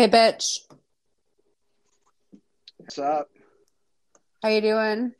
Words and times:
Hey, 0.00 0.08
bitch. 0.08 0.60
What's 2.78 2.98
up? 2.98 3.28
How 4.42 4.48
you 4.48 4.62
doing? 4.62 5.12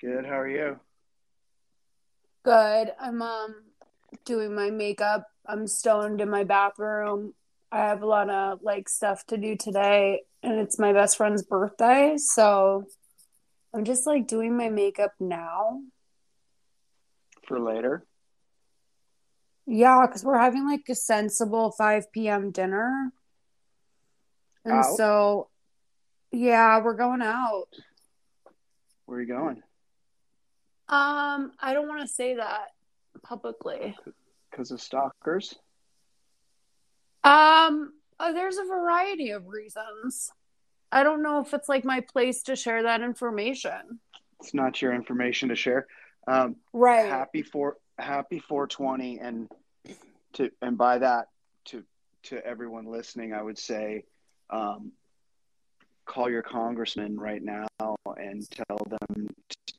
Good. 0.00 0.24
How 0.24 0.40
are 0.40 0.48
you? 0.48 0.80
Good. 2.42 2.92
I'm 2.98 3.20
um 3.20 3.64
doing 4.24 4.54
my 4.54 4.70
makeup. 4.70 5.26
I'm 5.44 5.66
stoned 5.66 6.22
in 6.22 6.30
my 6.30 6.44
bathroom. 6.44 7.34
I 7.70 7.80
have 7.80 8.00
a 8.00 8.06
lot 8.06 8.30
of 8.30 8.60
like 8.62 8.88
stuff 8.88 9.26
to 9.26 9.36
do 9.36 9.56
today, 9.56 10.22
and 10.42 10.58
it's 10.58 10.78
my 10.78 10.94
best 10.94 11.18
friend's 11.18 11.42
birthday, 11.42 12.16
so 12.16 12.86
I'm 13.74 13.84
just 13.84 14.06
like 14.06 14.26
doing 14.26 14.56
my 14.56 14.70
makeup 14.70 15.12
now. 15.20 15.82
For 17.46 17.60
later? 17.60 18.06
Yeah, 19.66 20.06
because 20.06 20.24
we're 20.24 20.38
having 20.38 20.66
like 20.66 20.84
a 20.88 20.94
sensible 20.94 21.72
5 21.72 22.10
p.m. 22.10 22.50
dinner. 22.50 23.12
And 24.64 24.72
Out? 24.74 24.96
so, 24.96 25.48
yeah, 26.32 26.80
we're 26.82 26.94
going 26.94 27.22
out. 27.22 27.68
Where 29.06 29.18
are 29.18 29.20
you 29.22 29.28
going? 29.28 29.62
Um, 30.88 31.52
I 31.60 31.72
don't 31.74 31.88
want 31.88 32.00
to 32.02 32.08
say 32.08 32.36
that 32.36 32.68
publicly. 33.22 33.94
Because 34.50 34.70
of 34.70 34.80
stalkers? 34.80 35.54
Um, 37.22 37.92
uh, 38.18 38.32
there's 38.32 38.58
a 38.58 38.64
variety 38.64 39.30
of 39.30 39.46
reasons. 39.48 40.30
I 40.92 41.02
don't 41.02 41.22
know 41.22 41.40
if 41.40 41.52
it's 41.54 41.68
like 41.68 41.84
my 41.84 42.00
place 42.00 42.42
to 42.44 42.56
share 42.56 42.82
that 42.84 43.00
information. 43.02 43.98
It's 44.40 44.54
not 44.54 44.80
your 44.80 44.94
information 44.94 45.48
to 45.48 45.56
share. 45.56 45.86
Um, 46.26 46.56
Right. 46.72 47.06
happy 47.06 47.42
for 47.42 47.76
happy 47.98 48.38
420, 48.38 49.18
and 49.20 49.50
to 50.34 50.50
and 50.62 50.76
by 50.78 50.98
that 50.98 51.28
to 51.66 51.84
to 52.24 52.44
everyone 52.46 52.86
listening, 52.86 53.32
I 53.32 53.42
would 53.42 53.58
say, 53.58 54.04
um, 54.50 54.92
call 56.06 56.30
your 56.30 56.42
congressman 56.42 57.16
right 57.18 57.42
now 57.42 57.66
and 58.16 58.48
tell 58.50 58.78
them 58.88 59.26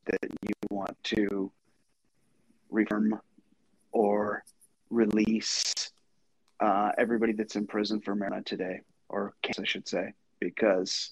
that 0.06 0.30
you 0.42 0.54
want 0.70 0.96
to 1.04 1.52
reform 2.70 3.20
or 3.92 4.44
release 4.90 5.92
uh, 6.60 6.92
everybody 6.98 7.34
that's 7.34 7.56
in 7.56 7.68
prison 7.68 8.00
for 8.02 8.16
marijuana 8.16 8.46
today, 8.46 8.80
or 9.10 9.34
case, 9.42 9.60
I 9.60 9.66
should 9.66 9.88
say, 9.88 10.14
because 10.40 11.12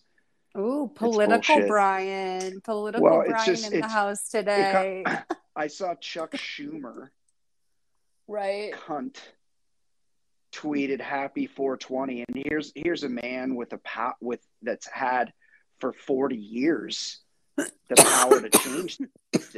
Ooh, 0.58 0.91
political. 0.94 1.68
Brian. 1.68 2.62
Political 2.62 3.03
Well, 3.03 3.24
Brian 3.28 3.46
just- 3.46 3.72
in 3.72 3.81
the 3.81 3.88
house 3.88 4.30
today. 4.30 5.03
I 5.56 5.68
saw 5.68 5.94
Chuck 5.96 6.31
Schumer, 6.31 7.09
right. 8.28 8.74
cunt, 8.74 9.18
tweeted 10.53 11.02
"Happy 11.02 11.47
420," 11.47 12.25
and 12.28 12.44
here's 12.47 12.72
here's 12.75 13.03
a 13.03 13.09
man 13.09 13.56
with 13.56 13.74
a 13.74 13.78
pow- 13.80 14.16
with 14.22 14.40
that's 14.62 14.88
had 14.88 15.34
for 15.80 15.91
40 15.94 16.36
years 16.38 17.19
the 17.58 17.96
power 17.97 18.40
to 18.41 18.50
change 18.50 19.00
it. 19.34 19.58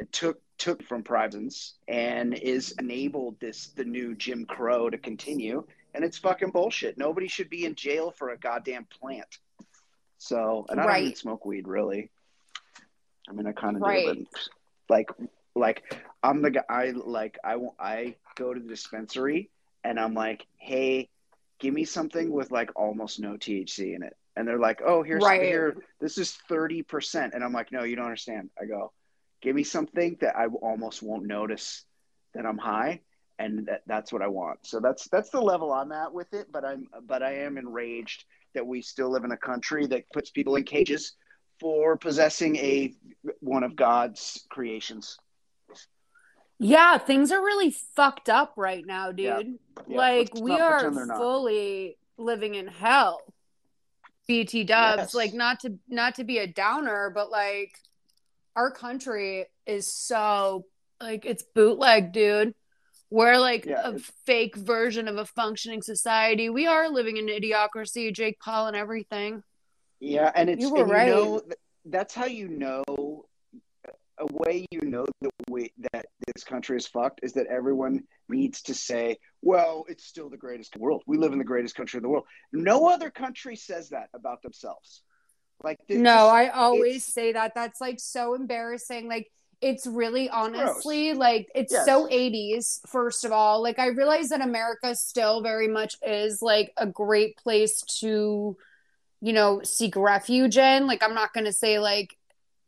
It 0.00 0.12
took 0.12 0.40
took 0.58 0.82
from 0.82 1.02
prisons 1.02 1.74
and 1.88 2.34
is 2.34 2.72
enabled 2.78 3.38
this 3.40 3.68
the 3.68 3.84
new 3.84 4.14
Jim 4.14 4.44
Crow 4.46 4.90
to 4.90 4.98
continue, 4.98 5.64
and 5.94 6.04
it's 6.04 6.18
fucking 6.18 6.50
bullshit. 6.50 6.98
Nobody 6.98 7.28
should 7.28 7.50
be 7.50 7.64
in 7.64 7.74
jail 7.74 8.10
for 8.10 8.30
a 8.30 8.38
goddamn 8.38 8.86
plant. 8.86 9.38
So, 10.18 10.66
and 10.68 10.80
I 10.80 10.86
don't 10.86 11.02
even 11.02 11.16
smoke 11.16 11.44
weed 11.44 11.68
really. 11.68 12.10
I 13.28 13.32
mean, 13.32 13.46
I 13.46 13.52
kind 13.52 13.76
of 13.76 13.82
Right. 13.82 14.14
do, 14.14 14.26
but 14.88 14.94
like, 14.94 15.10
like 15.54 16.02
I'm 16.22 16.42
the 16.42 16.50
guy. 16.50 16.64
I 16.68 16.90
like 16.90 17.38
I 17.44 17.56
won't. 17.56 17.74
I 17.78 18.16
go 18.34 18.52
to 18.52 18.60
the 18.60 18.68
dispensary 18.68 19.50
and 19.84 20.00
I'm 20.00 20.14
like, 20.14 20.46
hey, 20.56 21.08
give 21.60 21.74
me 21.74 21.84
something 21.84 22.30
with 22.32 22.50
like 22.50 22.70
almost 22.76 23.20
no 23.20 23.34
THC 23.34 23.94
in 23.94 24.02
it. 24.02 24.14
And 24.36 24.48
they're 24.48 24.58
like, 24.58 24.80
oh, 24.84 25.02
here's 25.02 25.22
Right. 25.24 25.40
here. 25.42 25.76
This 26.00 26.18
is 26.18 26.32
thirty 26.48 26.82
percent. 26.82 27.34
And 27.34 27.44
I'm 27.44 27.52
like, 27.52 27.70
no, 27.70 27.84
you 27.84 27.96
don't 27.96 28.06
understand. 28.06 28.50
I 28.60 28.64
go, 28.66 28.92
give 29.42 29.54
me 29.54 29.62
something 29.62 30.16
that 30.20 30.36
I 30.36 30.46
almost 30.46 31.02
won't 31.02 31.26
notice 31.26 31.84
that 32.34 32.44
I'm 32.46 32.58
high, 32.58 33.00
and 33.38 33.66
that, 33.66 33.82
that's 33.86 34.12
what 34.12 34.22
I 34.22 34.28
want. 34.28 34.66
So 34.66 34.80
that's 34.80 35.08
that's 35.08 35.30
the 35.30 35.40
level 35.40 35.72
I'm 35.72 35.92
at 35.92 36.12
with 36.12 36.32
it. 36.34 36.50
But 36.50 36.64
I'm 36.64 36.88
but 37.06 37.22
I 37.22 37.44
am 37.44 37.58
enraged 37.58 38.24
that 38.54 38.66
we 38.66 38.82
still 38.82 39.10
live 39.10 39.24
in 39.24 39.32
a 39.32 39.36
country 39.36 39.86
that 39.86 40.10
puts 40.12 40.30
people 40.30 40.56
in 40.56 40.64
cages 40.64 41.14
for 41.60 41.96
possessing 41.96 42.56
a 42.56 42.94
one 43.40 43.62
of 43.62 43.76
God's 43.76 44.44
creations. 44.50 45.16
Yeah, 46.58 46.98
things 46.98 47.32
are 47.32 47.40
really 47.42 47.70
fucked 47.70 48.28
up 48.28 48.54
right 48.56 48.84
now, 48.86 49.10
dude. 49.12 49.26
Yeah. 49.26 49.42
Yeah, 49.88 49.96
like 49.96 50.28
let's 50.34 50.40
we 50.40 50.52
are 50.52 50.74
pretend 50.78 50.96
they're 50.96 51.06
not. 51.06 51.18
fully 51.18 51.98
living 52.16 52.54
in 52.54 52.66
hell. 52.68 53.20
BT 54.26 54.64
dubs, 54.64 54.98
Yes. 55.02 55.14
like 55.14 55.34
not 55.34 55.60
to 55.60 55.78
not 55.88 56.14
to 56.14 56.24
be 56.24 56.38
a 56.38 56.46
downer, 56.46 57.10
but 57.14 57.30
like 57.30 57.78
our 58.56 58.70
country 58.70 59.46
is 59.66 59.86
so 59.92 60.64
like 61.00 61.26
it's 61.26 61.42
bootleg, 61.42 62.12
dude. 62.12 62.54
We're 63.10 63.36
like 63.38 63.66
Yeah, 63.66 63.82
a 63.84 63.88
it's- 63.94 64.10
fake 64.24 64.56
version 64.56 65.08
of 65.08 65.18
a 65.18 65.26
functioning 65.26 65.82
society. 65.82 66.48
We 66.50 66.66
are 66.66 66.88
living 66.88 67.16
in 67.18 67.26
idiocracy, 67.26 68.14
Jake 68.14 68.38
Paul 68.40 68.68
and 68.68 68.76
everything. 68.76 69.42
Yeah, 70.00 70.32
and 70.34 70.48
it's 70.48 70.62
You 70.62 70.70
were 70.72 70.82
and 70.82 70.90
right. 70.90 71.08
You 71.08 71.14
know, 71.14 71.42
that's 71.84 72.14
how 72.14 72.24
you 72.26 72.48
know 72.48 73.26
a 74.18 74.26
way 74.30 74.66
you 74.70 74.80
know 74.82 75.06
the 75.20 75.30
way 75.48 75.72
that 75.92 76.06
this 76.34 76.44
country 76.44 76.76
is 76.76 76.86
fucked 76.86 77.20
is 77.22 77.32
that 77.34 77.46
everyone 77.46 78.04
needs 78.28 78.62
to 78.62 78.74
say, 78.74 79.18
"Well, 79.42 79.84
it's 79.88 80.04
still 80.04 80.30
the 80.30 80.36
greatest 80.36 80.76
world. 80.76 81.02
We 81.06 81.18
live 81.18 81.32
in 81.32 81.38
the 81.38 81.44
greatest 81.44 81.74
country 81.74 81.98
in 81.98 82.02
the 82.02 82.08
world." 82.08 82.26
No 82.52 82.88
other 82.88 83.10
country 83.10 83.56
says 83.56 83.90
that 83.90 84.08
about 84.14 84.42
themselves. 84.42 85.02
Like 85.62 85.78
they 85.88 85.96
No, 85.96 86.28
I 86.28 86.48
always 86.48 87.04
say 87.04 87.32
that. 87.32 87.54
That's 87.54 87.80
like 87.80 88.00
so 88.00 88.34
embarrassing. 88.34 89.08
Like 89.08 89.30
it's 89.60 89.86
really 89.86 90.28
honestly 90.28 91.14
like 91.14 91.48
it's 91.54 91.72
Yes. 91.72 91.86
so 91.86 92.06
80s 92.06 92.80
first 92.86 93.24
of 93.24 93.32
all. 93.32 93.62
Like 93.62 93.78
I 93.78 93.86
realize 93.86 94.28
that 94.28 94.40
America 94.40 94.94
still 94.94 95.42
very 95.42 95.68
much 95.68 95.96
is 96.06 96.42
like 96.42 96.72
a 96.76 96.86
great 96.86 97.36
place 97.36 97.80
to 98.00 98.56
you 99.20 99.32
know 99.32 99.62
seek 99.62 99.96
refuge 99.96 100.58
in. 100.58 100.86
Like 100.86 101.02
I'm 101.02 101.14
not 101.14 101.32
going 101.32 101.46
to 101.46 101.52
say 101.52 101.78
like 101.78 102.16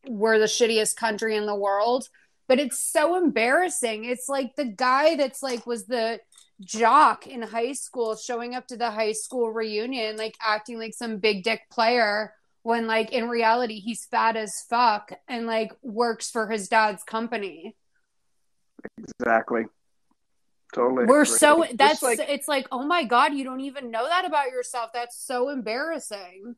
we're 0.09 0.39
the 0.39 0.47
shittiest 0.47 0.97
country 0.97 1.37
in 1.37 1.47
the 1.47 1.55
world. 1.55 2.09
But 2.49 2.61
it's 2.61 2.79
so 2.79 3.17
embarrassing. 3.17 4.05
It's 4.05 4.29
like 4.29 4.55
the 4.55 4.65
guy 4.65 5.17
that's 5.17 5.43
like 5.43 5.67
was 5.67 5.87
the 5.87 6.21
jock 6.61 7.27
in 7.27 7.43
high 7.43 7.73
school 7.73 8.17
showing 8.17 8.55
up 8.55 8.69
to 8.69 8.77
the 8.77 8.91
high 8.91 9.13
school 9.13 9.51
reunion, 9.51 10.17
like 10.17 10.37
acting 10.41 10.79
like 10.79 10.95
some 10.95 11.19
big 11.19 11.43
dick 11.43 11.63
player 11.71 12.33
when 12.63 12.87
like 12.87 13.13
in 13.13 13.29
reality 13.29 13.79
he's 13.79 14.05
fat 14.07 14.37
as 14.37 14.63
fuck 14.69 15.13
and 15.29 15.47
like 15.47 15.73
works 15.83 16.31
for 16.31 16.49
his 16.49 16.69
dad's 16.69 17.03
company. 17.03 17.77
Exactly. 18.99 19.65
Totally. 20.75 21.07
We're 21.07 21.25
so 21.25 21.65
that's 21.75 22.03
like, 22.03 22.19
it's 22.19 22.49
like, 22.49 22.67
oh 22.73 22.85
my 22.85 23.05
god, 23.05 23.35
you 23.35 23.45
don't 23.45 23.61
even 23.61 23.91
know 23.91 24.07
that 24.07 24.25
about 24.25 24.51
yourself. 24.51 24.91
That's 24.93 25.17
so 25.17 25.49
embarrassing. 25.49 26.57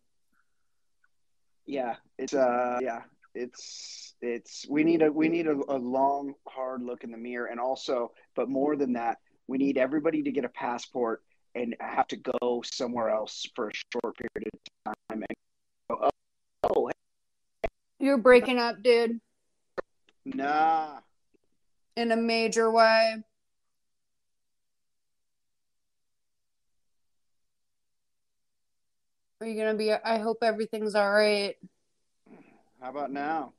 Yeah, 1.67 1.97
it's 2.19 2.35
uh 2.35 2.79
yeah, 2.81 3.03
it's 3.39 4.15
it's 4.21 4.67
we 4.69 4.83
need 4.83 5.03
a 5.03 5.11
we 5.11 5.29
need 5.29 5.47
a, 5.47 5.57
a 5.69 5.79
long 5.79 6.35
hard 6.49 6.83
look 6.83 7.05
in 7.05 7.11
the 7.11 7.17
mirror 7.17 7.47
and 7.47 7.61
also 7.61 8.11
but 8.35 8.49
more 8.49 8.77
than 8.77 8.93
that, 8.95 9.19
we 9.47 9.59
need 9.59 9.79
everybody 9.79 10.23
to 10.23 10.33
get 10.33 10.45
a 10.45 10.49
passport 10.49 11.23
and 11.55 11.75
have 11.81 12.07
to 12.09 12.17
go 12.17 12.63
somewhere 12.65 13.11
else 13.11 13.47
for 13.55 13.69
a 13.69 13.73
short 13.93 14.17
period 14.17 14.51
of 14.55 14.95
time 15.09 15.23
and 15.23 15.27
go, 15.89 15.99
oh, 16.05 16.11
oh 16.65 16.91
you're 18.01 18.19
breaking 18.19 18.59
up, 18.59 18.83
dude. 18.83 19.21
Nah. 20.25 21.01
In 21.97 22.13
a 22.13 22.17
major 22.17 22.71
way. 22.71 23.17
Are 29.41 29.47
you 29.47 29.57
gonna 29.57 29.75
be? 29.75 29.93
I 29.93 30.19
hope 30.19 30.39
everything's 30.43 30.95
all 30.95 31.11
right. 31.11 31.57
How 32.81 32.91
about 32.91 33.11
now? 33.11 33.53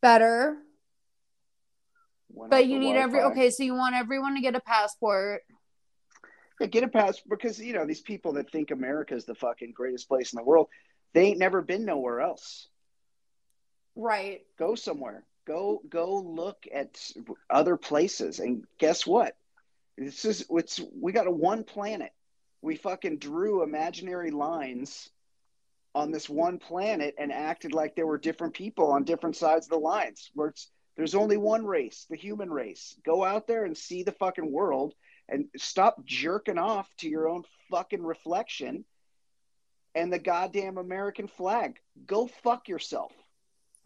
Better. 0.00 0.56
Went 2.30 2.50
but 2.50 2.66
you 2.66 2.78
need 2.78 2.94
Wi-Fi. 2.94 3.02
every. 3.02 3.20
Okay, 3.32 3.50
so 3.50 3.62
you 3.62 3.74
want 3.74 3.94
everyone 3.94 4.34
to 4.34 4.40
get 4.40 4.54
a 4.54 4.60
passport. 4.60 5.42
Yeah, 6.60 6.66
get 6.68 6.84
a 6.84 6.88
passport 6.88 7.40
because 7.40 7.58
you 7.58 7.72
know 7.72 7.86
these 7.86 8.00
people 8.00 8.34
that 8.34 8.50
think 8.50 8.70
America 8.70 9.14
is 9.14 9.24
the 9.24 9.34
fucking 9.34 9.72
greatest 9.72 10.08
place 10.08 10.32
in 10.32 10.36
the 10.36 10.44
world, 10.44 10.68
they 11.12 11.26
ain't 11.26 11.38
never 11.38 11.60
been 11.62 11.84
nowhere 11.84 12.20
else. 12.20 12.68
Right. 13.96 14.40
Go 14.58 14.74
somewhere. 14.74 15.24
Go 15.46 15.82
go 15.88 16.20
look 16.20 16.66
at 16.72 16.98
other 17.50 17.76
places, 17.76 18.38
and 18.38 18.64
guess 18.78 19.06
what? 19.06 19.36
This 19.98 20.24
is 20.24 20.46
it's 20.50 20.80
we 20.94 21.12
got 21.12 21.26
a 21.26 21.30
one 21.30 21.64
planet 21.64 22.12
we 22.62 22.76
fucking 22.76 23.18
drew 23.18 23.62
imaginary 23.62 24.30
lines 24.30 25.08
on 25.94 26.10
this 26.10 26.28
one 26.28 26.58
planet 26.58 27.14
and 27.18 27.32
acted 27.32 27.72
like 27.72 27.94
there 27.94 28.06
were 28.06 28.18
different 28.18 28.54
people 28.54 28.92
on 28.92 29.04
different 29.04 29.36
sides 29.36 29.66
of 29.66 29.70
the 29.70 29.78
lines. 29.78 30.30
Where 30.34 30.48
it's 30.48 30.70
there's 30.96 31.14
only 31.14 31.36
one 31.36 31.64
race 31.64 32.06
the 32.10 32.16
human 32.16 32.50
race. 32.50 32.96
Go 33.04 33.24
out 33.24 33.46
there 33.46 33.64
and 33.64 33.76
see 33.76 34.02
the 34.02 34.12
fucking 34.12 34.50
world 34.50 34.94
and 35.28 35.46
stop 35.56 36.04
jerking 36.04 36.58
off 36.58 36.88
to 36.98 37.08
your 37.08 37.28
own 37.28 37.44
fucking 37.70 38.02
reflection 38.02 38.84
and 39.94 40.12
the 40.12 40.18
goddamn 40.18 40.78
american 40.78 41.26
flag. 41.26 41.78
Go 42.06 42.28
fuck 42.42 42.68
yourself 42.68 43.12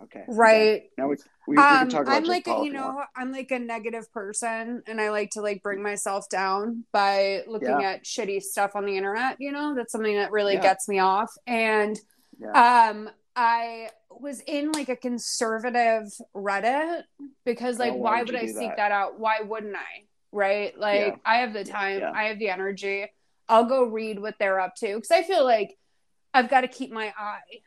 Okay. 0.02 0.24
Right. 0.28 0.82
Now 0.98 1.08
we, 1.08 1.16
we, 1.46 1.56
we 1.56 1.62
um, 1.62 1.88
I'm 2.06 2.24
like 2.24 2.46
a, 2.48 2.60
you 2.64 2.72
know. 2.72 3.02
I'm 3.16 3.30
like 3.30 3.50
a 3.52 3.58
negative 3.58 4.12
person, 4.12 4.82
and 4.86 5.00
I 5.00 5.10
like 5.10 5.30
to 5.30 5.40
like 5.40 5.62
bring 5.62 5.82
myself 5.82 6.28
down 6.28 6.84
by 6.92 7.42
looking 7.46 7.80
yeah. 7.80 7.92
at 7.92 8.04
shitty 8.04 8.42
stuff 8.42 8.72
on 8.74 8.86
the 8.86 8.96
internet. 8.96 9.36
You 9.38 9.52
know, 9.52 9.74
that's 9.74 9.92
something 9.92 10.16
that 10.16 10.32
really 10.32 10.54
yeah. 10.54 10.62
gets 10.62 10.88
me 10.88 10.98
off. 10.98 11.32
And 11.46 11.98
yeah. 12.40 12.90
um, 12.90 13.08
I 13.36 13.90
was 14.10 14.40
in 14.46 14.72
like 14.72 14.88
a 14.88 14.96
conservative 14.96 16.12
Reddit 16.34 17.02
because 17.44 17.78
like, 17.78 17.92
oh, 17.92 17.96
why, 17.96 18.18
why 18.18 18.22
would 18.24 18.34
I 18.34 18.46
seek 18.46 18.70
that? 18.70 18.76
that? 18.76 18.92
out? 18.92 19.20
Why 19.20 19.40
wouldn't 19.42 19.76
I? 19.76 20.06
Right? 20.32 20.76
Like, 20.76 21.20
I 21.24 21.36
have 21.36 21.52
the 21.52 21.64
time, 21.64 22.02
I 22.12 22.24
have 22.24 22.40
the 22.40 22.48
energy. 22.48 23.06
I'll 23.48 23.66
go 23.66 23.84
read 23.84 24.20
what 24.20 24.34
they're 24.40 24.58
up 24.58 24.74
to 24.76 24.94
because 24.94 25.10
I 25.12 25.22
feel 25.22 25.44
like 25.44 25.76
I've 26.32 26.50
got 26.50 26.62
to 26.62 26.68
keep 26.68 26.90
my 26.90 27.12
eye 27.16 27.60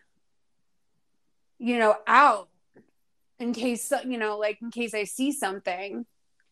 you 1.59 1.77
know, 1.80 1.95
out 2.06 2.50
in 3.39 3.54
case, 3.54 3.92
you 4.06 4.18
know, 4.18 4.38
like 4.38 4.59
in 4.62 4.71
case 4.71 4.94
I 4.94 5.04
see 5.04 5.31
something 5.31 6.06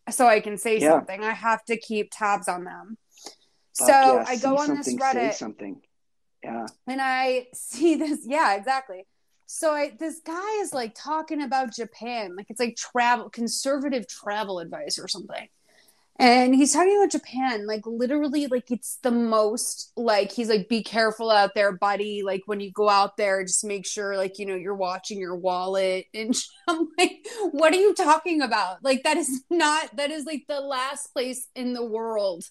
so 0.10 0.28
I 0.28 0.40
can 0.40 0.58
say 0.58 0.80
yeah. 0.80 0.92
something. 0.92 1.24
I 1.24 1.32
have 1.32 1.64
to 1.66 1.78
keep 1.78 2.10
tabs 2.12 2.48
on 2.48 2.64
them. 2.64 2.98
Fuck 3.78 3.88
so 3.88 3.94
yeah, 3.94 4.26
I 4.28 4.38
go 4.38 4.58
on 4.58 4.76
this 4.76 4.94
Reddit. 4.94 5.34
something. 5.34 5.82
Yeah. 6.44 6.68
And 6.88 7.02
I 7.02 7.48
see 7.54 7.96
this. 7.96 8.20
Yeah, 8.24 8.56
exactly. 8.56 9.06
So 9.48 9.72
I, 9.72 9.96
this 10.00 10.22
guy 10.26 10.62
is 10.62 10.74
like 10.74 10.96
talking 10.96 11.42
about 11.42 11.74
Japan, 11.74 12.36
like 12.36 12.48
it's 12.50 12.60
like 12.60 12.76
travel, 12.76 13.30
conservative 13.30 14.08
travel 14.08 14.60
advice 14.60 14.98
or 14.98 15.08
something 15.08 15.48
and 16.18 16.56
he's 16.56 16.74
talking 16.74 16.98
about 16.98 17.12
japan 17.12 17.68
like 17.68 17.86
literally 17.86 18.48
like 18.48 18.72
it's 18.72 18.98
the 19.04 19.12
most 19.12 19.92
like 19.98 20.32
he's 20.32 20.50
like 20.50 20.70
be 20.70 20.84
careful 20.84 21.30
out 21.30 21.52
there 21.56 21.72
buddy. 21.72 22.24
Like 22.24 22.44
when 22.46 22.60
you 22.60 22.72
go 22.72 22.90
out 22.90 23.18
there 23.18 23.44
just 23.44 23.64
make 23.64 23.86
sure 23.86 24.18
like 24.18 24.40
you 24.40 24.46
know 24.46 24.56
you're 24.56 24.76
watching 24.76 25.20
your 25.20 25.36
wallet. 25.36 26.06
And 26.14 26.36
i'm 26.68 26.88
like 26.98 27.26
what 27.52 27.74
are 27.74 27.78
you 27.78 27.94
talking 27.94 28.42
about? 28.42 28.84
Like 28.84 29.04
that 29.04 29.18
is 29.18 29.44
not 29.50 29.96
that 29.98 30.12
is 30.12 30.26
like 30.26 30.46
the 30.48 30.60
last 30.60 31.14
place 31.14 31.48
in 31.56 31.74
the 31.74 31.86
world 31.86 32.46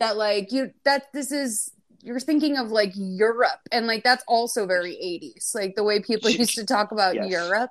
that 0.00 0.16
like 0.16 0.52
you 0.52 0.70
that 0.84 1.04
this 1.12 1.32
is 1.32 1.70
you're 2.02 2.20
thinking 2.20 2.58
of 2.58 2.70
like 2.70 2.92
europe. 2.94 3.60
And 3.72 3.86
like 3.86 4.04
that's 4.04 4.24
also 4.28 4.66
very 4.66 4.92
80s 4.92 5.54
like 5.54 5.76
the 5.76 5.84
way 5.84 6.00
people 6.00 6.30
used 6.30 6.54
to 6.56 6.66
talk 6.66 6.92
about 6.92 7.14
yes. 7.14 7.30
europe. 7.30 7.70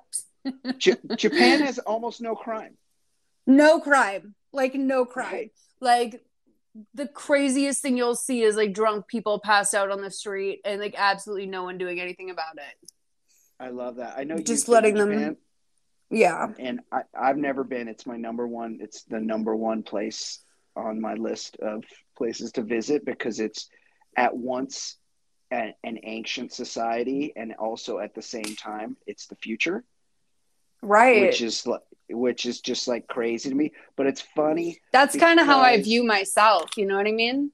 J- 0.78 0.96
japan 1.16 1.60
has 1.66 1.78
almost 1.78 2.20
no 2.20 2.34
crime. 2.34 2.76
No 3.46 3.80
crime 3.80 4.34
like 4.54 4.74
no 4.74 5.04
crime. 5.04 5.32
Right. 5.32 5.52
Like 5.80 6.24
the 6.94 7.06
craziest 7.06 7.82
thing 7.82 7.96
you'll 7.96 8.16
see 8.16 8.42
is 8.42 8.56
like 8.56 8.72
drunk 8.72 9.06
people 9.06 9.38
passed 9.38 9.74
out 9.74 9.90
on 9.90 10.00
the 10.00 10.10
street 10.10 10.60
and 10.64 10.80
like 10.80 10.94
absolutely 10.96 11.46
no 11.46 11.64
one 11.64 11.78
doing 11.78 12.00
anything 12.00 12.30
about 12.30 12.56
it. 12.56 12.90
I 13.60 13.68
love 13.68 13.96
that. 13.96 14.14
I 14.16 14.24
know 14.24 14.36
just 14.38 14.68
letting 14.68 14.94
them. 14.94 15.36
Yeah, 16.10 16.48
and 16.58 16.80
I, 16.92 17.02
I've 17.18 17.38
never 17.38 17.64
been. 17.64 17.88
It's 17.88 18.06
my 18.06 18.16
number 18.16 18.46
one. 18.46 18.78
It's 18.80 19.04
the 19.04 19.20
number 19.20 19.54
one 19.56 19.82
place 19.82 20.40
on 20.76 21.00
my 21.00 21.14
list 21.14 21.56
of 21.56 21.84
places 22.16 22.52
to 22.52 22.62
visit 22.62 23.04
because 23.04 23.40
it's 23.40 23.68
at 24.16 24.36
once 24.36 24.96
an, 25.50 25.74
an 25.82 25.98
ancient 26.02 26.52
society 26.52 27.32
and 27.36 27.54
also 27.54 27.98
at 27.98 28.14
the 28.14 28.22
same 28.22 28.56
time 28.56 28.96
it's 29.06 29.26
the 29.26 29.36
future 29.36 29.84
right 30.82 31.22
which 31.22 31.42
is 31.42 31.66
which 32.10 32.46
is 32.46 32.60
just 32.60 32.88
like 32.88 33.06
crazy 33.06 33.48
to 33.48 33.54
me. 33.54 33.72
But 33.96 34.06
it's 34.06 34.20
funny. 34.20 34.80
That's 34.92 35.16
kind 35.16 35.40
of 35.40 35.46
how 35.46 35.60
I 35.60 35.80
view 35.80 36.04
myself. 36.04 36.70
You 36.76 36.86
know 36.86 36.96
what 36.96 37.06
I 37.06 37.12
mean? 37.12 37.50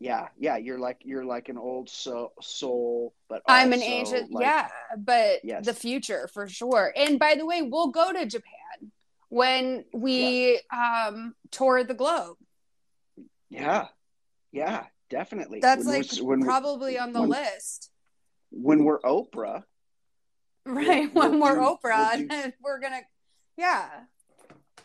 Yeah, 0.00 0.28
yeah. 0.38 0.56
You're 0.56 0.78
like 0.78 0.98
you're 1.02 1.24
like 1.24 1.48
an 1.48 1.56
old 1.56 1.88
soul, 1.88 2.32
soul 2.40 3.14
but 3.28 3.42
I'm 3.46 3.72
an 3.72 3.82
ancient. 3.82 4.32
Like, 4.32 4.42
yeah, 4.44 4.68
but 4.98 5.44
yes. 5.44 5.64
the 5.64 5.74
future 5.74 6.28
for 6.32 6.48
sure. 6.48 6.92
And 6.94 7.18
by 7.18 7.36
the 7.36 7.46
way, 7.46 7.62
we'll 7.62 7.88
go 7.88 8.12
to 8.12 8.26
Japan 8.26 8.92
when 9.28 9.84
we 9.92 10.60
yeah. 10.70 11.06
um 11.08 11.34
tour 11.50 11.84
the 11.84 11.94
globe. 11.94 12.36
Yeah, 13.50 13.86
yeah, 14.52 14.84
definitely. 15.10 15.60
That's 15.60 15.86
when 15.86 16.02
like 16.02 16.16
when 16.20 16.42
probably 16.42 16.98
on 16.98 17.12
the 17.12 17.20
when, 17.20 17.30
list. 17.30 17.90
When 18.50 18.84
we're 18.84 19.00
Oprah. 19.00 19.62
Right, 20.66 21.08
we'll, 21.14 21.30
when 21.30 21.40
we're 21.40 21.54
do, 21.54 21.60
Oprah, 21.60 22.18
we'll 22.18 22.42
do, 22.42 22.52
we're 22.62 22.80
gonna 22.80 23.02
yeah. 23.56 23.88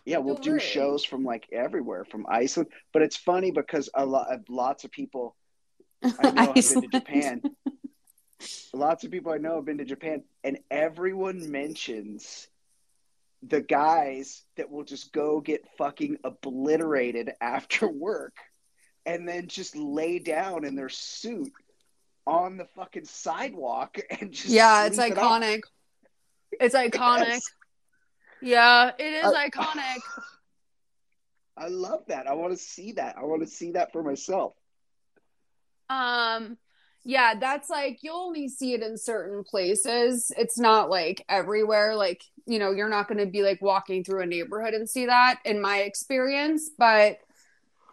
Yeah, 0.06 0.18
we'll 0.20 0.36
Don't 0.36 0.44
do 0.44 0.52
worry. 0.52 0.60
shows 0.60 1.04
from 1.06 1.24
like 1.24 1.48
everywhere, 1.52 2.06
from 2.06 2.26
Iceland. 2.30 2.70
But 2.94 3.02
it's 3.04 3.18
funny 3.18 3.52
because 3.52 3.90
a 3.94 4.06
lot, 4.06 4.32
of 4.32 4.40
uh, 4.40 4.44
lots 4.50 4.84
of 4.84 4.92
people 4.92 5.36
I 6.04 6.32
know 6.32 6.54
have 6.54 6.54
been 6.56 6.82
to 6.82 6.88
Japan. 6.88 7.42
lots 8.74 9.04
of 9.04 9.12
people 9.12 9.32
I 9.32 9.38
know 9.38 9.56
have 9.56 9.66
been 9.66 9.78
to 9.80 9.86
Japan, 9.86 10.24
and 10.44 10.60
everyone 10.72 11.52
mentions 11.52 12.48
the 13.44 13.62
guys 13.62 14.44
that 14.58 14.70
will 14.70 14.84
just 14.84 15.14
go 15.14 15.40
get 15.40 15.66
fucking 15.78 16.18
obliterated 16.24 17.32
after 17.42 17.88
work 17.88 18.36
and 19.06 19.28
then 19.28 19.48
just 19.48 19.76
lay 19.76 20.20
down 20.20 20.66
in 20.66 20.76
their 20.76 20.90
suit 20.90 21.52
on 22.28 22.58
the 22.58 22.66
fucking 22.76 23.06
sidewalk 23.06 23.98
and 24.20 24.32
just 24.32 24.50
yeah 24.50 24.86
it's 24.86 25.00
iconic 25.00 25.62
it 26.52 26.58
it's 26.60 26.76
iconic 26.76 27.28
yes. 27.28 27.42
Yeah, 28.42 28.92
it 28.98 29.04
is 29.04 29.26
I, 29.26 29.50
iconic. 29.50 30.02
I 31.58 31.68
love 31.68 32.04
that. 32.08 32.28
I 32.28 32.34
want 32.34 32.54
to 32.54 32.58
see 32.58 32.94
that. 32.94 33.18
I 33.18 33.24
want 33.26 33.42
to 33.42 33.48
see 33.48 33.72
that 33.72 33.92
for 33.92 34.04
myself. 34.04 34.54
Um 35.90 36.58
yeah, 37.04 37.34
that's 37.40 37.70
like 37.70 38.00
you'll 38.02 38.18
only 38.18 38.50
see 38.50 38.74
it 38.74 38.84
in 38.84 38.98
certain 38.98 39.44
places. 39.44 40.32
It's 40.38 40.60
not 40.60 40.90
like 40.90 41.24
everywhere. 41.30 41.96
Like, 41.96 42.24
you 42.46 42.60
know, 42.60 42.72
you're 42.72 42.90
not 42.90 43.08
going 43.08 43.20
to 43.20 43.26
be 43.26 43.42
like 43.42 43.62
walking 43.62 44.04
through 44.04 44.22
a 44.22 44.26
neighborhood 44.26 44.74
and 44.74 44.90
see 44.90 45.06
that 45.06 45.40
in 45.46 45.62
my 45.62 45.80
experience, 45.80 46.70
but 46.78 47.20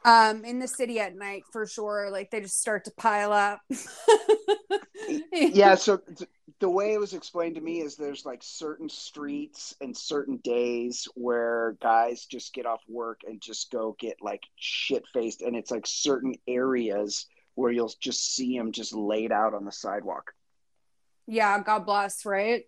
Um, 0.07 0.45
in 0.45 0.61
the 0.61 0.69
city 0.69 1.01
at 1.01 1.17
night 1.17 1.43
for 1.53 1.67
sure. 1.67 2.11
Like 2.11 2.31
they 2.31 2.41
just 2.41 2.61
start 2.61 2.85
to 2.85 2.93
pile 2.93 3.33
up. 3.33 3.61
yeah. 5.33 5.75
So 5.75 5.97
th- 5.97 6.31
the 6.61 6.71
way 6.71 6.95
it 6.95 7.01
was 7.01 7.13
explained 7.13 7.57
to 7.57 7.61
me 7.61 7.81
is 7.81 7.97
there's 7.97 8.25
like 8.25 8.41
certain 8.43 8.89
streets 8.89 9.75
and 9.81 9.97
certain 9.97 10.37
days 10.39 11.09
where 11.15 11.77
guys 11.83 12.25
just 12.25 12.55
get 12.55 12.67
off 12.67 12.83
work 12.89 13.23
and 13.27 13.41
just 13.41 13.71
go 13.73 13.97
get 13.99 14.19
like 14.23 14.45
shit 14.55 15.05
faced, 15.13 15.43
and 15.43 15.57
it's 15.57 15.73
like 15.73 15.87
certain 15.87 16.35
areas 16.47 17.27
where 17.57 17.73
you'll 17.73 17.93
just 18.01 18.35
see 18.35 18.57
them 18.57 18.71
just 18.71 18.95
laid 18.95 19.33
out 19.33 19.55
on 19.55 19.65
the 19.65 19.73
sidewalk. 19.73 20.33
Yeah, 21.27 21.61
God 21.61 21.85
bless, 21.85 22.25
right? 22.25 22.63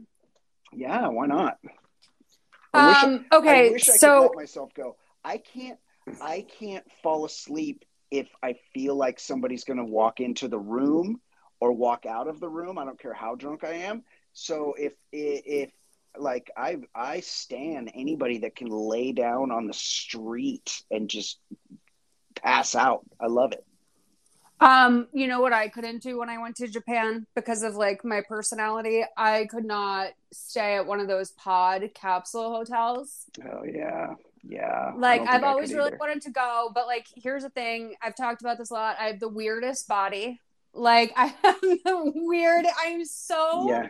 Yeah, 0.72 1.06
why 1.08 1.26
not? 1.26 1.58
Um, 2.74 3.24
I, 3.30 3.36
okay, 3.36 3.68
I 3.68 3.70
wish 3.70 3.88
I 3.88 3.96
so 3.96 4.20
could 4.20 4.26
let 4.28 4.36
myself 4.36 4.74
go. 4.74 4.96
I 5.24 5.38
can't. 5.38 5.78
I 6.20 6.46
can't 6.58 6.84
fall 7.02 7.24
asleep 7.24 7.84
if 8.10 8.28
I 8.42 8.54
feel 8.72 8.96
like 8.96 9.20
somebody's 9.20 9.64
going 9.64 9.78
to 9.78 9.84
walk 9.84 10.20
into 10.20 10.48
the 10.48 10.58
room 10.58 11.20
or 11.60 11.72
walk 11.72 12.06
out 12.06 12.28
of 12.28 12.40
the 12.40 12.48
room. 12.48 12.78
I 12.78 12.84
don't 12.84 13.00
care 13.00 13.14
how 13.14 13.34
drunk 13.34 13.64
I 13.64 13.74
am. 13.74 14.04
So 14.32 14.74
if 14.78 14.94
if 15.12 15.70
like 16.16 16.50
I 16.56 16.78
I 16.94 17.20
stand 17.20 17.90
anybody 17.94 18.38
that 18.38 18.56
can 18.56 18.68
lay 18.68 19.12
down 19.12 19.50
on 19.50 19.66
the 19.66 19.74
street 19.74 20.82
and 20.90 21.08
just 21.08 21.38
pass 22.42 22.74
out. 22.74 23.04
I 23.20 23.26
love 23.26 23.52
it. 23.52 23.64
Um, 24.60 25.06
you 25.12 25.28
know 25.28 25.40
what 25.40 25.52
I 25.52 25.68
couldn't 25.68 26.02
do 26.02 26.18
when 26.18 26.28
I 26.28 26.38
went 26.38 26.56
to 26.56 26.66
Japan 26.66 27.26
because 27.36 27.62
of 27.62 27.76
like 27.76 28.04
my 28.04 28.22
personality? 28.28 29.04
I 29.16 29.46
could 29.46 29.64
not 29.64 30.08
stay 30.32 30.76
at 30.76 30.86
one 30.86 30.98
of 30.98 31.06
those 31.06 31.30
pod 31.32 31.88
capsule 31.94 32.52
hotels. 32.52 33.26
Oh 33.44 33.62
yeah. 33.64 34.14
Yeah. 34.48 34.92
Like 34.96 35.20
I've 35.22 35.44
always 35.44 35.74
really 35.74 35.92
wanted 36.00 36.22
to 36.22 36.30
go, 36.30 36.70
but 36.74 36.86
like 36.86 37.06
here's 37.14 37.42
the 37.42 37.50
thing, 37.50 37.94
I've 38.02 38.16
talked 38.16 38.40
about 38.40 38.56
this 38.56 38.70
a 38.70 38.74
lot. 38.74 38.96
I 38.98 39.08
have 39.08 39.20
the 39.20 39.28
weirdest 39.28 39.86
body. 39.86 40.40
Like 40.72 41.12
I 41.16 41.26
have 41.42 41.60
the 41.60 42.12
weird 42.14 42.64
I'm 42.82 43.04
so 43.04 43.68
yeah 43.68 43.88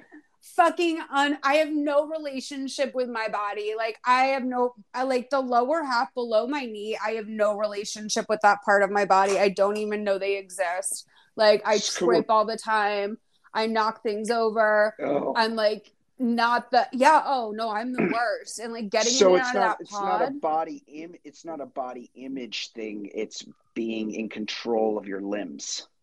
fucking 0.56 1.00
un 1.12 1.38
I 1.42 1.54
have 1.54 1.70
no 1.70 2.06
relationship 2.06 2.94
with 2.94 3.08
my 3.08 3.28
body. 3.28 3.74
Like 3.76 3.98
I 4.04 4.26
have 4.26 4.44
no 4.44 4.74
I 4.92 5.04
like 5.04 5.30
the 5.30 5.40
lower 5.40 5.84
half 5.84 6.12
below 6.14 6.46
my 6.46 6.64
knee, 6.64 6.98
I 7.04 7.12
have 7.12 7.28
no 7.28 7.56
relationship 7.56 8.26
with 8.28 8.40
that 8.42 8.62
part 8.64 8.82
of 8.82 8.90
my 8.90 9.04
body. 9.04 9.38
I 9.38 9.50
don't 9.50 9.76
even 9.76 10.04
know 10.04 10.18
they 10.18 10.36
exist. 10.36 11.06
Like 11.36 11.62
I 11.64 11.78
trip 11.78 12.26
all 12.28 12.44
the 12.44 12.56
time. 12.56 13.18
I 13.54 13.66
knock 13.66 14.02
things 14.02 14.30
over. 14.30 14.94
Oh. 15.00 15.32
I'm 15.36 15.54
like 15.54 15.92
not 16.18 16.70
the 16.70 16.87
yeah, 16.92 17.22
oh 17.25 17.52
no, 17.54 17.70
I'm 17.70 17.92
the 17.92 18.10
worst. 18.12 18.58
And 18.58 18.72
like 18.72 18.90
getting 18.90 19.12
so 19.12 19.37
it's 19.37 19.54
not 19.54 19.80
it's 19.80 19.90
pod, 19.90 20.20
not 20.20 20.28
a 20.28 20.32
body 20.32 20.82
Im- 20.87 21.16
it's 21.25 21.44
not 21.44 21.60
a 21.60 21.66
body 21.66 22.10
image 22.14 22.70
thing. 22.72 23.10
It's 23.14 23.44
being 23.75 24.12
in 24.12 24.28
control 24.28 24.98
of 24.98 25.06
your 25.06 25.20
limbs. 25.20 25.87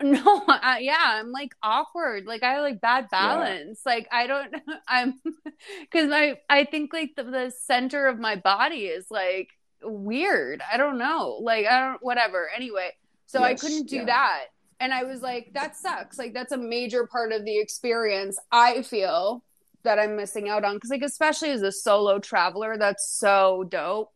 No, 0.00 0.44
I, 0.46 0.78
yeah, 0.78 0.96
I'm 1.00 1.32
like 1.32 1.56
awkward. 1.60 2.24
Like 2.24 2.44
I 2.44 2.52
have 2.52 2.62
like 2.62 2.80
bad 2.80 3.08
balance. 3.10 3.82
Yeah. 3.84 3.92
Like 3.92 4.08
I 4.12 4.26
don't, 4.28 4.54
I'm, 4.88 5.20
because 5.80 6.12
I 6.12 6.38
I 6.48 6.66
think 6.66 6.92
like 6.92 7.16
the, 7.16 7.24
the 7.24 7.52
center 7.64 8.06
of 8.06 8.16
my 8.16 8.36
body 8.36 8.84
is 8.84 9.10
like 9.10 9.48
weird. 9.82 10.62
I 10.72 10.76
don't 10.76 10.98
know. 10.98 11.40
Like 11.42 11.66
I 11.66 11.80
don't 11.80 12.00
whatever. 12.00 12.48
Anyway, 12.54 12.92
so 13.26 13.40
yes, 13.40 13.48
I 13.48 13.54
couldn't 13.54 13.88
do 13.88 13.96
yeah. 13.96 14.04
that, 14.04 14.44
and 14.80 14.92
I 14.92 15.04
was 15.04 15.22
like, 15.22 15.52
that 15.54 15.76
sucks. 15.76 16.18
Like 16.18 16.34
that's 16.34 16.52
a 16.52 16.58
major 16.58 17.06
part 17.06 17.32
of 17.32 17.44
the 17.44 17.58
experience. 17.58 18.38
I 18.52 18.82
feel 18.82 19.42
that 19.84 19.98
I'm 19.98 20.16
missing 20.16 20.48
out 20.48 20.64
on 20.64 20.74
because 20.74 20.90
like 20.90 21.02
especially 21.02 21.50
as 21.50 21.62
a 21.62 21.72
solo 21.72 22.18
traveler, 22.18 22.76
that's 22.76 23.10
so 23.18 23.64
dope. 23.68 24.12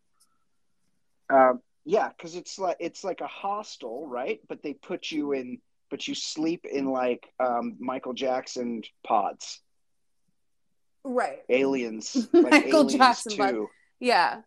Um. 1.30 1.60
Yeah, 1.84 2.10
because 2.16 2.36
it's 2.36 2.60
like 2.60 2.76
it's 2.78 3.02
like 3.02 3.22
a 3.22 3.26
hostel, 3.26 4.06
right? 4.06 4.40
But 4.48 4.62
they 4.62 4.72
put 4.72 5.10
you 5.10 5.32
in 5.32 5.58
but 5.92 6.08
you 6.08 6.14
sleep 6.14 6.64
in 6.64 6.86
like 6.86 7.30
um, 7.38 7.76
Michael 7.78 8.14
Jackson 8.14 8.82
pods. 9.06 9.60
Right. 11.04 11.40
Aliens. 11.50 12.28
Like 12.32 12.50
Michael 12.50 12.80
aliens 12.80 12.94
Jackson 12.94 13.32
too. 13.36 13.68
Yeah. 14.00 14.36
Um, 14.36 14.42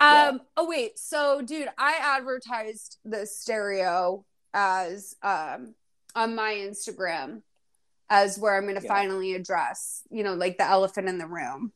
yeah. 0.00 0.32
oh 0.58 0.68
wait, 0.68 0.98
so 0.98 1.40
dude, 1.40 1.68
I 1.78 1.96
advertised 2.00 2.98
the 3.02 3.24
stereo 3.24 4.26
as 4.54 5.16
um 5.22 5.74
on 6.14 6.34
my 6.34 6.54
Instagram 6.54 7.42
as 8.08 8.38
where 8.38 8.56
I'm 8.56 8.66
gonna 8.66 8.80
yeah. 8.82 8.88
finally 8.88 9.34
address, 9.34 10.02
you 10.10 10.22
know, 10.22 10.34
like 10.34 10.56
the 10.56 10.66
elephant 10.66 11.08
in 11.08 11.18
the 11.18 11.26
room. 11.26 11.72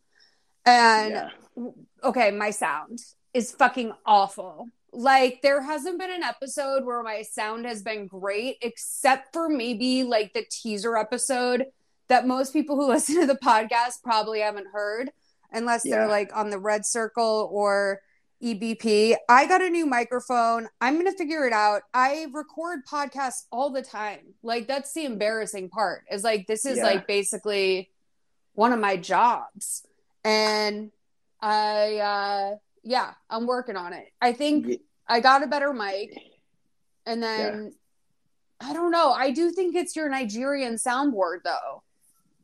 And 0.65 1.31
yeah. 1.57 1.71
okay, 2.05 2.31
my 2.31 2.51
sound 2.51 3.01
is 3.35 3.53
fucking 3.53 3.93
awful. 4.07 4.69
Like 4.93 5.41
there 5.43 5.61
hasn't 5.61 5.99
been 5.99 6.13
an 6.13 6.23
episode 6.23 6.85
where 6.85 7.03
my 7.03 7.23
sound 7.23 7.67
has 7.67 7.83
been 7.83 8.07
great, 8.07 8.57
except 8.63 9.33
for 9.33 9.49
maybe 9.49 10.05
like 10.05 10.33
the 10.33 10.45
teaser 10.51 10.97
episode 10.97 11.67
that 12.09 12.27
most 12.27 12.53
people 12.53 12.77
who 12.77 12.87
listen 12.89 13.21
to 13.21 13.27
the 13.27 13.35
podcast 13.35 14.03
probably 14.03 14.41
haven't 14.41 14.69
heard, 14.73 15.11
unless 15.53 15.85
yeah. 15.85 15.97
they're 15.97 16.09
like 16.09 16.35
on 16.37 16.51
the 16.51 16.59
red 16.59 16.87
circle 16.87 17.49
or 17.53 18.01
EBP. 18.43 19.17
I 19.29 19.47
got 19.47 19.63
a 19.63 19.69
new 19.69 19.87
microphone. 19.87 20.69
I'm 20.81 20.95
going 20.95 21.11
to 21.11 21.17
figure 21.17 21.47
it 21.47 21.53
out. 21.53 21.83
I 21.93 22.27
record 22.33 22.87
podcasts 22.87 23.47
all 23.51 23.71
the 23.71 23.83
time. 23.83 24.35
Like 24.43 24.69
that's 24.69 24.93
the 24.93 25.05
embarrassing 25.05 25.71
part. 25.71 26.05
Is 26.11 26.25
like 26.25 26.47
this 26.47 26.65
is 26.65 26.79
yeah. 26.79 26.85
like 26.85 27.07
basically 27.07 27.91
one 28.55 28.73
of 28.73 28.79
my 28.79 28.97
jobs. 28.97 29.87
And 30.25 30.91
I 31.41 31.97
uh 31.97 32.57
yeah, 32.83 33.13
I'm 33.29 33.47
working 33.47 33.77
on 33.77 33.93
it. 33.93 34.07
I 34.21 34.33
think 34.33 34.67
yeah. 34.67 34.77
I 35.07 35.21
got 35.21 35.43
a 35.43 35.47
better 35.47 35.73
mic, 35.73 36.11
and 37.07 37.23
then 37.23 37.73
yeah. 38.61 38.69
I 38.69 38.73
don't 38.73 38.91
know. 38.91 39.13
I 39.13 39.31
do 39.31 39.51
think 39.51 39.75
it's 39.77 39.95
your 39.95 40.09
Nigerian 40.09 40.75
soundboard 40.75 41.39
though. 41.45 41.83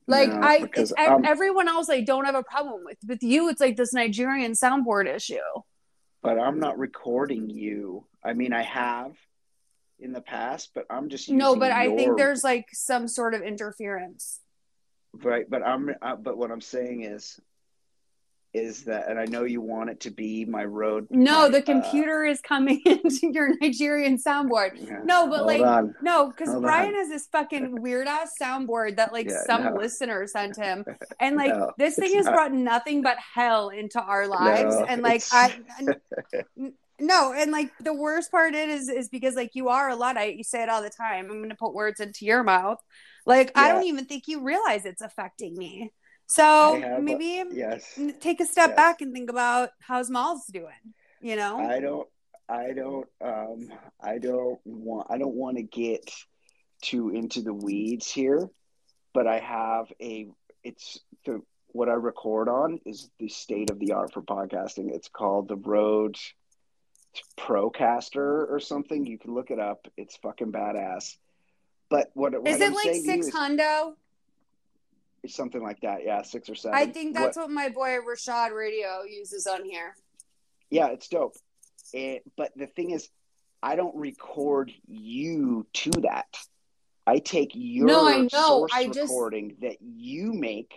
Like 0.07 0.29
no, 0.29 0.41
I, 0.43 0.69
everyone 1.25 1.67
else, 1.67 1.89
I 1.89 2.03
don't 2.03 2.27
have 2.27 2.35
a 2.35 2.43
problem 2.43 2.83
with. 2.85 2.99
With 3.07 3.23
you, 3.23 3.49
it's 3.49 3.61
like 3.61 3.77
this 3.77 3.95
Nigerian 3.95 4.53
soundboard 4.53 5.13
issue. 5.13 5.37
But 6.25 6.39
I'm 6.39 6.59
not 6.59 6.79
recording 6.79 7.51
you. 7.51 8.07
I 8.25 8.33
mean, 8.33 8.55
I 8.55 8.63
have 8.63 9.15
in 10.01 10.13
the 10.13 10.23
past, 10.23 10.71
but 10.75 10.87
I'm 10.89 11.11
just 11.11 11.29
no. 11.29 11.55
But 11.55 11.67
your... 11.67 11.75
I 11.77 11.95
think 11.95 12.17
there's 12.17 12.43
like 12.43 12.67
some 12.73 13.07
sort 13.07 13.35
of 13.35 13.43
interference. 13.43 14.41
Right, 15.13 15.49
but 15.49 15.63
I'm. 15.63 15.95
Uh, 16.01 16.17
but 16.17 16.39
what 16.39 16.51
I'm 16.51 16.63
saying 16.63 17.03
is, 17.03 17.39
is 18.55 18.85
that 18.85 19.09
and 19.09 19.19
i 19.19 19.25
know 19.25 19.43
you 19.43 19.61
want 19.61 19.91
it 19.91 20.01
to 20.01 20.11
be 20.11 20.45
my 20.45 20.65
Rode 20.65 21.09
no 21.11 21.43
my, 21.43 21.49
the 21.49 21.59
uh, 21.59 21.63
computer 21.63 22.25
uh, 22.25 22.31
is 22.31 22.41
coming 22.41 22.81
into 22.87 23.33
your 23.33 23.51
nigerian 23.61 24.17
soundboard 24.17 24.71
yeah, 24.77 25.01
no 25.05 25.29
but 25.29 25.45
like 25.45 25.61
on. 25.61 25.95
no 26.01 26.31
because 26.31 26.55
brian 26.61 26.91
on. 26.91 26.95
has 26.95 27.09
this 27.09 27.27
fucking 27.27 27.83
weird 27.83 28.07
ass 28.07 28.35
soundboard 28.41 28.97
that 28.97 29.13
like 29.13 29.29
yeah, 29.29 29.43
some 29.45 29.65
no. 29.65 29.75
listener 29.75 30.27
sent 30.27 30.57
him 30.57 30.85
and 31.21 31.37
like 31.37 31.53
no, 31.53 31.73
this 31.77 31.97
thing 31.97 32.15
has 32.15 32.27
not. 32.27 32.35
brought 32.35 32.53
nothing 32.53 33.03
but 33.03 33.19
hell 33.19 33.71
into 33.71 34.01
our 34.01 34.29
lives 34.29 34.77
no, 34.77 34.85
and 34.85 35.03
like 35.03 35.23
i 35.33 35.53
no 37.01 37.33
and 37.33 37.51
like 37.51 37.73
the 37.81 37.93
worst 37.93 38.31
part 38.31 38.55
is 38.55 38.89
is 38.89 39.09
because 39.09 39.35
like 39.35 39.51
you 39.55 39.69
are 39.69 39.91
a 39.91 39.97
luddite 39.97 40.37
you 40.37 40.45
say 40.45 40.63
it 40.63 40.69
all 40.69 40.81
the 40.81 40.91
time 40.91 41.29
i'm 41.29 41.43
gonna 41.43 41.57
put 41.57 41.75
words 41.75 41.99
into 41.99 42.25
your 42.25 42.45
mouth 42.45 42.79
like 43.27 43.51
yeah. 43.57 43.63
i 43.63 43.69
don't 43.69 43.85
even 43.85 44.05
think 44.05 44.29
you 44.29 44.45
realize 44.45 44.85
it's 44.85 45.03
affecting 45.03 45.57
me 45.57 45.91
so 46.27 46.81
have, 46.81 47.03
maybe 47.03 47.43
yes, 47.53 47.99
take 48.21 48.41
a 48.41 48.47
step 48.47 48.71
yes. 48.71 48.77
back 48.77 49.01
and 49.01 49.13
think 49.13 49.31
about 49.31 49.71
how's 49.81 50.11
Malls 50.11 50.47
doing. 50.47 50.73
You 51.21 51.37
know, 51.37 51.59
I 51.59 51.81
don't, 51.81 52.09
I 52.49 52.73
don't, 52.73 53.07
um, 53.23 53.69
I 54.03 54.19
don't 54.19 54.61
want, 54.65 55.07
I 55.11 55.19
don't 55.19 55.35
want 55.35 55.57
to 55.57 55.63
get 55.63 56.13
too 56.83 57.11
into 57.11 57.41
the 57.41 57.55
weeds 57.55 58.11
here, 58.11 58.49
but 59.15 59.27
I 59.27 59.39
have 59.39 59.87
a, 60.01 60.29
it's 60.63 61.01
the 61.25 61.41
what 61.75 61.89
I 61.89 61.95
record 61.95 62.49
on 62.49 62.79
is 62.87 63.11
the 63.19 63.29
state 63.29 63.71
of 63.71 63.81
the 63.81 63.93
art 63.93 64.13
for 64.13 64.23
podcasting. 64.23 64.95
It's 64.95 65.09
called 65.09 65.49
the 65.49 65.57
Rode 65.57 66.17
Procaster 67.37 68.49
or 68.49 68.61
something. 68.61 69.07
You 69.07 69.19
can 69.19 69.35
look 69.35 69.51
it 69.51 69.59
up. 69.59 69.89
It's 69.97 70.17
fucking 70.17 70.53
badass. 70.53 71.17
But 71.91 72.11
what, 72.15 72.33
what 72.33 72.49
is 72.49 72.61
it 72.61 72.69
I'm 72.69 72.75
like 72.75 72.95
six 72.95 73.31
hundo? 73.31 73.95
Something 75.29 75.63
like 75.63 75.81
that. 75.81 76.05
Yeah, 76.05 76.23
six 76.23 76.49
or 76.49 76.55
seven. 76.55 76.79
I 76.79 76.87
think 76.87 77.15
that's 77.15 77.37
what, 77.37 77.47
what 77.47 77.55
my 77.55 77.69
boy 77.69 77.99
Rashad 78.07 78.53
Radio 78.53 79.03
uses 79.09 79.47
on 79.47 79.65
here. 79.65 79.95
Yeah, 80.71 80.89
it's 80.89 81.09
dope. 81.09 81.35
It, 81.93 82.23
but 82.37 82.53
the 82.57 82.67
thing 82.67 82.91
is, 82.91 83.09
I 83.63 83.77
don't 83.77 83.97
record 83.97 84.73
you 84.87 85.67
to 85.75 85.91
that. 86.03 86.27
I 87.07 87.19
take 87.19 87.53
your 87.55 87.87
no, 87.87 88.09
I 88.09 88.21
know. 88.23 88.29
source 88.29 88.73
I 88.75 88.85
recording 88.85 89.51
just... 89.51 89.61
that 89.61 89.77
you 89.81 90.33
make, 90.33 90.73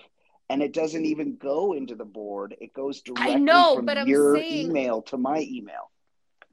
and 0.50 0.62
it 0.62 0.74
doesn't 0.74 1.06
even 1.06 1.38
go 1.38 1.74
into 1.74 1.96
the 1.96 2.06
board. 2.06 2.56
It 2.60 2.74
goes 2.74 3.02
directly 3.02 3.38
know, 3.38 3.78
from 3.78 3.86
but 3.86 4.08
your 4.08 4.38
saying... 4.38 4.70
email 4.70 5.02
to 5.04 5.18
my 5.18 5.40
email. 5.40 5.90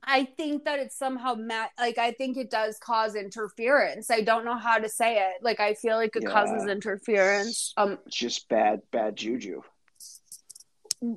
I 0.06 0.24
think 0.36 0.64
that 0.64 0.78
it's 0.78 0.96
somehow 0.96 1.34
ma- 1.34 1.68
like 1.78 1.98
I 1.98 2.12
think 2.12 2.36
it 2.36 2.50
does 2.50 2.78
cause 2.78 3.14
interference. 3.14 4.10
I 4.10 4.20
don't 4.20 4.44
know 4.44 4.56
how 4.56 4.78
to 4.78 4.88
say 4.88 5.18
it. 5.18 5.42
Like 5.42 5.60
I 5.60 5.74
feel 5.74 5.96
like 5.96 6.16
it 6.16 6.24
yeah. 6.24 6.30
causes 6.30 6.68
interference. 6.68 7.72
Um 7.76 7.98
just 8.08 8.48
bad 8.48 8.80
bad 8.90 9.16
juju. 9.16 9.62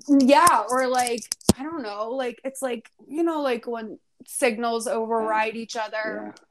Yeah, 0.08 0.63
or 0.70 0.88
like 0.88 1.24
I 1.58 1.63
don't 1.63 1.84
know, 1.84 2.10
like 2.12 2.39
it's 2.44 2.62
like 2.62 2.89
you 3.08 3.24
know 3.24 3.41
like 3.41 3.67
when 3.67 4.00
signals 4.25 4.88
override 4.88 5.56
each 5.56 5.75
other. 5.75 6.34
Yeah. 6.36 6.44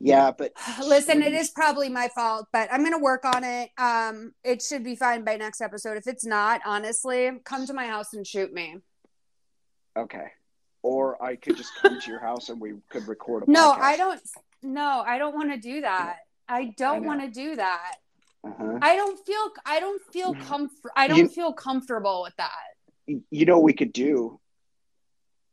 Yeah, 0.00 0.30
but 0.30 0.52
Listen, 0.86 1.22
it 1.22 1.32
is 1.32 1.50
probably 1.50 1.88
my 1.88 2.08
fault, 2.14 2.46
but 2.52 2.68
I'm 2.72 2.84
gonna 2.84 3.00
work 3.00 3.24
on 3.24 3.42
it. 3.42 3.70
Um, 3.76 4.32
it 4.44 4.62
should 4.62 4.84
be 4.84 4.94
fine 4.94 5.24
by 5.24 5.36
next 5.36 5.60
episode. 5.60 5.96
If 5.96 6.06
it's 6.06 6.24
not, 6.24 6.60
honestly, 6.64 7.30
come 7.44 7.66
to 7.66 7.74
my 7.74 7.86
house 7.86 8.14
and 8.14 8.24
shoot 8.26 8.52
me. 8.52 8.76
okay. 9.96 10.32
Or 10.82 11.22
I 11.22 11.36
could 11.36 11.56
just 11.56 11.72
come 11.82 12.00
to 12.00 12.10
your 12.10 12.20
house 12.20 12.48
and 12.50 12.60
we 12.60 12.74
could 12.88 13.06
record 13.08 13.46
a 13.46 13.50
No, 13.50 13.72
podcast. 13.72 13.80
I 13.80 13.96
don't. 13.96 14.20
No, 14.62 15.04
I 15.06 15.18
don't 15.18 15.34
want 15.34 15.52
to 15.52 15.58
do 15.58 15.80
that. 15.82 16.18
I 16.48 16.74
don't 16.76 17.04
want 17.04 17.20
to 17.20 17.28
do 17.28 17.56
that. 17.56 17.96
Uh-huh. 18.44 18.78
I 18.80 18.96
don't 18.96 19.18
feel. 19.26 19.50
I 19.66 19.80
don't 19.80 20.02
feel 20.12 20.34
comfort. 20.34 20.92
I 20.96 21.08
don't 21.08 21.18
You- 21.18 21.28
feel 21.28 21.52
comfortable 21.52 22.22
with 22.22 22.36
that. 22.36 22.52
you 23.30 23.44
know 23.46 23.56
what 23.56 23.64
we 23.64 23.72
could 23.72 23.92
do 23.92 24.38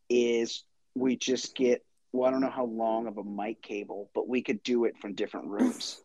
is 0.10 0.63
we 0.94 1.15
just 1.15 1.55
get 1.55 1.84
well 2.12 2.27
i 2.27 2.32
don't 2.32 2.41
know 2.41 2.50
how 2.50 2.65
long 2.65 3.08
of 3.08 3.17
a 3.17 3.24
mic 3.24 3.62
cable 3.62 4.10
but 4.13 4.27
we 4.27 4.41
could 4.41 4.62
do 4.62 4.86
it 4.86 4.96
from 5.00 5.13
different 5.15 5.48
rooms 5.48 6.00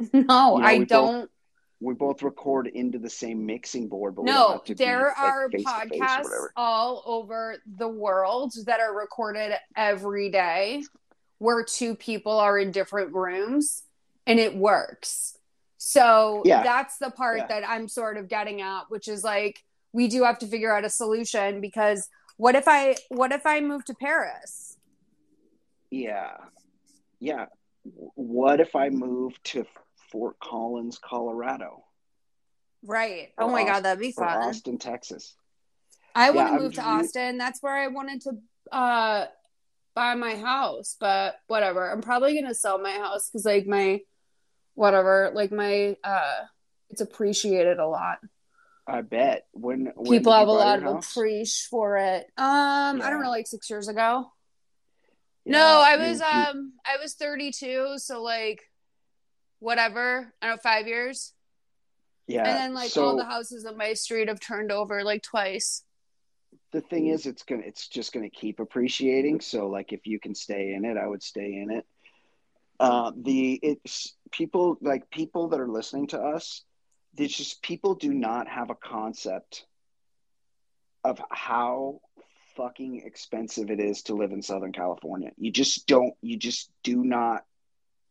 No, 0.12 0.22
know, 0.22 0.56
I 0.56 0.84
don't. 0.84 1.30
We 1.80 1.94
both 1.94 2.22
record 2.22 2.66
into 2.68 2.98
the 2.98 3.10
same 3.10 3.44
mixing 3.44 3.88
board 3.88 4.14
but 4.14 4.22
we 4.22 4.30
No, 4.30 4.52
have 4.52 4.64
to 4.64 4.74
be, 4.74 4.84
there 4.84 5.08
like, 5.08 5.18
are 5.18 5.50
face 5.50 5.64
to 5.64 5.88
face 5.88 6.00
or 6.00 6.06
podcasts 6.22 6.46
all 6.56 7.02
over 7.06 7.56
the 7.76 7.88
world 7.88 8.52
that 8.66 8.80
are 8.80 8.96
recorded 8.96 9.52
every 9.76 10.30
day 10.30 10.82
where 11.38 11.64
two 11.64 11.94
people 11.94 12.38
are 12.38 12.58
in 12.58 12.70
different 12.70 13.12
rooms 13.12 13.82
and 14.26 14.38
it 14.38 14.56
works. 14.56 15.36
So 15.76 16.42
Yeah. 16.46 16.62
that's 16.62 16.96
the 16.98 17.10
part 17.10 17.38
Yeah. 17.38 17.46
that 17.48 17.68
I'm 17.68 17.88
sort 17.88 18.16
of 18.16 18.28
getting 18.28 18.62
at, 18.62 18.84
which 18.88 19.08
is 19.08 19.22
like 19.24 19.62
we 19.92 20.08
do 20.08 20.24
have 20.24 20.38
to 20.38 20.46
figure 20.46 20.74
out 20.74 20.84
a 20.84 20.90
solution 20.90 21.60
because 21.60 22.08
what 22.36 22.54
if 22.54 22.64
I 22.66 22.96
what 23.10 23.30
if 23.32 23.44
I 23.46 23.60
move 23.60 23.84
to 23.86 23.94
Paris? 23.94 24.76
yeah 25.90 26.32
yeah 27.20 27.46
what 28.14 28.58
if 28.60 28.74
i 28.74 28.88
move 28.88 29.40
to 29.44 29.64
fort 30.14 30.38
collins 30.38 30.96
colorado 31.04 31.82
Right. 32.86 33.30
Oh 33.36 33.48
my 33.48 33.62
Aust- 33.62 33.72
god, 33.72 33.80
that'd 33.82 34.00
be 34.00 34.12
fun. 34.12 34.36
austin 34.38 34.78
texas 34.78 35.34
I 36.14 36.30
want 36.30 36.50
Yeah, 36.52 36.56
to 36.58 36.62
move 36.62 36.74
to 36.74 36.82
Austin. 36.82 37.38
That's 37.38 37.60
where 37.60 37.74
I 37.74 37.88
wanted 37.88 38.20
to 38.20 38.30
uh 38.70 39.26
buy 39.96 40.14
my 40.14 40.36
house, 40.36 40.96
but 41.00 41.34
whatever. 41.48 41.90
I'm 41.90 42.02
probably 42.02 42.40
gonna 42.40 42.54
sell 42.54 42.78
my 42.78 42.92
house 42.92 43.28
because 43.28 43.44
like 43.44 43.66
my 43.66 44.00
whatever, 44.74 45.32
like 45.34 45.50
my 45.50 45.96
uh 46.04 46.42
it's 46.90 47.00
appreciated 47.00 47.78
a 47.80 47.88
lot. 47.88 48.18
i 48.86 49.00
bet 49.00 49.46
when, 49.52 49.90
when 49.96 50.16
People 50.18 50.32
have 50.32 50.46
a 50.46 50.52
lot 50.52 50.78
of 50.78 50.84
appreciation 50.84 51.66
for 51.68 51.96
it. 51.96 52.26
Um, 52.38 53.02
I 53.02 53.10
don't 53.10 53.20
know, 53.20 53.30
like 53.30 53.48
six 53.48 53.68
years 53.68 53.88
ago. 53.88 54.30
Yeah, 55.44 55.52
no, 55.58 55.82
I 55.84 55.96
was 55.96 56.20
you- 56.20 56.26
um 56.26 56.72
I 56.86 56.98
was 57.02 57.14
32, 57.14 57.94
so 57.98 58.22
like 58.22 58.62
whatever. 59.64 60.32
I 60.40 60.46
don't 60.46 60.56
know, 60.56 60.60
five 60.62 60.86
years. 60.86 61.32
yeah 62.26 62.46
and 62.46 62.56
then 62.58 62.74
like 62.74 62.90
so 62.90 63.04
all 63.04 63.16
the 63.16 63.24
houses 63.24 63.64
on 63.64 63.76
my 63.76 63.94
street 63.94 64.28
have 64.28 64.40
turned 64.40 64.70
over 64.70 65.02
like 65.02 65.22
twice. 65.22 65.82
the 66.72 66.80
thing 66.80 67.08
is 67.08 67.26
it's 67.26 67.42
gonna 67.42 67.62
it's 67.64 67.88
just 67.88 68.12
gonna 68.12 68.30
keep 68.30 68.60
appreciating 68.60 69.40
so 69.40 69.68
like 69.68 69.92
if 69.92 70.06
you 70.06 70.18
can 70.20 70.34
stay 70.34 70.74
in 70.74 70.84
it 70.84 70.96
i 70.96 71.06
would 71.06 71.22
stay 71.22 71.54
in 71.62 71.70
it 71.70 71.84
uh 72.80 73.12
the 73.16 73.58
it's 73.62 74.14
people 74.30 74.76
like 74.80 75.08
people 75.10 75.48
that 75.48 75.60
are 75.60 75.68
listening 75.68 76.06
to 76.08 76.18
us 76.18 76.62
there's 77.14 77.36
just 77.36 77.62
people 77.62 77.94
do 77.94 78.12
not 78.12 78.48
have 78.48 78.70
a 78.70 78.74
concept 78.74 79.66
of 81.04 81.20
how 81.30 82.00
fucking 82.56 83.02
expensive 83.04 83.70
it 83.70 83.80
is 83.80 84.02
to 84.02 84.14
live 84.14 84.32
in 84.32 84.42
southern 84.42 84.72
california 84.72 85.30
you 85.36 85.50
just 85.52 85.86
don't 85.86 86.14
you 86.22 86.36
just 86.36 86.70
do 86.82 87.04
not 87.04 87.44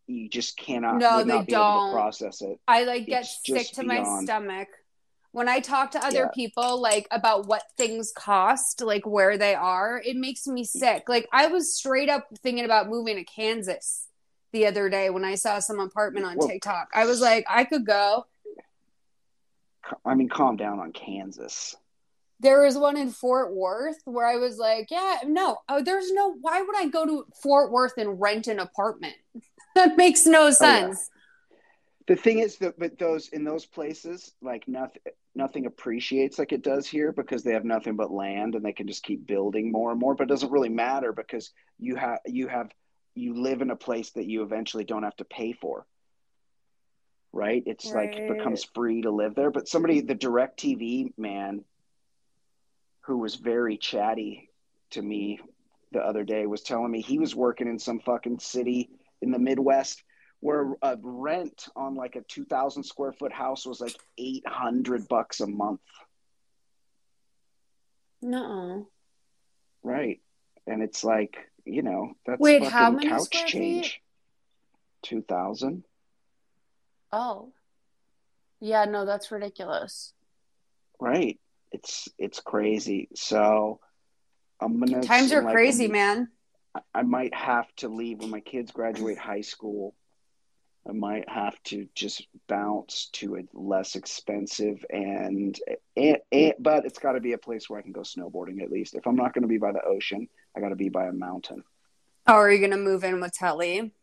you 0.07 0.29
just 0.29 0.57
cannot 0.57 0.98
No, 0.98 1.19
they 1.24 1.33
not 1.33 1.45
be 1.45 1.51
don't. 1.53 1.93
process 1.93 2.41
it 2.41 2.60
I 2.67 2.83
like 2.83 3.05
get 3.05 3.22
It's 3.24 3.39
sick 3.45 3.72
to 3.75 3.83
my 3.83 4.03
stomach 4.24 4.67
when 5.31 5.48
I 5.50 5.60
talk 5.62 5.91
to 5.91 6.05
other 6.05 6.24
Yeah. 6.25 6.31
people 6.33 6.79
like 6.81 7.07
about 7.10 7.47
what 7.47 7.63
things 7.77 8.12
cost, 8.15 8.82
like 8.82 9.06
where 9.08 9.36
they 9.38 9.56
are. 9.56 9.99
It 10.06 10.15
makes 10.15 10.45
me 10.45 10.63
sick. 10.63 11.10
Like 11.10 11.27
I 11.32 11.47
was 11.47 11.75
straight 11.75 12.10
up 12.10 12.27
thinking 12.43 12.65
about 12.65 12.88
moving 12.89 13.15
to 13.15 13.23
Kansas 13.23 14.08
the 14.51 14.67
other 14.67 14.89
day 14.89 15.10
when 15.10 15.25
I 15.25 15.34
saw 15.36 15.58
some 15.60 15.80
apartment 15.80 16.25
on 16.27 16.38
Well- 16.38 16.47
TikTok. 16.49 16.89
I 16.93 17.06
was 17.06 17.19
like, 17.21 17.45
I 17.49 17.63
could 17.63 17.86
go. 17.86 18.25
i 20.06 20.13
mean 20.15 20.30
calm 20.30 20.56
down 20.56 20.80
on 20.80 20.91
kansas 20.93 21.75
There 22.39 22.62
was 22.62 22.77
one 22.77 22.97
in 22.97 23.10
Fort 23.12 23.54
Worth 23.54 23.99
where 24.06 24.25
I 24.27 24.36
was 24.36 24.58
like, 24.58 24.91
yeah, 24.91 25.19
no, 25.25 25.58
oh, 25.69 25.82
there's 25.82 26.12
no. 26.12 26.34
Why 26.41 26.62
would 26.62 26.75
I 26.75 26.88
go 26.89 27.06
to 27.06 27.25
Fort 27.41 27.71
Worth 27.71 27.93
and 27.97 28.19
rent 28.19 28.47
an 28.47 28.60
apartment? 28.60 29.15
That 29.75 29.97
makes 29.97 30.25
no 30.25 30.47
oh, 30.47 30.51
sense. 30.51 31.09
the 32.07 32.15
thing 32.15 32.39
is 32.39 32.57
that 32.57 32.77
but 32.77 32.97
those 32.97 33.29
in 33.29 33.43
those 33.43 33.65
places 33.65 34.33
like 34.41 34.67
nothing 34.67 35.01
nothing 35.36 35.65
appreciates 35.65 36.38
like 36.38 36.51
it 36.51 36.62
does 36.62 36.88
here 36.88 37.12
because 37.12 37.43
they 37.43 37.53
have 37.53 37.65
nothing 37.65 37.95
but 37.95 38.12
land 38.12 38.55
and 38.55 38.63
they 38.63 38.73
can 38.73 38.88
just 38.88 39.03
keep 39.03 39.25
building 39.25 39.71
more 39.71 39.91
and 39.91 39.99
more 39.99 40.13
but 40.13 40.23
it 40.25 40.29
doesn't 40.29 40.51
really 40.51 40.69
matter 40.69 41.12
because 41.12 41.51
you 41.79 41.95
have 41.95 42.19
you 42.25 42.47
have 42.47 42.69
you 43.15 43.41
live 43.41 43.62
in 43.62 43.71
a 43.71 43.75
place 43.75 44.12
that 44.12 44.25
you 44.25 44.43
eventually 44.43 44.83
don't 44.83 45.03
have 45.03 45.15
to 45.17 45.25
pay 45.25 45.53
for. 45.53 45.86
Right? 47.31 47.63
It's 47.65 47.91
like 47.91 48.15
it 48.15 48.36
becomes 48.38 48.63
free 48.63 49.01
to 49.01 49.12
live 49.12 49.33
there 49.33 49.49
but 49.49 49.67
somebody 49.67 50.01
the 50.01 50.13
direct 50.13 50.59
tv 50.59 51.13
man 51.17 51.63
who 53.01 53.17
was 53.17 53.36
very 53.36 53.77
chatty 53.77 54.49
to 54.91 55.01
me 55.01 55.39
the 55.91 55.99
other 55.99 56.23
day 56.23 56.45
was 56.45 56.62
telling 56.62 56.91
me 56.91 57.01
he 57.01 57.17
was 57.17 57.36
working 57.36 57.67
in 57.67 57.79
some 57.79 57.99
fucking 57.99 58.38
city 58.38 58.91
in 59.23 59.31
the 59.31 59.39
midwest 59.39 60.03
where 60.41 60.73
a 60.81 60.97
rent 61.01 61.67
on 61.75 61.95
like 61.95 62.15
a 62.17 62.21
2000 62.27 62.83
square 62.83 63.13
foot 63.13 63.31
house 63.31 63.65
was 63.65 63.79
like 63.79 63.95
800 64.17 65.07
bucks 65.07 65.39
a 65.39 65.47
month 65.47 65.79
No. 68.21 68.88
right 69.83 70.19
and 70.67 70.81
it's 70.83 71.03
like 71.03 71.38
you 71.65 71.81
know 71.81 72.13
that's 72.25 72.39
Wait, 72.39 72.59
fucking 72.59 72.71
how 72.71 72.91
many 72.91 73.07
couch 73.09 73.29
change 73.47 74.01
2000 75.03 75.83
Oh. 77.15 77.51
Yeah, 78.59 78.86
no, 78.86 79.05
that's 79.05 79.31
ridiculous. 79.31 80.13
right 80.99 81.39
it's 81.71 82.07
it's 82.19 82.39
crazy 82.39 83.09
so 83.15 83.79
i'm 84.62 84.79
gonna 84.79 85.01
Times 85.01 85.31
are 85.33 85.41
crazy, 85.41 85.88
man. 85.88 86.29
I 86.93 87.03
might 87.03 87.33
have 87.33 87.67
to 87.77 87.88
leave 87.88 88.19
when 88.19 88.29
my 88.29 88.39
kids 88.39 88.71
graduate 88.71 89.17
high 89.17 89.41
school. 89.41 89.95
I 90.88 90.91
might 90.91 91.29
have 91.29 91.62
to 91.65 91.88
just 91.95 92.27
bounce 92.47 93.09
to 93.13 93.38
a 93.38 93.43
less 93.53 93.95
expensive 93.95 94.83
and, 94.89 95.57
and, 95.95 96.17
and 96.31 96.53
but 96.59 96.86
it's 96.86 96.99
got 96.99 97.13
to 97.13 97.21
be 97.21 97.33
a 97.33 97.38
place 97.38 97.69
where 97.69 97.79
I 97.79 97.83
can 97.83 97.93
go 97.93 98.01
snowboarding 98.01 98.62
at 98.62 98.69
least. 98.71 98.95
If 98.95 99.07
I'm 99.07 99.15
not 99.15 99.33
going 99.33 99.43
to 99.43 99.47
be 99.47 99.57
by 99.57 99.71
the 99.71 99.83
ocean, 99.83 100.27
I 100.57 100.59
got 100.59 100.69
to 100.69 100.75
be 100.75 100.89
by 100.89 101.05
a 101.05 101.13
mountain. 101.13 101.63
Oh, 102.25 102.36
are 102.36 102.51
you 102.51 102.59
gonna 102.59 102.77
move 102.77 103.03
in 103.03 103.19
with 103.19 103.33
Telly? 103.33 103.93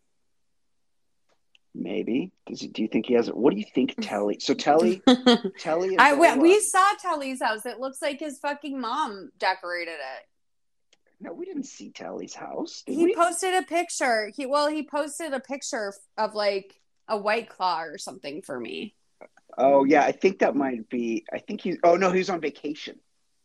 Maybe. 1.74 2.32
Does 2.46 2.60
he, 2.60 2.68
do 2.68 2.82
you 2.82 2.88
think 2.88 3.06
he 3.06 3.14
has 3.14 3.28
it? 3.28 3.36
What 3.36 3.54
do 3.54 3.58
you 3.58 3.66
think, 3.74 3.94
Telly? 4.00 4.38
So 4.40 4.54
Telly, 4.54 5.02
Telly. 5.58 5.90
Is 5.90 5.96
I 5.98 6.14
We 6.14 6.56
uh, 6.56 6.60
saw 6.60 6.92
Telly's 7.00 7.40
house. 7.40 7.64
It 7.64 7.78
looks 7.78 8.02
like 8.02 8.18
his 8.20 8.38
fucking 8.38 8.78
mom 8.78 9.30
decorated 9.38 9.92
it. 9.92 10.26
No, 11.20 11.32
we 11.32 11.44
didn't 11.44 11.64
see 11.64 11.90
Telly's 11.90 12.34
house. 12.34 12.82
He 12.86 13.04
we? 13.04 13.14
posted 13.14 13.54
a 13.54 13.62
picture. 13.62 14.32
He 14.34 14.46
well, 14.46 14.68
he 14.68 14.82
posted 14.82 15.32
a 15.32 15.40
picture 15.40 15.92
of 16.16 16.34
like 16.34 16.74
a 17.08 17.16
white 17.16 17.48
claw 17.48 17.82
or 17.82 17.98
something 17.98 18.42
for 18.42 18.58
me. 18.58 18.94
oh 19.58 19.84
yeah, 19.84 20.02
I 20.04 20.12
think 20.12 20.38
that 20.40 20.56
might 20.56 20.88
be. 20.88 21.24
I 21.32 21.38
think 21.38 21.60
he's. 21.60 21.78
Oh 21.84 21.96
no, 21.96 22.10
he's 22.10 22.30
on 22.30 22.40
vacation. 22.40 22.98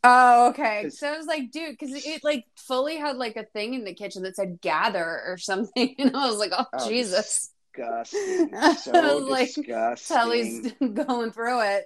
Oh, 0.04 0.48
okay. 0.50 0.88
So 0.90 1.08
I 1.12 1.16
was 1.16 1.26
like, 1.26 1.50
dude, 1.50 1.76
because 1.76 1.92
it 2.06 2.22
like 2.22 2.44
fully 2.56 2.96
had 2.96 3.16
like 3.16 3.36
a 3.36 3.44
thing 3.44 3.74
in 3.74 3.84
the 3.84 3.94
kitchen 3.94 4.22
that 4.22 4.36
said 4.36 4.60
"gather" 4.60 5.22
or 5.26 5.36
something, 5.36 5.94
and 5.98 6.16
I 6.16 6.28
was 6.28 6.38
like, 6.38 6.52
oh, 6.56 6.64
Oh, 6.72 6.88
Jesus, 6.88 7.50
Disgusting. 7.74 8.54
I 8.54 8.74
So 8.76 9.18
like, 9.18 9.54
disgusting. 9.54 10.16
Telly's 10.16 10.72
going 10.94 11.32
through 11.32 11.60
it. 11.62 11.84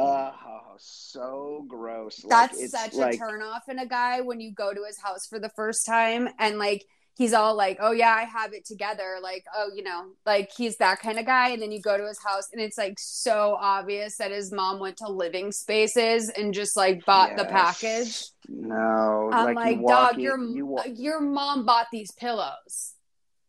Oh, 0.00 0.76
so 0.78 1.64
gross. 1.68 2.24
That's 2.28 2.60
it's 2.60 2.72
such 2.72 2.94
like, 2.94 3.14
a 3.14 3.18
turnoff 3.18 3.68
in 3.68 3.78
a 3.78 3.86
guy 3.86 4.20
when 4.20 4.40
you 4.40 4.52
go 4.52 4.72
to 4.72 4.84
his 4.86 4.98
house 4.98 5.26
for 5.28 5.38
the 5.38 5.50
first 5.50 5.84
time 5.86 6.28
and 6.38 6.58
like 6.58 6.84
he's 7.16 7.34
all 7.34 7.54
like, 7.54 7.78
"Oh 7.80 7.92
yeah, 7.92 8.14
I 8.14 8.22
have 8.22 8.52
it 8.52 8.64
together." 8.64 9.18
Like, 9.22 9.44
"Oh, 9.54 9.70
you 9.74 9.82
know, 9.82 10.12
like 10.24 10.50
he's 10.56 10.76
that 10.78 11.00
kind 11.00 11.18
of 11.18 11.26
guy." 11.26 11.50
And 11.50 11.60
then 11.60 11.72
you 11.72 11.80
go 11.80 11.96
to 11.96 12.06
his 12.06 12.18
house 12.24 12.48
and 12.52 12.60
it's 12.60 12.78
like 12.78 12.94
so 12.98 13.56
obvious 13.60 14.16
that 14.16 14.30
his 14.30 14.52
mom 14.52 14.78
went 14.78 14.96
to 14.98 15.08
Living 15.08 15.52
Spaces 15.52 16.30
and 16.30 16.54
just 16.54 16.76
like 16.76 17.04
bought 17.04 17.36
the 17.36 17.44
package. 17.44 18.24
No, 18.48 19.30
I'm 19.32 19.54
like, 19.54 19.56
like, 19.56 19.86
"Dog, 19.86 20.14
in, 20.14 20.20
your 20.20 20.40
you 20.40 20.66
wa- 20.66 20.84
your 20.94 21.20
mom 21.20 21.66
bought 21.66 21.88
these 21.92 22.10
pillows." 22.12 22.94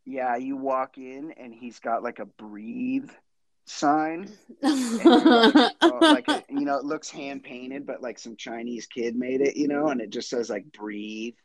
yeah, 0.06 0.36
you 0.36 0.58
walk 0.58 0.98
in 0.98 1.32
and 1.38 1.54
he's 1.54 1.80
got 1.80 2.04
like 2.04 2.20
a 2.20 2.26
breathe 2.26 3.10
sign. 3.72 4.32
Like, 4.62 5.74
oh, 5.82 5.98
like 6.02 6.28
you 6.50 6.66
know, 6.66 6.78
it 6.78 6.86
looks 6.86 7.10
hand 7.10 7.44
painted, 7.44 7.86
but 7.86 8.02
like 8.02 8.20
some 8.20 8.36
Chinese 8.36 8.88
kid 8.88 9.16
made 9.16 9.42
it, 9.42 9.58
you 9.58 9.68
know, 9.68 9.88
and 9.88 10.02
it 10.02 10.10
just 10.10 10.30
says 10.30 10.50
like 10.50 10.72
breathe. 10.72 11.36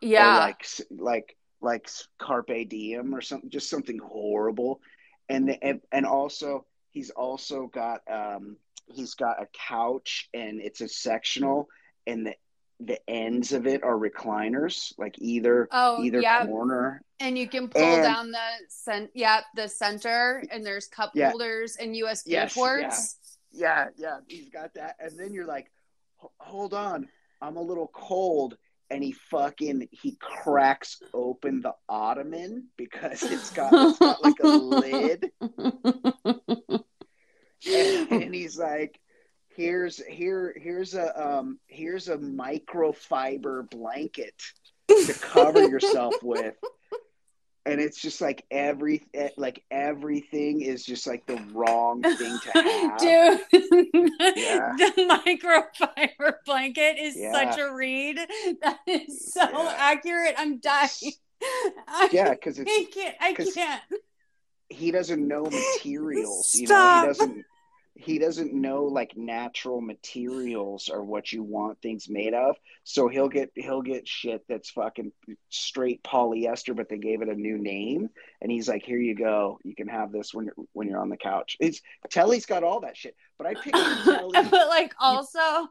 Yeah. 0.00 0.38
like 0.38 0.66
like 0.90 1.36
like 1.60 1.88
carpe 2.18 2.68
diem 2.68 3.14
or 3.14 3.20
something 3.20 3.48
just 3.48 3.70
something 3.70 3.98
horrible 3.98 4.80
and 5.28 5.48
the, 5.48 5.64
and, 5.64 5.80
and 5.92 6.04
also 6.04 6.66
he's 6.90 7.10
also 7.10 7.68
got 7.72 8.00
um 8.10 8.56
he's 8.86 9.14
got 9.14 9.40
a 9.40 9.46
couch 9.68 10.28
and 10.34 10.60
it's 10.60 10.80
a 10.80 10.88
sectional 10.88 11.68
and 12.06 12.26
the 12.26 12.34
the 12.80 12.98
ends 13.08 13.52
of 13.52 13.66
it 13.66 13.82
are 13.84 13.96
recliners 13.96 14.92
like 14.98 15.14
either 15.18 15.68
Oh, 15.70 16.02
either 16.02 16.20
yeah. 16.20 16.44
corner 16.46 17.02
And 17.20 17.38
you 17.38 17.48
can 17.48 17.68
pull 17.68 17.82
And- 17.82 18.02
down 18.02 18.30
the 18.32 18.38
cent 18.68 19.10
yeah, 19.14 19.42
the 19.54 19.68
center 19.68 20.42
and 20.50 20.64
there's 20.66 20.86
cup 20.88 21.12
Yeah. 21.14 21.30
holders 21.30 21.76
and 21.76 21.94
USB 21.94 22.22
Yes, 22.26 22.54
ports. 22.54 23.16
yeah 23.52 23.88
yeah 23.96 24.18
he's 24.26 24.48
got 24.48 24.74
that 24.74 24.96
and 24.98 25.18
then 25.18 25.32
you're 25.34 25.46
like 25.46 25.70
hold 26.38 26.72
on 26.74 27.06
i'm 27.40 27.56
a 27.56 27.60
little 27.62 27.88
cold 27.92 28.56
and 28.90 29.02
he 29.04 29.12
fucking 29.12 29.88
he 29.90 30.16
cracks 30.20 31.00
open 31.14 31.60
the 31.60 31.74
ottoman 31.88 32.66
because 32.76 33.22
it's 33.22 33.50
got, 33.50 33.72
it's 33.72 33.98
got 33.98 34.22
like 34.24 34.38
a 34.42 34.48
lid 34.48 35.30
and, 37.66 38.10
and 38.10 38.34
he's 38.34 38.58
like 38.58 38.98
here's 39.56 39.98
here 40.04 40.54
here's 40.60 40.94
a 40.94 41.36
um 41.38 41.58
here's 41.66 42.08
a 42.08 42.16
microfiber 42.18 43.68
blanket 43.70 44.34
to 44.88 45.14
cover 45.20 45.62
yourself 45.68 46.14
with 46.22 46.54
and 47.64 47.80
it's 47.80 48.00
just 48.00 48.20
like 48.20 48.44
every 48.50 49.04
eh, 49.14 49.28
like 49.36 49.62
everything 49.70 50.62
is 50.62 50.84
just 50.84 51.06
like 51.06 51.24
the 51.26 51.36
wrong 51.52 52.02
thing 52.02 52.38
to 52.40 52.50
have 52.54 52.98
Dude, 52.98 53.40
Yeah. 54.36 54.72
the 54.76 55.20
microfiber 55.24 56.34
blanket 56.44 56.96
is 56.98 57.16
Yeah. 57.16 57.32
such 57.32 57.58
a 57.60 57.72
read. 57.72 58.18
That 58.62 58.78
is 58.86 59.32
so 59.32 59.42
Yeah. 59.48 59.74
accurate. 59.78 60.34
I'm 60.36 60.58
dying. 60.58 61.12
I, 61.88 62.08
yeah 62.12 62.30
because 62.30 62.58
it's 62.58 62.70
I 62.70 62.84
can't. 62.92 63.16
I 63.20 63.32
can't. 63.34 63.82
he 64.68 64.90
doesn't 64.90 65.26
know 65.26 65.44
materials 65.44 66.54
you 66.54 66.62
know 66.62 66.74
Stop. 66.74 67.02
he 67.02 67.06
doesn't 67.08 67.44
he 68.02 68.18
doesn't 68.18 68.52
know 68.52 68.84
like 68.84 69.16
natural 69.16 69.80
materials 69.80 70.88
or 70.88 71.04
what 71.04 71.32
you 71.32 71.42
want 71.42 71.80
things 71.80 72.08
made 72.08 72.34
of. 72.34 72.56
So 72.84 73.08
he'll 73.08 73.28
get 73.28 73.50
he'll 73.54 73.82
get 73.82 74.08
shit 74.08 74.44
that's 74.48 74.70
fucking 74.70 75.12
straight 75.48 76.02
polyester 76.02 76.74
but 76.76 76.88
they 76.88 76.98
gave 76.98 77.22
it 77.22 77.28
a 77.28 77.34
new 77.34 77.58
name. 77.58 78.10
And 78.40 78.50
he's 78.50 78.68
like 78.68 78.84
here 78.84 78.98
you 78.98 79.14
go. 79.14 79.58
You 79.64 79.74
can 79.74 79.88
have 79.88 80.12
this 80.12 80.34
when 80.34 80.46
you're 80.46 80.66
when 80.72 80.88
you're 80.88 81.00
on 81.00 81.08
the 81.08 81.16
couch. 81.16 81.56
It's 81.60 81.80
telly's 82.10 82.46
got 82.46 82.64
all 82.64 82.80
that 82.80 82.96
shit 82.96 83.16
but 83.38 83.46
i 83.46 83.54
picture 83.54 83.94
telly 84.04 84.30
but 84.50 84.68
like 84.68 84.94
also 85.00 85.68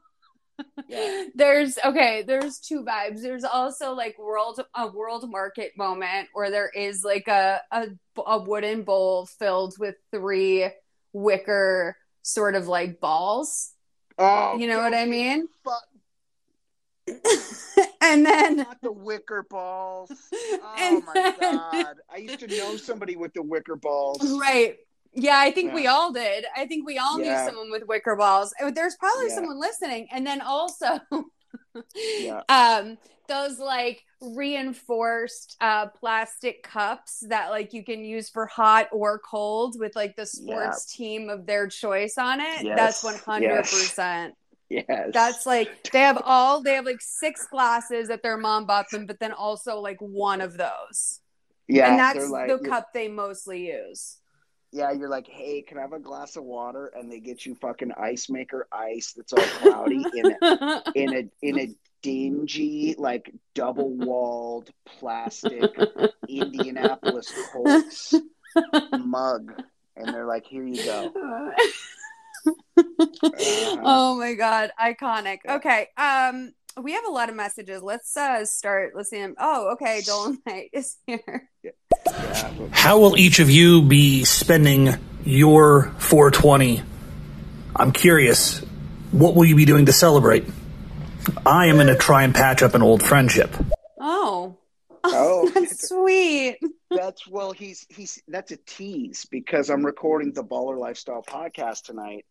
Yeah. 0.88 1.26
there's 1.36 1.78
okay 1.84 2.24
there's 2.26 2.60
two 2.60 2.84
vibes. 2.84 3.22
There's 3.22 3.44
also 3.44 3.94
like 3.94 4.18
world 4.20 4.60
a 4.76 4.88
world 4.88 5.30
market 5.30 5.74
moment 5.78 6.30
where 6.34 6.52
there 6.52 6.70
is 6.70 7.04
like 7.04 7.28
a 7.28 7.62
a, 7.72 7.88
a 8.26 8.40
wooden 8.40 8.84
bowl 8.84 9.26
filled 9.26 9.76
with 9.80 9.96
three 10.12 10.70
wicker 11.14 11.98
sort 12.22 12.56
of 12.56 12.68
like 12.68 13.00
balls 13.00 13.72
oh 14.18 14.58
you 14.58 14.68
know 14.68 14.78
what 14.80 14.94
i 14.94 15.06
mean 15.06 15.48
and 18.02 18.26
then 18.26 18.58
not 18.58 18.78
the 18.82 18.92
wicker 18.92 19.46
balls 19.50 20.12
oh 20.34 21.04
my 21.06 21.36
then- 21.40 21.56
god 21.58 21.96
i 22.14 22.18
used 22.18 22.40
to 22.40 22.48
know 22.48 22.76
somebody 22.78 23.16
with 23.16 23.34
the 23.34 23.42
wicker 23.42 23.76
balls 23.76 24.20
Right. 24.40 24.78
Yeah, 25.14 25.38
I 25.40 25.52
think 25.52 25.74
we 25.74 25.88
all 25.88 26.14
did. 26.14 26.46
I 26.56 26.66
think 26.68 26.88
we 26.88 26.98
all 26.98 27.20
Yeah. 27.20 27.42
knew 27.44 27.50
someone 27.50 27.70
with 27.70 27.84
wicker 27.86 28.16
balls. 28.16 28.54
There's 28.74 28.96
probably 28.96 29.28
Yeah. 29.28 29.36
someone 29.36 29.60
listening. 29.60 30.08
And 30.10 30.26
then 30.26 30.40
also 30.40 31.02
Yeah. 32.18 32.44
um 32.48 32.98
those 33.32 33.60
like 33.60 34.04
reinforced 34.22 35.58
uh 35.62 35.88
plastic 35.88 36.62
cups 36.64 37.24
that 37.30 37.50
like 37.50 37.74
you 37.74 37.84
can 37.84 38.04
use 38.06 38.30
for 38.30 38.46
hot 38.46 38.88
or 38.92 39.18
cold 39.20 39.80
with 39.80 39.96
like 39.96 40.16
the 40.16 40.26
sports 40.26 40.94
team 40.94 41.30
of 41.30 41.46
their 41.46 41.68
choice 41.68 42.18
on 42.18 42.40
it. 42.40 42.64
Yes. 42.64 43.02
That's 43.02 43.04
100%. 43.04 44.34
yes 44.70 45.12
That's 45.14 45.46
like 45.46 45.90
they 45.92 46.00
have 46.00 46.22
all 46.24 46.62
they 46.62 46.76
have 46.76 46.86
like 46.86 47.02
six 47.02 47.48
glasses 47.48 48.10
that 48.10 48.22
their 48.22 48.38
mom 48.38 48.66
bought 48.66 48.90
them, 48.92 49.06
but 49.06 49.20
then 49.20 49.32
also 49.32 49.80
like 49.80 49.98
one 50.00 50.42
of 50.42 50.58
those. 50.58 51.22
yeah 51.68 51.90
and 51.90 52.00
that's 52.00 52.30
like, 52.30 52.48
the 52.50 52.60
cup 52.68 52.94
they 52.94 53.08
mostly 53.08 53.68
use. 53.72 54.18
yeah, 54.74 54.92
you're 54.92 55.10
like, 55.10 55.28
hey, 55.28 55.62
can 55.62 55.78
I 55.78 55.82
have 55.82 55.94
a 55.94 56.00
glass 56.00 56.38
of 56.38 56.44
water? 56.46 56.92
And 56.96 57.12
they 57.12 57.20
get 57.20 57.46
you 57.46 57.56
fucking 57.56 57.92
ice 57.98 58.30
maker 58.30 58.68
ice 58.72 59.14
that's 59.14 59.34
all 59.34 59.44
cloudy 59.60 60.04
in 60.16 60.26
a, 60.42 60.84
in 60.96 61.10
a 61.14 61.24
in 61.42 61.60
a 61.60 61.68
dingy, 62.02 62.96
like 62.98 63.34
double 63.54 63.90
walled 63.90 64.70
plastic 64.86 65.72
Indianapolis 66.30 67.32
Colts 67.52 68.14
mug, 69.00 69.54
and 69.96 70.14
they're 70.14 70.26
like, 70.26 70.46
here 70.46 70.66
you 70.66 70.84
go. 70.84 71.52
Uh-huh. 72.44 73.78
oh 73.84 74.18
my 74.18 74.34
god, 74.34 74.72
iconic. 74.82 75.38
Okay, 75.48 75.88
um, 75.96 76.52
we 76.82 76.94
have 76.94 77.06
a 77.06 77.12
lot 77.12 77.30
of 77.30 77.36
messages. 77.36 77.82
Let's 77.84 78.16
uh 78.16 78.46
start 78.46 78.96
listening. 78.96 79.36
Oh, 79.38 79.74
okay, 79.74 80.02
Dolomite 80.04 80.70
is 80.74 80.98
here. 81.06 81.50
Yeah, 81.64 81.72
How 82.72 83.00
will 83.00 83.18
each 83.18 83.40
of 83.40 83.50
you 83.50 83.82
be 83.82 84.24
spending 84.24 84.96
your 85.24 85.94
420? 86.00 86.82
I'm 87.76 87.92
curious. 87.92 88.60
What 89.12 89.36
will 89.36 89.46
you 89.46 89.56
be 89.56 89.66
doing 89.66 89.86
to 89.86 89.94
celebrate? 89.94 90.46
I 91.46 91.68
am 91.68 91.76
going 91.76 91.88
to 91.88 91.96
try 91.96 92.24
and 92.24 92.34
patch 92.34 92.62
up 92.62 92.74
an 92.74 92.82
old 92.82 93.04
friendship. 93.04 93.54
Oh, 94.00 94.58
Oh, 95.04 95.50
that's 95.50 95.90
sweet. 95.90 96.60
That's 96.92 97.28
well, 97.28 97.52
he's 97.54 97.88
he's 97.90 98.22
that's 98.28 98.52
a 98.52 98.58
tease 98.58 99.26
because 99.26 99.70
I'm 99.70 99.84
recording 99.86 100.32
the 100.34 100.44
Baller 100.44 100.78
Lifestyle 100.78 101.24
podcast 101.24 101.84
tonight, 101.84 102.26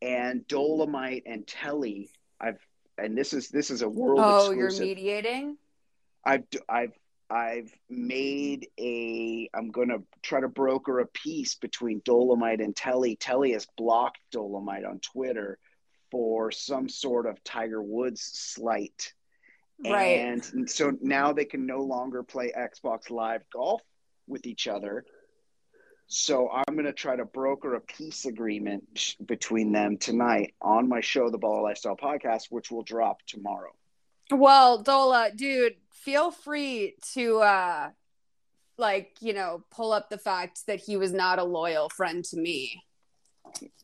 and 0.00 0.46
Dolomite 0.46 1.24
and 1.26 1.46
Telly. 1.46 2.10
I've 2.40 2.58
and 2.98 3.18
this 3.18 3.32
is 3.32 3.48
this 3.48 3.70
is 3.70 3.82
a 3.82 3.88
world 3.88 4.20
Oh, 4.22 4.52
you're 4.52 4.70
mediating. 4.70 5.56
I've 6.24 6.44
I've 6.68 6.92
I've 7.28 7.72
made 7.90 8.68
a. 8.78 9.50
I'm 9.52 9.70
gonna 9.70 9.98
try 10.22 10.40
to 10.40 10.48
broker 10.48 11.00
a 11.00 11.06
peace 11.06 11.56
between 11.56 12.00
Dolomite 12.04 12.60
and 12.60 12.76
Telly. 12.76 13.16
Telly 13.16 13.52
has 13.52 13.66
blocked 13.76 14.20
Dolomite 14.30 14.84
on 14.84 15.00
Twitter 15.00 15.58
for 16.14 16.52
some 16.52 16.88
sort 16.88 17.26
of 17.26 17.42
Tiger 17.42 17.82
Woods 17.82 18.22
slight. 18.22 19.12
Right. 19.84 20.20
And 20.20 20.70
so 20.70 20.92
now 21.02 21.32
they 21.32 21.44
can 21.44 21.66
no 21.66 21.80
longer 21.80 22.22
play 22.22 22.52
Xbox 22.56 23.10
Live 23.10 23.42
golf 23.52 23.82
with 24.28 24.46
each 24.46 24.68
other. 24.68 25.04
So 26.06 26.48
I'm 26.52 26.74
going 26.74 26.84
to 26.84 26.92
try 26.92 27.16
to 27.16 27.24
broker 27.24 27.74
a 27.74 27.80
peace 27.80 28.26
agreement 28.26 29.16
between 29.26 29.72
them 29.72 29.96
tonight 29.98 30.54
on 30.62 30.88
my 30.88 31.00
show, 31.00 31.30
the 31.30 31.38
Baller 31.38 31.64
Lifestyle 31.64 31.96
Podcast, 31.96 32.44
which 32.48 32.70
will 32.70 32.84
drop 32.84 33.18
tomorrow. 33.26 33.72
Well, 34.30 34.84
Dola, 34.84 35.36
dude, 35.36 35.74
feel 35.90 36.30
free 36.30 36.94
to 37.14 37.40
uh 37.40 37.90
like, 38.78 39.16
you 39.18 39.32
know, 39.32 39.64
pull 39.72 39.92
up 39.92 40.10
the 40.10 40.18
fact 40.18 40.68
that 40.68 40.78
he 40.78 40.96
was 40.96 41.12
not 41.12 41.40
a 41.40 41.44
loyal 41.44 41.88
friend 41.88 42.24
to 42.26 42.36
me 42.36 42.84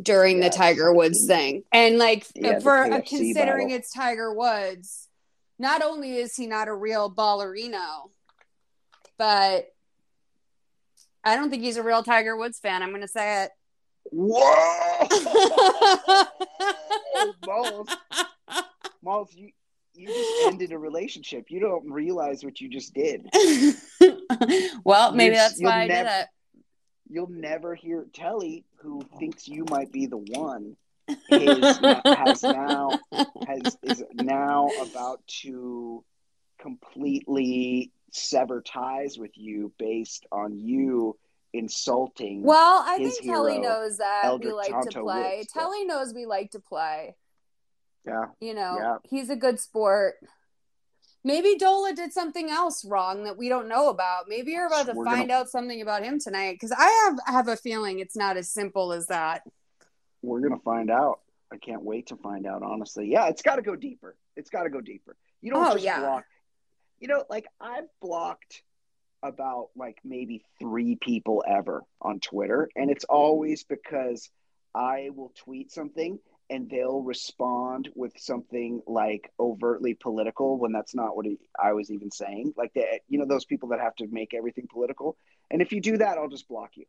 during 0.03 0.39
Yes. 0.43 0.53
the 0.53 0.59
Tiger 0.59 0.93
Woods 0.93 1.27
thing. 1.27 1.65
And 1.73 1.99
like 1.99 2.27
Yeah, 2.35 2.59
for 2.61 2.77
uh, 2.77 3.01
considering 3.07 3.69
battle. 3.69 3.79
it's 3.79 3.93
Tiger 3.93 4.33
Woods, 4.35 5.09
not 5.59 5.83
only 5.83 6.17
is 6.17 6.35
he 6.37 6.47
not 6.47 6.69
a 6.69 6.75
real 6.75 7.11
ballerino, 7.11 8.11
but 9.19 9.67
I 11.23 11.37
don't 11.37 11.51
think 11.51 11.63
he's 11.63 11.77
a 11.77 11.83
real 11.83 12.03
Tiger 12.03 12.37
Woods 12.37 12.59
fan. 12.59 12.83
I'm 12.83 12.89
going 12.91 13.03
to 13.03 13.09
say 13.09 13.45
it. 13.45 13.51
Whoa! 14.13 15.07
Malls, 19.03 19.29
you, 19.35 19.51
you 19.95 20.07
just 20.09 20.47
ended 20.47 20.73
a 20.73 20.79
relationship. 20.79 21.47
You 21.49 21.61
don't 21.61 21.91
realize 21.91 22.43
what 22.45 22.61
you 22.61 22.69
just 22.69 22.95
did. 22.95 23.29
well, 24.85 25.13
maybe 25.13 25.35
You'll- 25.35 25.43
that's 25.45 25.61
why 25.63 25.83
I 25.83 25.89
did 25.89 26.07
it. 26.07 26.27
You'll 27.11 27.31
never 27.31 27.75
hear 27.75 28.07
Telly, 28.13 28.65
who 28.77 29.03
oh. 29.03 29.19
thinks 29.19 29.49
you 29.49 29.65
might 29.69 29.91
be 29.91 30.07
the 30.07 30.19
one, 30.19 30.77
is, 31.31 31.79
has 32.05 32.43
now 32.45 32.99
has 33.47 33.77
is 33.83 34.05
now 34.15 34.69
about 34.81 35.21
to 35.43 36.05
completely 36.61 37.91
sever 38.13 38.61
ties 38.61 39.19
with 39.19 39.37
you 39.37 39.73
based 39.77 40.27
on 40.31 40.57
you 40.57 41.17
insulting. 41.53 42.43
Well, 42.43 42.85
I 42.87 42.99
think 42.99 43.25
Telly 43.25 43.59
knows 43.59 43.99
that 43.99 44.39
we 44.41 44.53
like 44.53 44.81
to 44.89 45.01
play. 45.01 45.39
Woods, 45.39 45.53
Telly 45.53 45.85
knows 45.85 46.15
we 46.15 46.27
like 46.27 46.53
to 46.53 46.61
play. 46.61 47.17
Yeah, 48.07 48.27
You 48.41 48.55
know, 48.55 48.79
Yeah. 48.79 48.97
he's 49.05 49.31
a 49.31 49.37
good 49.37 49.61
sport. 49.61 50.15
Maybe 51.23 51.57
Dola 51.57 51.95
did 51.95 52.13
something 52.13 52.49
else 52.51 52.85
wrong 52.85 53.25
that 53.25 53.37
we 53.37 53.49
don't 53.49 53.69
know 53.69 53.91
about. 53.91 54.25
Maybe 54.29 54.53
you're 54.53 54.67
about 54.67 54.87
to 54.87 54.93
We're 54.95 55.05
find 55.05 55.29
gonna- 55.29 55.41
out 55.41 55.51
something 55.51 55.83
about 55.83 56.03
him 56.03 56.19
tonight 56.19 56.53
because 56.55 56.73
I 56.73 56.89
have 57.05 57.19
have 57.27 57.49
a 57.49 57.57
feeling 57.57 57.99
it's 57.99 58.17
not 58.17 58.37
as 58.37 58.51
simple 58.51 58.93
as 58.93 59.07
that. 59.09 59.43
we're 60.23 60.41
gonna 60.41 60.59
find 60.61 60.91
out. 60.91 61.21
I 61.53 61.57
can't 61.57 61.83
wait 61.83 62.07
to 62.09 62.17
find 62.17 62.47
out. 62.47 62.63
Honestly, 62.63 63.09
yeah, 63.11 63.29
it's 63.29 63.43
got 63.43 63.57
to 63.57 63.63
go 63.63 63.75
deeper. 63.75 64.17
It's 64.37 64.51
got 64.51 64.63
to 64.65 64.71
go 64.71 64.81
deeper. 64.81 65.17
You 65.41 65.51
don't 65.53 65.67
Oh, 65.67 65.73
just 65.73 65.85
yeah. 65.85 65.99
block. 66.01 66.25
you 67.01 67.09
know, 67.09 67.25
like 67.29 67.47
I've 67.61 67.89
blocked 68.01 68.63
about 69.23 69.71
like 69.77 69.99
maybe 70.05 70.43
three 70.59 70.97
people 70.97 71.43
ever 71.47 71.83
on 72.01 72.21
Twitter, 72.21 72.69
and 72.77 72.91
it's 72.91 73.05
mm-hmm. 73.05 73.17
always 73.17 73.65
because 73.65 74.31
I 74.75 75.11
will 75.15 75.33
tweet 75.35 75.73
something 75.73 76.19
and 76.51 76.69
they'll 76.69 77.03
respond 77.03 77.89
with 77.95 78.13
something 78.19 78.83
like 78.87 79.33
overtly 79.39 79.95
political 79.95 80.59
when 80.59 80.73
that's 80.73 80.95
not 80.95 81.17
what 81.17 81.27
I 81.63 81.73
was 81.73 81.91
even 81.91 82.11
saying. 82.11 82.55
Like 82.57 82.75
that, 82.75 83.01
you 83.09 83.19
know, 83.19 83.27
those 83.27 83.45
people 83.45 83.71
that 83.71 83.81
have 83.81 83.95
to 83.97 84.09
make 84.09 84.35
everything 84.35 84.67
political. 84.71 85.17
And 85.51 85.63
if 85.63 85.73
you 85.73 85.81
do 85.81 85.97
that, 85.99 86.19
I'll 86.19 86.29
just 86.29 86.49
block 86.49 86.71
you. 86.75 86.85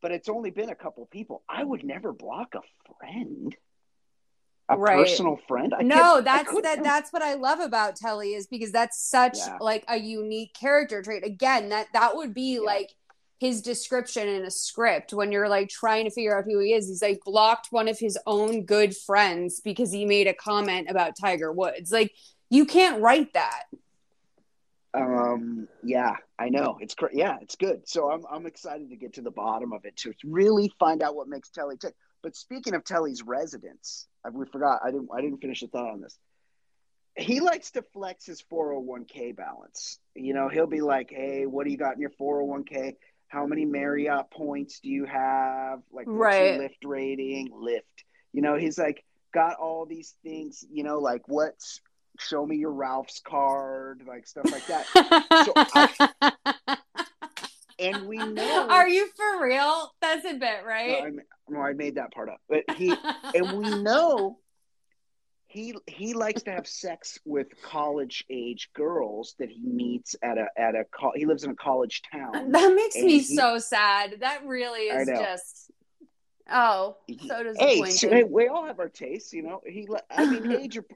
But 0.00 0.12
it's 0.12 0.28
only 0.28 0.50
been 0.50 0.70
a 0.70 0.74
couple 0.74 1.06
people. 1.06 1.42
I 1.48 1.62
would 1.62 1.84
never 1.84 2.12
block 2.12 2.54
a 2.54 2.60
friend 2.98 3.54
a 4.68 4.76
right. 4.76 4.98
personal 4.98 5.38
friend. 5.48 5.74
I 5.78 5.82
no, 5.82 6.20
that's 6.20 6.52
that. 6.62 6.82
That's 6.82 7.12
what 7.12 7.22
I 7.22 7.34
love 7.34 7.60
about 7.60 7.96
Telly 7.96 8.34
is 8.34 8.46
because 8.46 8.70
that's 8.70 9.00
such 9.00 9.38
yeah. 9.38 9.56
like 9.60 9.84
a 9.88 9.96
unique 9.96 10.52
character 10.52 11.02
trait. 11.02 11.24
Again, 11.24 11.70
that 11.70 11.88
that 11.94 12.16
would 12.16 12.34
be 12.34 12.56
yeah. 12.56 12.60
like 12.60 12.94
his 13.38 13.62
description 13.62 14.28
in 14.28 14.44
a 14.44 14.50
script 14.50 15.12
when 15.12 15.30
you're 15.30 15.48
like 15.48 15.68
trying 15.68 16.04
to 16.04 16.10
figure 16.10 16.36
out 16.36 16.44
who 16.44 16.58
he 16.58 16.72
is. 16.72 16.88
He's 16.88 17.02
like 17.02 17.20
blocked 17.24 17.68
one 17.70 17.88
of 17.88 17.98
his 17.98 18.18
own 18.26 18.64
good 18.64 18.96
friends 18.96 19.60
because 19.60 19.92
he 19.92 20.04
made 20.04 20.26
a 20.26 20.34
comment 20.34 20.88
about 20.90 21.16
Tiger 21.18 21.52
Woods. 21.52 21.92
Like 21.92 22.12
you 22.50 22.66
can't 22.66 23.00
write 23.00 23.32
that. 23.34 23.64
Um. 24.94 25.68
Yeah, 25.82 26.16
I 26.38 26.48
know. 26.48 26.78
It's 26.80 26.94
cr- 26.94 27.12
yeah, 27.12 27.36
it's 27.42 27.56
good. 27.56 27.88
So 27.88 28.10
I'm 28.10 28.24
I'm 28.30 28.46
excited 28.46 28.90
to 28.90 28.96
get 28.96 29.14
to 29.14 29.22
the 29.22 29.30
bottom 29.30 29.72
of 29.72 29.84
it 29.84 29.96
to 29.98 30.12
really 30.24 30.72
find 30.78 31.02
out 31.02 31.14
what 31.14 31.28
makes 31.28 31.50
Telly 31.50 31.76
tick. 31.76 31.94
But 32.22 32.34
speaking 32.34 32.74
of 32.74 32.84
Telly's 32.84 33.22
residence, 33.22 34.08
I, 34.24 34.30
we 34.30 34.46
forgot. 34.46 34.80
I 34.82 34.90
didn't. 34.90 35.10
I 35.14 35.20
didn't 35.20 35.38
finish 35.38 35.62
a 35.62 35.68
thought 35.68 35.92
on 35.92 36.00
this. 36.00 36.18
He 37.16 37.40
likes 37.40 37.72
to 37.72 37.82
flex 37.82 38.26
his 38.26 38.42
401k 38.50 39.36
balance. 39.36 39.98
You 40.14 40.34
know, 40.34 40.48
he'll 40.48 40.66
be 40.66 40.80
like, 40.80 41.10
"Hey, 41.10 41.46
what 41.46 41.64
do 41.64 41.70
you 41.70 41.76
got 41.76 41.94
in 41.94 42.00
your 42.00 42.10
401k? 42.10 42.96
How 43.28 43.46
many 43.46 43.64
Marriott 43.64 44.30
points 44.30 44.80
do 44.80 44.88
you 44.88 45.04
have? 45.04 45.80
Like, 45.92 46.06
what's 46.06 46.18
right. 46.18 46.54
your 46.54 46.68
Lyft 46.68 46.84
rating? 46.84 47.50
Lift. 47.52 48.04
You 48.32 48.42
know, 48.42 48.56
he's 48.56 48.78
like 48.78 49.04
got 49.32 49.56
all 49.56 49.86
these 49.86 50.14
things. 50.22 50.64
You 50.70 50.84
know, 50.84 50.98
like 50.98 51.22
what's 51.28 51.80
show 52.18 52.44
me 52.44 52.56
your 52.56 52.72
Ralph's 52.72 53.20
card, 53.20 54.02
like 54.06 54.26
stuff 54.26 54.50
like 54.50 54.66
that. 54.66 54.86
so 55.44 55.52
I, 55.56 56.78
and 57.78 58.08
we 58.08 58.18
know. 58.18 58.68
Are 58.68 58.88
you 58.88 59.08
for 59.16 59.44
real? 59.44 59.92
That's 60.00 60.24
a 60.24 60.34
bit, 60.34 60.64
right? 60.66 61.14
No, 61.14 61.22
no, 61.48 61.60
I 61.60 61.72
made 61.74 61.96
that 61.96 62.12
part 62.12 62.28
up. 62.28 62.40
But 62.48 62.64
he 62.76 62.94
and 63.34 63.58
we 63.58 63.82
know 63.82 64.38
he 65.48 65.74
he 65.86 66.12
likes 66.12 66.42
to 66.42 66.50
have 66.50 66.66
sex 66.66 67.18
with 67.24 67.48
college 67.62 68.24
age 68.30 68.70
girls 68.74 69.34
that 69.38 69.48
he 69.48 69.66
meets 69.66 70.14
at 70.22 70.38
a 70.38 70.46
at 70.56 70.74
a 70.74 70.84
he 71.14 71.26
lives 71.26 71.44
in 71.44 71.50
a 71.50 71.56
college 71.56 72.02
town. 72.12 72.32
That 72.52 72.74
makes 72.74 72.96
me 72.96 73.18
he, 73.18 73.20
so 73.22 73.58
sad. 73.58 74.20
That 74.20 74.46
really 74.46 74.82
is 74.82 75.06
just 75.06 75.70
Oh, 76.50 76.96
so 77.26 77.42
disappointing. 77.42 77.84
Hey, 77.84 77.90
so, 77.90 78.08
hey, 78.08 78.24
we 78.24 78.48
all 78.48 78.64
have 78.64 78.78
our 78.78 78.88
tastes, 78.88 79.34
you 79.34 79.42
know. 79.42 79.60
He, 79.66 79.86
I 80.10 80.24
mean, 80.24 80.50
age 80.60 80.78
of, 80.78 80.86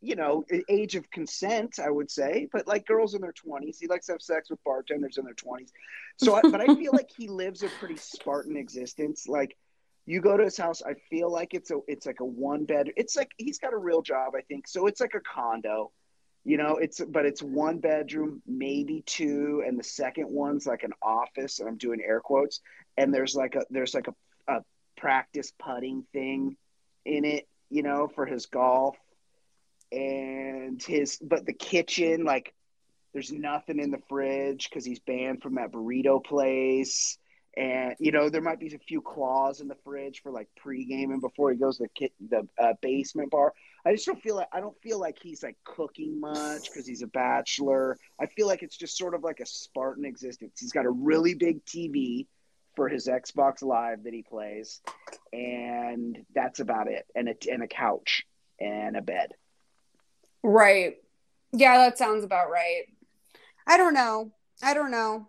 you 0.00 0.16
know, 0.16 0.44
age 0.70 0.94
of 0.94 1.10
consent, 1.10 1.78
I 1.78 1.90
would 1.90 2.10
say, 2.10 2.48
but 2.50 2.66
like 2.66 2.86
girls 2.86 3.14
in 3.14 3.20
their 3.20 3.32
twenties, 3.32 3.78
he 3.78 3.88
likes 3.88 4.06
to 4.06 4.12
have 4.12 4.22
sex 4.22 4.48
with 4.48 4.62
bartenders 4.64 5.18
in 5.18 5.24
their 5.24 5.34
twenties. 5.34 5.70
So, 6.16 6.34
I, 6.34 6.40
but 6.42 6.62
I 6.62 6.74
feel 6.74 6.92
like 6.92 7.10
he 7.14 7.28
lives 7.28 7.62
a 7.62 7.68
pretty 7.78 7.96
Spartan 7.96 8.56
existence. 8.56 9.28
Like, 9.28 9.56
you 10.06 10.20
go 10.20 10.36
to 10.36 10.44
his 10.44 10.56
house, 10.56 10.82
I 10.82 10.94
feel 11.10 11.30
like 11.30 11.52
it's 11.52 11.70
a, 11.72 11.80
it's 11.88 12.06
like 12.06 12.20
a 12.20 12.24
one 12.24 12.64
bed. 12.64 12.90
It's 12.96 13.16
like 13.16 13.32
he's 13.36 13.58
got 13.58 13.72
a 13.72 13.78
real 13.78 14.02
job, 14.02 14.34
I 14.36 14.42
think. 14.42 14.68
So 14.68 14.86
it's 14.86 15.00
like 15.00 15.14
a 15.14 15.20
condo, 15.20 15.90
you 16.44 16.56
know. 16.56 16.76
It's 16.76 17.00
but 17.00 17.26
it's 17.26 17.42
one 17.42 17.78
bedroom, 17.78 18.40
maybe 18.46 19.02
two, 19.04 19.64
and 19.66 19.78
the 19.78 19.84
second 19.84 20.30
one's 20.30 20.64
like 20.66 20.84
an 20.84 20.92
office, 21.02 21.58
and 21.58 21.68
I'm 21.68 21.76
doing 21.76 22.00
air 22.00 22.20
quotes. 22.20 22.60
And 22.96 23.12
there's 23.12 23.34
like 23.34 23.56
a 23.56 23.62
there's 23.68 23.94
like 23.94 24.06
a, 24.06 24.14
a 24.52 24.60
practice 24.96 25.52
putting 25.58 26.04
thing 26.12 26.56
in 27.04 27.24
it, 27.24 27.48
you 27.68 27.82
know, 27.82 28.08
for 28.14 28.26
his 28.26 28.46
golf 28.46 28.96
and 29.92 30.82
his 30.82 31.18
but 31.18 31.46
the 31.46 31.52
kitchen 31.52 32.24
like 32.24 32.52
there's 33.12 33.30
nothing 33.32 33.78
in 33.78 33.90
the 33.92 34.00
fridge 34.08 34.68
because 34.68 34.84
he's 34.84 34.98
banned 34.98 35.40
from 35.40 35.54
that 35.54 35.70
burrito 35.70 36.22
place 36.22 37.18
and 37.56 37.94
you 37.98 38.12
know 38.12 38.28
there 38.28 38.42
might 38.42 38.60
be 38.60 38.74
a 38.74 38.78
few 38.78 39.00
claws 39.00 39.60
in 39.60 39.68
the 39.68 39.76
fridge 39.84 40.20
for 40.22 40.30
like 40.30 40.48
pre-gaming 40.56 41.20
before 41.20 41.50
he 41.50 41.56
goes 41.56 41.78
to 41.78 41.84
the 41.84 41.88
kit, 41.94 42.12
the 42.28 42.46
uh, 42.62 42.74
basement 42.82 43.30
bar 43.30 43.52
i 43.86 43.92
just 43.92 44.06
don't 44.06 44.22
feel 44.22 44.36
like 44.36 44.48
i 44.52 44.60
don't 44.60 44.76
feel 44.82 45.00
like 45.00 45.16
he's 45.22 45.42
like 45.42 45.56
cooking 45.64 46.20
much 46.20 46.70
because 46.70 46.86
he's 46.86 47.02
a 47.02 47.06
bachelor 47.08 47.96
i 48.20 48.26
feel 48.26 48.46
like 48.46 48.62
it's 48.62 48.76
just 48.76 48.96
sort 48.96 49.14
of 49.14 49.22
like 49.22 49.40
a 49.40 49.46
spartan 49.46 50.04
existence 50.04 50.60
he's 50.60 50.72
got 50.72 50.84
a 50.84 50.90
really 50.90 51.34
big 51.34 51.64
tv 51.64 52.26
for 52.76 52.88
his 52.88 53.08
Xbox 53.08 53.62
Live 53.62 54.04
that 54.04 54.12
he 54.12 54.22
plays, 54.22 54.80
and 55.32 56.18
that's 56.34 56.60
about 56.60 56.88
it. 56.88 57.06
And 57.14 57.28
a 57.28 57.34
and 57.50 57.62
a 57.62 57.66
couch 57.66 58.24
and 58.60 58.96
a 58.96 59.02
bed. 59.02 59.32
Right. 60.42 60.96
Yeah, 61.52 61.78
that 61.78 61.98
sounds 61.98 62.22
about 62.22 62.50
right. 62.50 62.84
I 63.66 63.78
don't 63.78 63.94
know. 63.94 64.30
I 64.62 64.74
don't 64.74 64.90
know. 64.90 65.26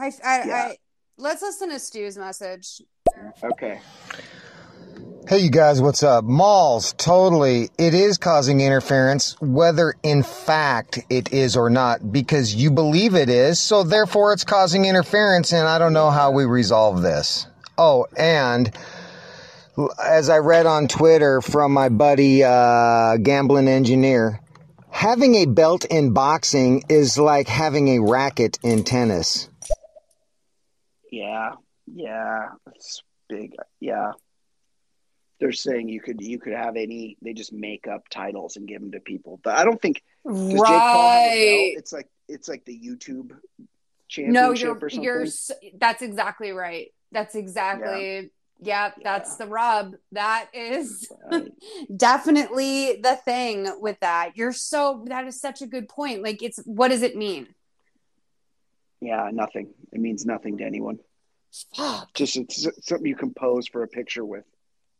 I 0.00 0.06
I, 0.24 0.46
yeah. 0.46 0.54
I 0.54 0.76
let's 1.20 1.42
listen 1.42 1.70
to 1.70 1.78
Stu's 1.78 2.16
message. 2.16 2.82
Okay. 3.42 3.80
Hey, 5.28 5.38
you 5.38 5.50
guys, 5.50 5.80
what's 5.80 6.02
up? 6.02 6.24
Malls, 6.24 6.94
totally. 6.94 7.68
It 7.78 7.94
is 7.94 8.18
causing 8.18 8.60
interference, 8.60 9.38
whether 9.40 9.94
in 10.02 10.22
fact 10.22 10.98
it 11.10 11.32
is 11.32 11.56
or 11.56 11.70
not, 11.70 12.10
because 12.10 12.54
you 12.54 12.70
believe 12.70 13.14
it 13.14 13.28
is, 13.28 13.60
so 13.60 13.82
therefore 13.82 14.32
it's 14.32 14.44
causing 14.44 14.86
interference, 14.86 15.52
and 15.52 15.68
I 15.68 15.78
don't 15.78 15.92
know 15.92 16.10
how 16.10 16.32
we 16.32 16.46
resolve 16.46 17.02
this. 17.02 17.46
Oh, 17.76 18.06
and 18.16 18.74
as 20.02 20.28
I 20.28 20.38
read 20.38 20.66
on 20.66 20.88
Twitter 20.88 21.40
from 21.40 21.72
my 21.72 21.90
buddy, 21.90 22.42
uh, 22.42 23.18
Gambling 23.18 23.68
Engineer, 23.68 24.40
having 24.90 25.34
a 25.36 25.46
belt 25.46 25.84
in 25.84 26.12
boxing 26.12 26.84
is 26.88 27.18
like 27.18 27.46
having 27.46 27.88
a 27.88 28.00
racket 28.00 28.58
in 28.62 28.84
tennis. 28.84 29.48
Yeah, 31.10 31.52
yeah, 31.86 32.48
it's 32.74 33.02
big. 33.28 33.54
Yeah 33.78 34.12
they're 35.40 35.52
saying 35.52 35.88
you 35.88 36.00
could 36.00 36.20
you 36.20 36.38
could 36.38 36.52
have 36.52 36.76
any 36.76 37.16
they 37.22 37.32
just 37.32 37.52
make 37.52 37.88
up 37.88 38.08
titles 38.08 38.56
and 38.56 38.68
give 38.68 38.80
them 38.80 38.92
to 38.92 39.00
people 39.00 39.40
but 39.42 39.56
i 39.56 39.64
don't 39.64 39.80
think 39.80 40.02
right 40.24 41.72
it's 41.76 41.92
like 41.92 42.06
it's 42.28 42.48
like 42.48 42.64
the 42.66 42.78
youtube 42.78 43.32
championship 44.06 44.42
no, 44.42 44.52
you're, 44.52 44.76
or 44.76 44.90
something 44.90 45.02
you're 45.02 45.26
that's 45.78 46.02
exactly 46.02 46.52
right 46.52 46.92
that's 47.10 47.34
exactly 47.34 48.16
yeah. 48.16 48.22
Yep, 48.62 48.94
yeah. 48.98 49.02
that's 49.04 49.36
the 49.36 49.46
rub. 49.46 49.94
That 50.12 50.48
is 50.52 51.10
right. 51.32 51.50
definitely 51.96 53.00
the 53.02 53.16
thing 53.24 53.66
with 53.80 53.98
that. 54.00 54.32
You're 54.34 54.52
so 54.52 55.02
that 55.06 55.26
is 55.26 55.40
such 55.40 55.62
a 55.62 55.66
good 55.66 55.88
point. 55.88 56.22
Like 56.22 56.42
it's 56.42 56.58
what 56.66 56.88
does 56.88 57.00
it 57.00 57.16
mean? 57.16 57.48
Yeah, 59.00 59.30
nothing. 59.32 59.72
It 59.92 60.00
means 60.00 60.26
nothing 60.26 60.58
to 60.58 60.64
anyone. 60.64 60.98
Fuck. 61.74 62.14
Just 62.14 62.36
it's 62.36 62.66
something 62.86 63.06
you 63.06 63.16
compose 63.16 63.66
for 63.66 63.82
a 63.82 63.88
picture 63.88 64.24
with 64.24 64.44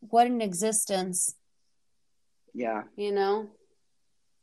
what 0.01 0.27
an 0.27 0.41
existence. 0.41 1.35
Yeah. 2.53 2.83
You 2.97 3.13
know? 3.13 3.47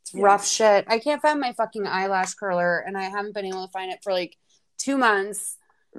It's 0.03 0.15
yeah. 0.15 0.23
rough 0.23 0.47
shit. 0.47 0.87
I 0.89 0.99
can't 0.99 1.21
find 1.21 1.41
my 1.41 1.53
fucking 1.53 1.87
eyelash 1.87 2.35
curler 2.35 2.79
and 2.79 2.97
I 2.97 3.05
haven't 3.05 3.35
been 3.35 3.45
able 3.45 3.67
to 3.67 3.73
find 3.73 3.93
it 3.93 3.99
for 4.03 4.13
like 4.13 4.37
two 4.79 4.97
months. 4.97 5.57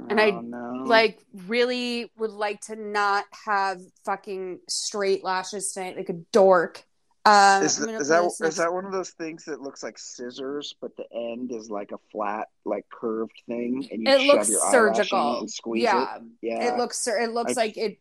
And 0.09 0.19
oh, 0.19 0.23
I 0.23 0.31
no. 0.31 0.83
like 0.85 1.19
really 1.47 2.11
would 2.17 2.31
like 2.31 2.61
to 2.61 2.75
not 2.75 3.25
have 3.45 3.81
fucking 4.05 4.59
straight 4.69 5.23
lashes 5.23 5.73
tonight, 5.73 5.97
like 5.97 6.09
a 6.09 6.21
dork. 6.31 6.83
Um, 7.25 7.63
is, 7.63 7.77
is 7.79 8.07
that 8.07 8.23
is 8.41 8.55
that 8.55 8.71
one 8.71 8.85
of 8.85 8.93
those 8.93 9.09
things 9.09 9.43
that 9.45 9.61
looks 9.61 9.83
like 9.83 9.97
scissors, 9.97 10.73
but 10.79 10.95
the 10.95 11.05
end 11.13 11.51
is 11.51 11.69
like 11.69 11.91
a 11.91 11.97
flat, 12.11 12.47
like 12.63 12.85
curved 12.89 13.43
thing, 13.45 13.87
and 13.91 14.01
you 14.01 14.09
it 14.09 14.21
shove 14.21 14.27
looks 14.27 14.49
your 14.49 14.71
surgical 14.71 15.39
and 15.39 15.51
squeeze 15.51 15.83
yeah. 15.83 16.15
it? 16.15 16.21
Yeah, 16.41 16.73
it 16.73 16.77
looks 16.77 17.05
it 17.07 17.31
looks 17.31 17.57
I, 17.57 17.61
like 17.61 17.77
it 17.77 17.97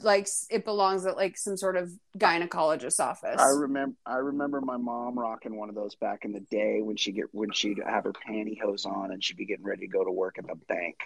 like 0.00 0.26
it 0.50 0.64
belongs 0.64 1.04
at 1.04 1.16
like 1.16 1.36
some 1.36 1.58
sort 1.58 1.76
of 1.76 1.92
gynecologist 2.16 2.98
office. 2.98 3.38
I 3.38 3.50
remember 3.50 3.94
I 4.06 4.16
remember 4.16 4.62
my 4.62 4.78
mom 4.78 5.18
rocking 5.18 5.54
one 5.54 5.68
of 5.68 5.74
those 5.74 5.94
back 5.94 6.24
in 6.24 6.32
the 6.32 6.40
day 6.40 6.80
when 6.80 6.96
she 6.96 7.12
get 7.12 7.26
when 7.32 7.52
she'd 7.52 7.80
have 7.86 8.04
her 8.04 8.12
pantyhose 8.12 8.86
on 8.86 9.12
and 9.12 9.22
she'd 9.22 9.36
be 9.36 9.44
getting 9.44 9.66
ready 9.66 9.82
to 9.82 9.92
go 9.92 10.02
to 10.02 10.10
work 10.10 10.38
at 10.38 10.46
the 10.46 10.56
bank. 10.66 10.96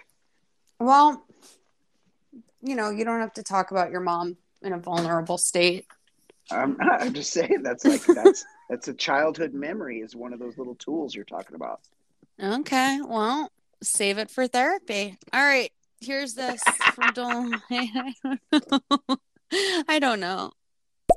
Well, 0.79 1.21
you 2.61 2.75
know, 2.75 2.91
you 2.91 3.03
don't 3.03 3.19
have 3.19 3.33
to 3.33 3.43
talk 3.43 3.71
about 3.71 3.91
your 3.91 4.01
mom 4.01 4.37
in 4.61 4.71
a 4.71 4.79
vulnerable 4.79 5.37
state. 5.37 5.85
I'm, 6.51 6.77
I'm 6.99 7.13
just 7.13 7.31
saying 7.31 7.63
that's 7.63 7.85
like 7.85 8.05
that's 8.05 8.45
that's 8.69 8.87
a 8.87 8.93
childhood 8.93 9.53
memory 9.53 9.99
is 9.99 10.15
one 10.15 10.33
of 10.33 10.39
those 10.39 10.57
little 10.57 10.75
tools 10.75 11.15
you're 11.15 11.25
talking 11.25 11.55
about. 11.55 11.81
Okay, 12.41 12.99
well, 13.07 13.51
save 13.81 14.17
it 14.17 14.29
for 14.29 14.47
therapy. 14.47 15.17
All 15.33 15.43
right, 15.43 15.71
here's 15.99 16.33
this 16.35 16.61
from 16.93 17.13
Dolan. 17.13 17.61
I 19.87 19.99
don't 19.99 20.19
know. 20.19 20.51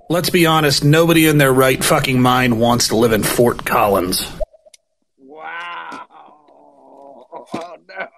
Let's 0.09 0.31
be 0.31 0.47
honest, 0.47 0.85
nobody 0.85 1.27
in 1.27 1.39
their 1.39 1.53
right 1.53 1.83
fucking 1.83 2.21
mind 2.21 2.59
wants 2.59 2.89
to 2.89 2.97
live 2.97 3.13
in 3.13 3.23
Fort 3.23 3.65
Collins. 3.65 4.27
Wow. 5.19 6.07
Oh 7.53 7.77
no. 7.89 8.09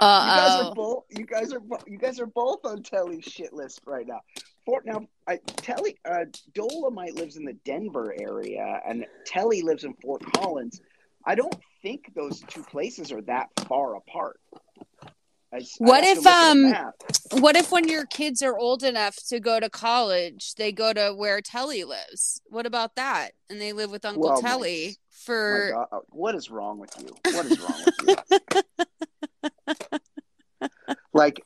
Uh-oh. 0.00 0.24
You 0.30 0.36
guys 0.36 0.60
are 0.62 0.74
both 0.74 1.04
you 1.10 1.26
guys 1.26 1.52
are 1.52 1.62
you 1.86 1.98
guys 1.98 2.20
are 2.20 2.26
both 2.26 2.64
on 2.64 2.82
Telly's 2.82 3.24
shit 3.24 3.52
list 3.52 3.82
right 3.86 4.06
now. 4.06 4.20
Fort 4.66 4.86
now, 4.86 5.06
I 5.26 5.38
Telly. 5.56 5.98
Uh, 6.04 6.26
Dolomite 6.54 7.14
lives 7.14 7.36
in 7.36 7.44
the 7.44 7.54
Denver 7.64 8.14
area, 8.18 8.80
and 8.86 9.06
Telly 9.24 9.62
lives 9.62 9.84
in 9.84 9.94
Fort 9.94 10.22
Collins. 10.34 10.80
I 11.24 11.34
don't 11.34 11.54
think 11.82 12.12
those 12.14 12.40
two 12.48 12.62
places 12.62 13.12
are 13.12 13.22
that 13.22 13.48
far 13.68 13.96
apart. 13.96 14.40
I, 15.52 15.62
What 15.78 16.02
to 16.02 16.06
if, 16.06 16.18
look 16.18 16.26
at 16.26 16.74
a 16.74 16.86
um, 16.86 17.40
what 17.40 17.56
if 17.56 17.72
when 17.72 17.88
your 17.88 18.06
kids 18.06 18.40
are 18.40 18.56
old 18.56 18.84
enough 18.84 19.16
to 19.28 19.40
go 19.40 19.58
to 19.58 19.68
college, 19.68 20.54
they 20.54 20.70
go 20.70 20.92
to 20.92 21.12
where 21.12 21.40
Telly 21.40 21.82
lives? 21.82 22.40
What 22.46 22.66
about 22.66 22.94
that? 22.96 23.32
And 23.48 23.60
they 23.60 23.72
live 23.72 23.90
with 23.90 24.04
Uncle 24.04 24.22
Well, 24.22 24.40
Telly 24.40 24.86
My 24.86 24.94
for 25.10 25.72
God, 25.74 25.88
uh, 25.90 26.00
what 26.10 26.36
is 26.36 26.50
wrong 26.50 26.78
with 26.78 26.94
you? 27.00 27.16
What 27.32 27.46
is 27.46 27.60
wrong 27.60 27.82
with 27.84 28.24
you? 29.42 29.48
like 31.12 31.40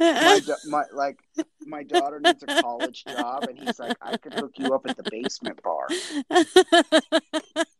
my, 0.00 0.40
my 0.66 0.84
like 0.92 1.18
my 1.66 1.82
daughter 1.82 2.20
needs 2.20 2.42
a 2.42 2.62
college 2.62 3.04
job, 3.04 3.44
and 3.44 3.58
he's 3.58 3.78
like, 3.78 3.96
I 4.00 4.16
could 4.16 4.34
hook 4.34 4.52
you 4.56 4.74
up 4.74 4.86
at 4.86 4.96
the 4.96 5.02
basement 5.10 5.60
bar 5.62 5.86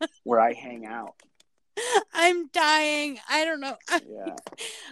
where 0.25 0.41
I 0.41 0.53
hang 0.53 0.87
out. 0.87 1.15
I'm 2.13 2.49
dying. 2.49 3.19
I 3.29 3.45
don't 3.45 3.61
know. 3.61 3.77
Yeah. 4.09 4.37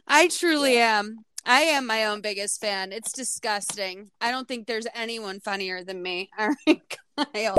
I 0.06 0.28
truly 0.28 0.76
am. 0.76 1.24
I 1.46 1.60
am 1.62 1.86
my 1.86 2.04
own 2.06 2.20
biggest 2.20 2.60
fan. 2.60 2.92
It's 2.92 3.12
disgusting. 3.12 4.10
I 4.20 4.30
don't 4.30 4.48
think 4.48 4.66
there's 4.66 4.86
anyone 4.94 5.40
funnier 5.40 5.84
than 5.84 6.02
me. 6.02 6.30
All 6.38 6.54
right, 6.66 6.82
Kyle. 7.32 7.56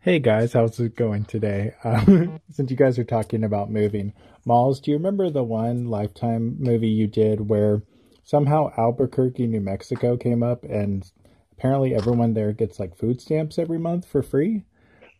Hey 0.00 0.18
guys, 0.18 0.52
how's 0.52 0.78
it 0.80 0.96
going 0.96 1.24
today? 1.24 1.74
Um, 1.84 2.40
since 2.50 2.70
you 2.70 2.76
guys 2.76 2.98
are 2.98 3.04
talking 3.04 3.44
about 3.44 3.70
moving, 3.70 4.12
Malls, 4.44 4.80
do 4.80 4.90
you 4.90 4.96
remember 4.96 5.30
the 5.30 5.44
one 5.44 5.86
Lifetime 5.86 6.56
movie 6.58 6.88
you 6.88 7.06
did 7.06 7.48
where 7.48 7.82
somehow 8.24 8.72
Albuquerque, 8.76 9.46
New 9.46 9.60
Mexico 9.60 10.16
came 10.16 10.42
up 10.42 10.64
and 10.64 11.10
apparently 11.52 11.94
everyone 11.94 12.34
there 12.34 12.52
gets 12.52 12.80
like 12.80 12.96
food 12.96 13.20
stamps 13.20 13.58
every 13.58 13.78
month 13.78 14.04
for 14.06 14.22
free? 14.22 14.64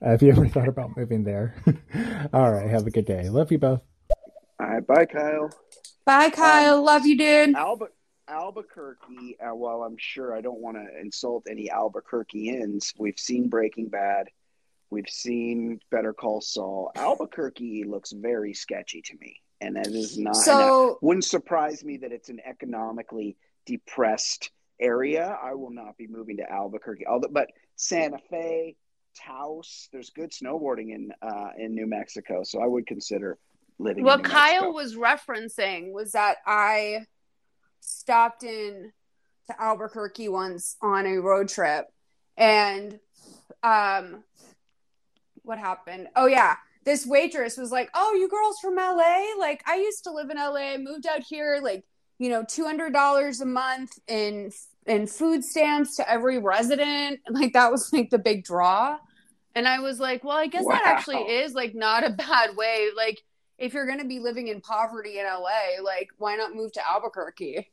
Uh, 0.03 0.11
have 0.11 0.23
you 0.23 0.31
ever 0.33 0.49
thought 0.49 0.69
about 0.69 0.97
moving 0.97 1.25
there? 1.25 1.55
All 2.33 2.51
right, 2.51 2.69
have 2.69 2.87
a 2.87 2.91
good 2.91 3.07
day. 3.07 3.29
Love 3.29 3.53
you 3.53 3.59
both. 3.59 3.83
All 4.61 4.67
right. 4.67 4.87
Bye, 4.87 5.07
Kyle. 5.07 5.51
Bye, 6.07 6.31
Kyle. 6.31 6.83
Love 6.83 7.07
you, 7.07 7.17
dude. 7.19 7.55
Albu- 7.55 7.89
Albuquerque, 8.29 9.37
uh, 9.41 9.55
while 9.55 9.83
I'm 9.83 9.97
sure 9.99 10.35
I 10.35 10.41
don't 10.41 10.61
want 10.61 10.77
to 10.77 11.01
insult 11.01 11.47
any 11.51 11.71
Albuquerqueans, 11.71 12.95
we've 12.99 13.19
seen 13.19 13.49
Breaking 13.49 13.89
Bad. 13.89 14.29
We've 14.91 15.09
seen 15.09 15.81
Better 15.91 16.13
Call 16.13 16.41
Saul. 16.41 16.93
Albuquerque 16.95 17.85
looks 17.85 18.13
very 18.13 18.55
sketchy 18.55 19.03
to 19.03 19.17
me. 19.21 19.41
And 19.61 19.77
that 19.77 19.87
is 19.87 20.19
not, 20.19 20.37
So, 20.37 20.99
wouldn't 21.01 21.25
surprise 21.25 21.85
me 21.85 21.97
that 21.99 22.13
it's 22.13 22.29
an 22.29 22.41
economically 22.45 23.37
depressed 23.67 24.51
area. 24.81 25.39
I 25.43 25.55
will 25.55 25.71
not 25.71 25.97
be 25.97 26.07
moving 26.07 26.37
to 26.39 26.51
Albuquerque. 26.51 27.07
Although, 27.07 27.29
but 27.31 27.49
Santa 27.77 28.19
Fe, 28.31 28.77
Taos, 29.17 29.89
there's 29.93 30.11
good 30.11 30.33
snowboarding 30.33 30.95
in 30.95 31.13
uh, 31.23 31.51
in 31.57 31.75
New 31.75 31.87
Mexico, 31.87 32.43
so 32.45 32.61
I 32.61 32.67
would 32.67 32.87
consider 32.87 33.39
living. 33.79 34.01
in 34.01 34.05
what 34.05 34.25
Kyle 34.25 34.73
Mexico. 34.73 34.73
was 34.73 34.97
referencing 34.97 35.93
was 35.93 36.13
that 36.13 36.39
I 36.47 37.07
stopped 37.81 38.43
in 38.43 38.93
to 39.47 39.63
Albuquerque 39.63 40.29
once 40.29 40.77
on 40.81 41.07
a 41.07 41.19
road 41.19 41.49
trip, 41.49 41.87
and 42.37 42.99
um, 43.63 44.25
what 45.43 45.59
happened? 45.59 46.09
Oh 46.17 46.27
yeah, 46.27 46.57
this 46.85 47.07
waitress 47.07 47.57
was 47.57 47.71
like, 47.71 47.91
"Oh, 47.95 48.15
you 48.15 48.29
girls 48.29 48.59
from 48.61 48.77
LA? 48.77 49.35
Like, 49.39 49.63
I 49.67 49.77
used 49.77 50.05
to 50.05 50.13
live 50.13 50.31
in 50.31 50.37
LA. 50.37 50.73
I 50.73 50.77
moved 50.79 51.07
out 51.07 51.23
here. 51.23 51.61
Like, 51.63 51.85
you 52.19 52.29
know, 52.29 52.45
two 52.47 52.65
hundred 52.65 52.93
dollars 52.93 53.41
a 53.41 53.47
month 53.47 53.99
in 54.07 54.53
in 54.87 55.07
food 55.07 55.45
stamps 55.45 55.97
to 55.97 56.11
every 56.11 56.39
resident. 56.39 57.21
And 57.27 57.35
like 57.41 57.53
that 57.55 57.71
was 57.71 57.93
like 57.93 58.11
the 58.11 58.19
big 58.19 58.45
draw." 58.45 58.99
And 59.55 59.69
I 59.69 59.81
was 59.81 60.01
like, 60.01 60.25
"Well, 60.25 60.37
I 60.37 60.47
guess 60.47 60.65
that 60.67 60.83
actually 60.85 61.23
is 61.23 61.55
like 61.55 61.75
not 61.75 62.05
a 62.05 62.11
bad 62.29 62.57
way. 62.57 62.89
Like, 62.97 63.23
if 63.59 63.73
you're 63.75 63.87
going 63.87 64.01
to 64.01 64.07
be 64.07 64.19
living 64.19 64.49
in 64.49 64.61
poverty 64.61 65.19
in 65.19 65.27
LA, 65.27 65.83
like, 65.83 66.09
why 66.19 66.37
not 66.37 66.55
move 66.55 66.73
to 66.73 66.87
Albuquerque?" 66.87 67.71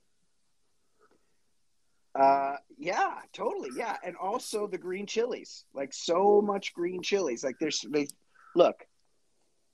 Uh, 2.14 2.56
yeah, 2.78 3.20
totally. 3.32 3.70
Yeah, 3.76 3.96
and 4.04 4.16
also 4.18 4.68
the 4.68 4.78
green 4.78 5.06
chilies, 5.06 5.66
like 5.74 5.94
so 5.94 6.42
much 6.42 6.74
green 6.74 7.02
chilies. 7.02 7.44
Like 7.44 7.56
there's 7.60 7.86
they 7.90 8.08
look. 8.56 8.86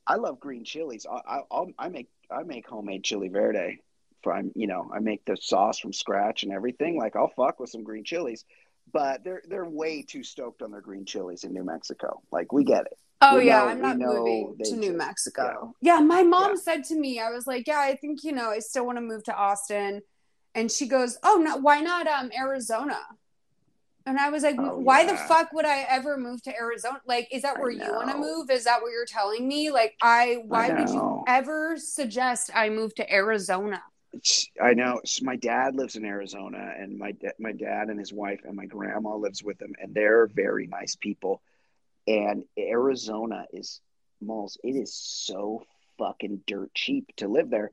I 0.08 0.16
love 0.16 0.40
green 0.40 0.64
chilies. 0.64 1.06
I 1.10 1.18
I 1.38 1.42
I'll, 1.52 1.70
make 1.90 2.08
I 2.32 2.44
make 2.44 2.68
homemade 2.68 3.04
chili 3.04 3.28
verde. 3.28 3.80
For 4.24 4.34
I'm 4.34 4.52
you 4.56 4.68
know 4.68 4.90
I 4.94 5.00
make 5.00 5.24
the 5.26 5.38
sauce 5.38 5.78
from 5.80 5.94
scratch 5.94 6.44
and 6.44 6.52
everything. 6.52 6.98
Like 6.98 7.16
I'll 7.16 7.28
fuck 7.36 7.60
with 7.60 7.70
some 7.70 7.84
green 7.84 8.04
chilies, 8.04 8.46
but 8.92 9.24
they're 9.24 9.44
they're 9.48 9.66
way 9.70 10.02
too 10.02 10.24
stoked 10.24 10.62
on 10.62 10.72
their 10.72 10.82
green 10.82 11.06
chilies 11.06 11.44
in 11.44 11.54
New 11.54 11.64
Mexico. 11.64 12.22
Like 12.32 12.52
we 12.52 12.64
get 12.64 12.86
it. 12.88 12.98
Oh 13.22 13.38
We 13.38 13.48
yeah, 13.48 13.60
know- 13.60 13.68
I'm 13.68 13.82
not 13.82 13.98
moving 14.00 14.56
to 14.64 14.76
New. 14.76 14.94
Mexico. 14.94 15.74
Yeah, 15.82 16.00
my 16.00 16.24
mom 16.24 16.52
Yeah. 16.52 16.62
said 16.62 16.84
to 16.86 16.96
me, 16.96 17.20
I 17.20 17.30
was 17.32 17.46
like, 17.48 17.68
"Yeah, 17.68 17.80
I 17.80 17.96
think 17.96 18.24
you 18.24 18.32
know, 18.32 18.50
I 18.50 18.60
still 18.60 18.86
want 18.86 18.98
to 18.98 19.02
move 19.02 19.24
to 19.26 19.36
Austin," 19.36 20.02
and 20.56 20.72
she 20.72 20.88
goes, 20.88 21.18
"Oh 21.24 21.38
no, 21.44 21.58
why 21.58 21.82
not 21.82 22.08
um 22.08 22.32
Arizona?" 22.38 23.00
And 24.08 24.18
I 24.18 24.30
was 24.30 24.42
like, 24.42 24.56
Oh, 24.58 24.78
"Why 24.78 25.06
the 25.06 25.18
fuck 25.18 25.52
would 25.52 25.66
I 25.66 25.86
ever 25.90 26.18
move 26.18 26.42
to 26.44 26.56
Arizona? 26.56 27.02
Like, 27.06 27.28
is 27.30 27.42
that 27.42 27.60
where 27.60 27.70
you 27.70 27.82
want 27.82 28.10
to 28.10 28.18
move? 28.18 28.50
Is 28.50 28.64
that 28.64 28.82
what 28.82 28.92
you're 28.92 29.06
telling 29.06 29.46
me? 29.48 29.70
Like, 29.70 29.96
I 30.02 30.44
why 30.46 30.70
would 30.70 30.90
you 30.90 31.24
ever 31.28 31.76
suggest 31.78 32.50
I 32.56 32.70
move 32.70 32.96
to 32.96 33.14
Arizona?" 33.14 33.84
I 34.62 34.74
know. 34.74 35.02
So 35.06 35.26
my 35.26 35.36
dad 35.36 35.76
lives 35.76 35.98
in 35.98 36.06
Arizona, 36.06 36.74
and 36.80 36.98
my 36.98 37.14
my 37.38 37.52
dad 37.52 37.90
and 37.90 38.00
his 38.00 38.14
wife 38.14 38.40
and 38.46 38.56
my 38.56 38.66
grandma 38.66 39.16
lives 39.18 39.44
with 39.44 39.58
them, 39.58 39.74
and 39.82 39.94
they're 39.94 40.28
very 40.28 40.68
nice 40.68 40.96
people. 40.96 41.42
And 42.08 42.46
Arizona 42.58 43.46
is 43.52 43.82
malls. 44.22 44.58
It 44.64 44.78
is 44.78 44.94
so 44.96 45.66
fucking 45.98 46.44
dirt 46.48 46.74
cheap 46.74 47.14
to 47.18 47.28
live 47.28 47.50
there 47.50 47.72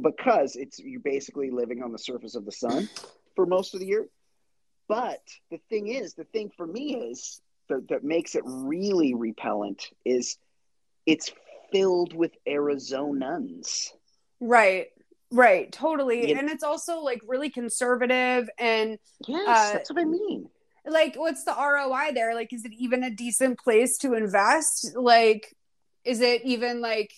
because 0.00 0.56
it's 0.56 0.80
you're 0.80 1.00
basically 1.00 1.50
living 1.50 1.84
on 1.84 1.92
the 1.92 1.98
surface 1.98 2.34
of 2.34 2.44
the 2.44 2.52
sun 2.52 2.88
for 3.36 3.46
most 3.46 3.74
of 3.74 3.80
the 3.80 3.86
year. 3.86 4.08
But 4.88 5.22
the 5.50 5.58
thing 5.68 5.88
is, 5.88 6.14
the 6.14 6.24
thing 6.24 6.50
for 6.56 6.66
me 6.66 6.96
is 6.96 7.40
that, 7.68 7.88
that 7.88 8.04
makes 8.04 8.34
it 8.34 8.42
really 8.44 9.14
repellent 9.14 9.88
is 10.04 10.36
it's 11.06 11.30
filled 11.70 12.14
with 12.14 12.32
Arizonans. 12.46 13.90
Right. 14.40 14.86
Right, 15.30 15.72
totally. 15.72 16.28
Yeah. 16.30 16.38
And 16.40 16.50
it's 16.50 16.62
also 16.62 16.98
like 17.00 17.20
really 17.26 17.48
conservative 17.48 18.50
and 18.58 18.98
Yes, 19.26 19.48
Uh, 19.48 19.72
that's 19.72 19.90
what 19.90 20.00
I 20.00 20.04
mean. 20.04 20.50
like 20.84 21.14
what's 21.16 21.44
the 21.44 21.52
ROI 21.58 22.12
there? 22.12 22.34
Like 22.34 22.52
is 22.52 22.64
it 22.66 22.72
even 22.76 23.02
a 23.02 23.10
decent 23.10 23.58
place 23.58 23.96
to 23.98 24.12
invest? 24.12 24.94
Like 24.94 25.54
is 26.04 26.20
it 26.20 26.42
even 26.44 26.80
like 26.82 27.12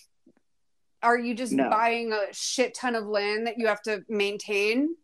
are 1.03 1.19
you 1.19 1.35
just 1.35 1.53
No. 1.53 1.69
buying 1.69 2.13
a 2.13 2.27
shit 2.33 2.75
ton 2.75 2.95
of 2.95 3.05
land 3.07 3.47
that 3.49 3.59
you 3.59 3.67
have 3.67 3.83
to 3.83 4.05
maintain? 4.09 4.95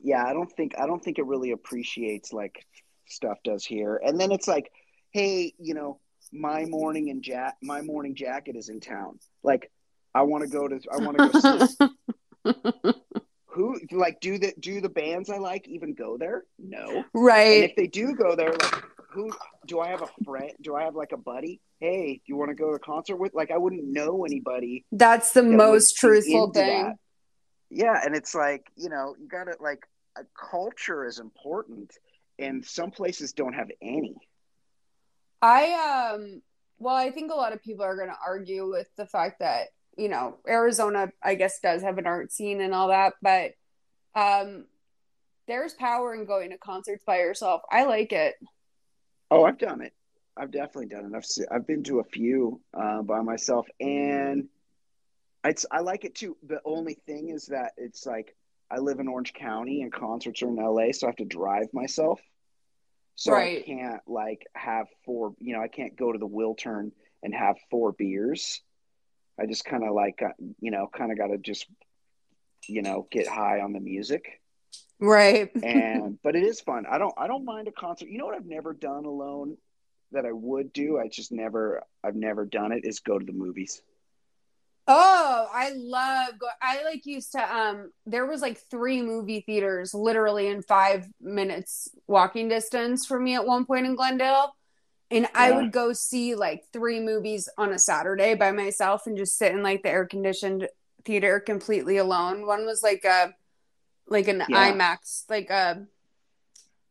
Yeah, 0.00 0.24
I 0.24 0.32
don't 0.32 0.50
think 0.50 0.74
I 0.78 0.86
don't 0.86 1.02
think 1.02 1.18
it 1.18 1.26
really 1.26 1.52
appreciates 1.52 2.32
like 2.32 2.64
stuff 3.06 3.38
does 3.44 3.64
here. 3.64 4.00
And 4.04 4.20
then 4.20 4.32
it's 4.32 4.48
like, 4.48 4.70
hey, 5.10 5.52
you 5.58 5.74
know, 5.74 6.00
my 6.32 6.64
morning 6.64 7.10
and 7.10 7.22
jack 7.22 7.56
my 7.62 7.82
morning 7.82 8.14
jacket 8.14 8.56
is 8.56 8.68
in 8.68 8.80
town. 8.80 9.18
Like, 9.42 9.70
I 10.14 10.22
want 10.22 10.44
to 10.44 10.50
go 10.50 10.68
to 10.68 10.80
I 10.92 10.98
want 10.98 11.18
to 11.18 11.28
go 11.28 11.94
see 12.44 12.92
who 13.46 13.78
like 13.92 14.20
do 14.20 14.38
the 14.38 14.52
do 14.58 14.80
the 14.80 14.88
bands 14.88 15.30
I 15.30 15.38
like 15.38 15.68
even 15.68 15.94
go 15.94 16.16
there? 16.18 16.44
No. 16.58 16.88
And 16.88 17.04
right. 17.14 17.64
if 17.64 17.76
they 17.76 17.86
do 17.86 18.14
go 18.14 18.36
there, 18.36 18.52
like 18.52 18.84
who 19.14 19.32
do 19.66 19.80
I 19.80 19.88
have 19.88 20.02
a 20.02 20.08
friend? 20.24 20.52
Do 20.60 20.74
I 20.74 20.82
have 20.82 20.94
like 20.94 21.12
a 21.12 21.16
buddy? 21.16 21.60
Hey, 21.78 22.14
do 22.14 22.22
you 22.26 22.36
want 22.36 22.50
to 22.50 22.54
go 22.54 22.70
to 22.70 22.74
a 22.74 22.78
concert 22.78 23.16
with? 23.16 23.32
Like, 23.32 23.50
I 23.50 23.58
wouldn't 23.58 23.84
know 23.84 24.24
anybody 24.24 24.84
That's 24.90 25.32
the 25.32 25.42
that 25.42 25.50
most 25.50 25.96
truthful 25.96 26.50
thing. 26.52 26.82
that. 26.82 26.96
Yeah, 27.74 28.00
and 28.04 28.14
it's 28.14 28.36
like 28.36 28.70
you 28.76 28.88
know 28.88 29.16
you 29.20 29.26
got 29.26 29.44
to 29.44 29.56
like 29.60 29.84
a 30.16 30.22
culture 30.50 31.04
is 31.06 31.18
important, 31.18 31.92
and 32.38 32.64
some 32.64 32.92
places 32.92 33.32
don't 33.32 33.52
have 33.52 33.68
any. 33.82 34.14
I 35.42 36.12
um 36.14 36.40
well, 36.78 36.94
I 36.94 37.10
think 37.10 37.32
a 37.32 37.34
lot 37.34 37.52
of 37.52 37.62
people 37.62 37.84
are 37.84 37.96
going 37.96 38.08
to 38.08 38.16
argue 38.24 38.68
with 38.68 38.88
the 38.96 39.06
fact 39.06 39.40
that, 39.40 39.68
you 39.96 40.08
know, 40.08 40.38
Arizona 40.48 41.10
I 41.22 41.34
guess 41.34 41.58
does 41.60 41.82
have 41.82 41.98
an 41.98 42.06
art 42.06 42.30
scene 42.30 42.60
and 42.60 42.72
all 42.72 42.88
that, 42.88 43.14
but 43.20 43.52
um 44.14 44.66
there's 45.48 45.74
power 45.74 46.14
in 46.14 46.26
going 46.26 46.50
to 46.50 46.58
concerts 46.58 47.04
by 47.04 47.18
yourself. 47.18 47.62
I 47.70 47.84
like 47.84 48.12
it. 48.12 48.36
Oh, 49.32 49.44
I've 49.44 49.58
done 49.58 49.82
it. 49.82 49.92
I've 50.36 50.52
definitely 50.52 50.86
done 50.86 51.12
it. 51.12 51.16
I've 51.16 51.56
I've 51.56 51.66
been 51.66 51.82
to 51.84 51.98
a 51.98 52.04
few 52.04 52.60
uh, 52.72 53.02
by 53.02 53.20
myself, 53.20 53.66
and 53.80 54.48
it's 55.44 55.66
I 55.70 55.80
like 55.80 56.04
it 56.04 56.14
too. 56.14 56.36
The 56.46 56.60
only 56.64 56.94
thing 57.06 57.28
is 57.28 57.46
that 57.46 57.72
it's 57.76 58.06
like 58.06 58.34
I 58.70 58.78
live 58.78 58.98
in 58.98 59.08
Orange 59.08 59.34
County, 59.34 59.82
and 59.82 59.92
concerts 59.92 60.42
are 60.42 60.48
in 60.48 60.56
LA, 60.56 60.92
so 60.92 61.06
I 61.06 61.10
have 61.10 61.16
to 61.16 61.24
drive 61.24 61.66
myself. 61.72 62.20
So 63.16 63.32
Right. 63.32 63.58
I 63.58 63.62
can't 63.62 64.00
like 64.06 64.46
have 64.54 64.86
four. 65.04 65.34
You 65.38 65.54
know, 65.54 65.62
I 65.62 65.68
can't 65.68 65.96
go 65.96 66.12
to 66.12 66.18
the 66.18 66.26
Wiltern 66.26 66.90
and 67.22 67.34
have 67.34 67.56
four 67.70 67.92
beers. 67.92 68.60
I 69.38 69.46
just 69.46 69.64
kind 69.64 69.84
of 69.84 69.94
like 69.94 70.22
uh, 70.22 70.32
you 70.60 70.70
know, 70.70 70.88
kind 70.92 71.12
of 71.12 71.18
got 71.18 71.28
to 71.28 71.38
just 71.38 71.66
you 72.68 72.82
know, 72.82 73.06
get 73.10 73.26
high 73.26 73.60
on 73.60 73.72
the 73.72 73.80
music. 73.80 74.40
Right. 75.00 75.50
and 75.62 76.18
but 76.22 76.36
it 76.36 76.42
is 76.42 76.60
fun. 76.60 76.86
I 76.90 76.98
don't 76.98 77.14
I 77.16 77.26
don't 77.26 77.44
mind 77.44 77.68
a 77.68 77.72
concert. 77.72 78.08
You 78.08 78.18
know 78.18 78.26
what 78.26 78.34
I've 78.34 78.46
never 78.46 78.72
done 78.72 79.04
alone 79.04 79.56
that 80.12 80.24
I 80.24 80.32
would 80.32 80.72
do. 80.72 80.98
I 80.98 81.08
just 81.08 81.32
never 81.32 81.82
I've 82.02 82.16
never 82.16 82.44
done 82.44 82.72
it 82.72 82.84
is 82.84 83.00
go 83.00 83.18
to 83.18 83.24
the 83.24 83.32
movies. 83.32 83.82
Oh, 84.86 85.48
I 85.52 85.70
love 85.74 86.38
go 86.38 86.46
I 86.60 86.82
like 86.84 87.06
used 87.06 87.32
to 87.32 87.56
um 87.56 87.90
there 88.04 88.26
was 88.26 88.42
like 88.42 88.58
three 88.70 89.00
movie 89.00 89.40
theaters 89.40 89.94
literally 89.94 90.46
in 90.48 90.60
5 90.62 91.06
minutes 91.20 91.88
walking 92.06 92.48
distance 92.48 93.06
from 93.06 93.24
me 93.24 93.34
at 93.34 93.46
one 93.46 93.64
point 93.64 93.86
in 93.86 93.96
Glendale. 93.96 94.54
And 95.10 95.28
I 95.34 95.52
would 95.52 95.72
go 95.72 95.92
see 95.92 96.34
like 96.34 96.64
three 96.72 97.00
movies 97.00 97.48
on 97.56 97.72
a 97.72 97.78
Saturday 97.78 98.34
by 98.34 98.52
myself 98.52 99.06
and 99.06 99.16
just 99.16 99.38
sit 99.38 99.52
in 99.52 99.62
like 99.62 99.82
the 99.82 99.90
air 99.90 100.06
conditioned 100.06 100.68
theater 101.04 101.40
completely 101.40 101.96
alone. 101.98 102.46
One 102.46 102.66
was 102.66 102.82
like 102.82 103.04
a 103.04 103.34
like 104.06 104.28
an 104.28 104.44
Yeah. 104.48 104.72
IMAX, 104.72 105.24
like 105.30 105.50
a 105.50 105.86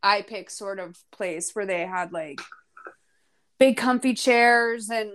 iPic 0.02 0.50
sort 0.50 0.78
of 0.80 0.96
place 1.12 1.54
where 1.54 1.66
they 1.66 1.86
had 1.86 2.12
like 2.12 2.40
big 3.58 3.76
comfy 3.76 4.14
chairs 4.14 4.90
and 4.90 5.10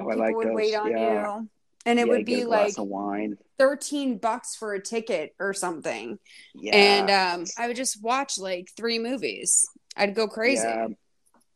Oh, 0.00 0.10
I 0.10 0.14
people 0.14 0.18
like 0.18 0.36
would 0.36 0.48
those. 0.48 0.54
wait 0.54 0.74
on 0.74 0.96
yeah. 0.96 1.38
you. 1.40 1.48
And 1.86 1.98
it 1.98 2.06
Yeah, 2.06 2.12
would 2.12 2.26
be 2.26 2.44
like 2.44 2.74
wine. 2.76 3.38
13 3.58 4.18
bucks 4.18 4.54
for 4.56 4.74
a 4.74 4.80
ticket 4.80 5.34
or 5.38 5.54
something. 5.54 6.18
Yeah. 6.54 6.76
And 6.76 7.10
um, 7.10 7.46
I 7.56 7.66
would 7.66 7.76
just 7.76 8.02
watch 8.02 8.38
like 8.38 8.68
three 8.76 8.98
movies. 8.98 9.66
I'd 9.96 10.14
go 10.14 10.28
crazy. 10.28 10.62
Yeah. 10.66 10.88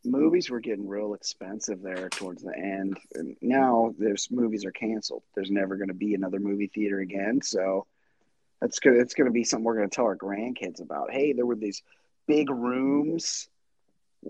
Movies 0.05 0.51
were 0.51 0.59
getting 0.61 0.89
real 0.89 1.15
expensive 1.15 1.81
there 1.81 2.09
towards 2.09 2.43
the 2.43 2.57
end. 2.57 2.99
And 3.15 3.37
now 3.41 3.95
there's 3.99 4.29
movies 4.31 4.65
are 4.65 4.73
canceled. 4.73 5.23
There's 5.35 5.51
never 5.51 5.77
going 5.77 5.89
to 5.89 5.95
be 5.95 6.15
another 6.15 6.41
movie 6.41 6.67
theater 6.67 6.99
again. 6.99 7.41
So 7.43 7.87
that's 8.61 8.81
good. 8.81 8.95
It's 8.95 9.15
going 9.15 9.27
to 9.27 9.33
be 9.33 9.45
something 9.45 9.65
we're 9.65 9.77
going 9.77 9.91
to 9.91 9.95
tell 9.95 10.07
our 10.07 10.17
grandkids 10.17 10.81
about. 10.81 11.13
Hey, 11.13 11.33
there 11.33 11.47
were 11.47 11.57
these 11.57 11.83
big 12.27 12.51
rooms 12.51 13.49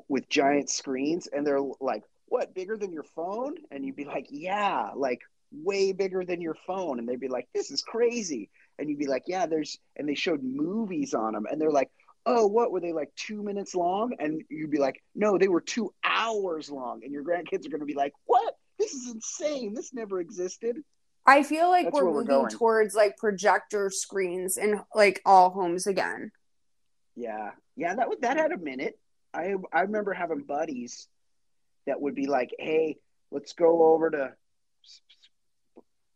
with 0.09 0.29
giant 0.29 0.71
screens, 0.71 1.27
and 1.27 1.47
they're 1.47 1.61
like, 1.81 2.03
what, 2.27 2.55
bigger 2.55 2.77
than 2.77 2.93
your 2.93 3.03
phone? 3.03 3.57
And 3.71 3.85
you'd 3.85 3.97
be 3.97 4.05
like, 4.05 4.27
yeah, 4.31 4.91
like 4.97 5.21
way 5.53 5.93
bigger 5.93 6.25
than 6.25 6.41
your 6.41 6.57
phone. 6.67 6.99
And 6.99 7.09
they'd 7.09 7.21
be 7.21 7.29
like, 7.29 7.49
this 7.55 7.71
is 7.71 7.83
crazy. 7.83 8.51
And 8.79 8.89
you'd 8.89 8.99
be 8.99 9.07
like, 9.07 9.25
yeah, 9.27 9.47
there's, 9.47 9.79
and 9.97 10.09
they 10.09 10.15
showed 10.15 10.43
movies 10.43 11.15
on 11.15 11.35
them, 11.35 11.47
and 11.51 11.61
they're 11.61 11.71
like, 11.71 11.91
oh, 12.25 12.47
what 12.47 12.71
were 12.71 12.81
they 12.81 12.93
like 12.93 13.13
two 13.17 13.43
minutes 13.43 13.75
long? 13.75 14.15
And 14.19 14.43
you'd 14.49 14.71
be 14.71 14.79
like, 14.79 15.03
no, 15.15 15.39
they 15.39 15.49
were 15.49 15.61
two 15.61 15.93
hours 16.05 16.71
long. 16.71 17.03
And 17.03 17.13
your 17.13 17.25
grandkids 17.25 17.67
are 17.67 17.71
going 17.71 17.81
to 17.81 17.87
be 17.87 17.95
like, 17.95 18.13
what? 18.25 18.55
This 18.79 18.95
is 18.95 19.13
insane. 19.13 19.75
This 19.75 19.93
never 19.93 20.21
existed. 20.21 20.77
I 21.27 21.43
feel 21.43 21.69
like 21.69 21.87
That's 21.87 21.95
we're 21.95 22.11
moving 22.11 22.49
towards 22.49 22.95
like 22.95 23.17
projector 23.17 23.91
screens 23.91 24.57
in 24.57 24.81
like 24.95 25.21
all 25.25 25.51
homes 25.51 25.87
again. 25.87 26.33
Yeah, 27.15 27.51
yeah, 27.77 27.95
that 27.95 28.09
would 28.09 28.23
that 28.23 28.37
had 28.37 28.53
a 28.53 28.59
minute. 28.59 28.99
I 29.33 29.55
I 29.73 29.83
remember 29.83 30.13
having 30.13 30.41
buddies 30.41 31.07
that 31.87 32.01
would 32.01 32.15
be 32.15 32.27
like, 32.27 32.51
"Hey, 32.59 32.99
let's 33.31 33.53
go 33.53 33.93
over 33.93 34.11
to 34.11 34.35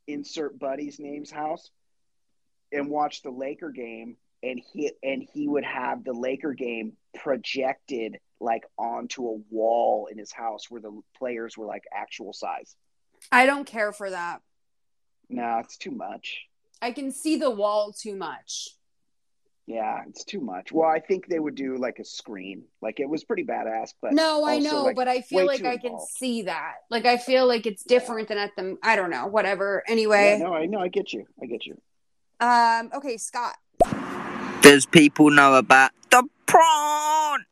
insert 0.06 0.58
buddy's 0.58 0.98
name's 0.98 1.30
house 1.30 1.70
and 2.72 2.90
watch 2.90 3.22
the 3.22 3.30
Laker 3.30 3.70
game." 3.70 4.16
And 4.42 4.60
he 4.72 4.92
and 5.02 5.26
he 5.32 5.48
would 5.48 5.64
have 5.64 6.04
the 6.04 6.12
Laker 6.12 6.52
game 6.52 6.96
projected 7.14 8.18
like 8.40 8.64
onto 8.78 9.26
a 9.26 9.38
wall 9.50 10.08
in 10.10 10.18
his 10.18 10.32
house 10.32 10.70
where 10.70 10.80
the 10.80 11.00
players 11.16 11.56
were 11.56 11.66
like 11.66 11.84
actual 11.92 12.32
size. 12.32 12.76
I 13.32 13.46
don't 13.46 13.66
care 13.66 13.92
for 13.92 14.10
that. 14.10 14.42
No, 15.28 15.58
it's 15.58 15.76
too 15.76 15.90
much. 15.90 16.46
I 16.80 16.92
can 16.92 17.10
see 17.10 17.36
the 17.36 17.50
wall 17.50 17.92
too 17.92 18.14
much. 18.14 18.75
Yeah, 19.66 20.02
it's 20.08 20.22
too 20.22 20.40
much. 20.40 20.70
Well, 20.70 20.88
I 20.88 21.00
think 21.00 21.26
they 21.26 21.40
would 21.40 21.56
do 21.56 21.76
like 21.76 21.98
a 21.98 22.04
screen. 22.04 22.62
Like 22.80 23.00
it 23.00 23.08
was 23.08 23.24
pretty 23.24 23.42
badass, 23.42 23.94
but 24.00 24.12
no, 24.12 24.44
I 24.44 24.58
know, 24.60 24.84
like, 24.84 24.94
but 24.96 25.08
I 25.08 25.22
feel 25.22 25.44
like 25.44 25.64
I 25.64 25.76
can 25.76 25.86
involved. 25.92 26.12
see 26.12 26.42
that. 26.42 26.74
Like 26.88 27.04
I 27.04 27.16
feel 27.16 27.48
like 27.48 27.66
it's 27.66 27.82
different 27.82 28.28
than 28.28 28.38
at 28.38 28.52
the 28.56 28.78
I 28.84 28.94
don't 28.94 29.10
know, 29.10 29.26
whatever. 29.26 29.82
Anyway, 29.88 30.36
Yeah, 30.38 30.44
no, 30.46 30.54
I 30.54 30.66
know, 30.66 30.78
I 30.78 30.86
get 30.88 31.12
you. 31.12 31.26
I 31.42 31.46
get 31.46 31.66
you. 31.66 31.76
um 32.38 32.90
okay, 32.94 33.16
Scott. 33.16 33.56
Does 34.62 34.86
people 34.86 35.30
know 35.30 35.54
about 35.54 35.90
the 36.10 36.22
prawn? 36.46 37.44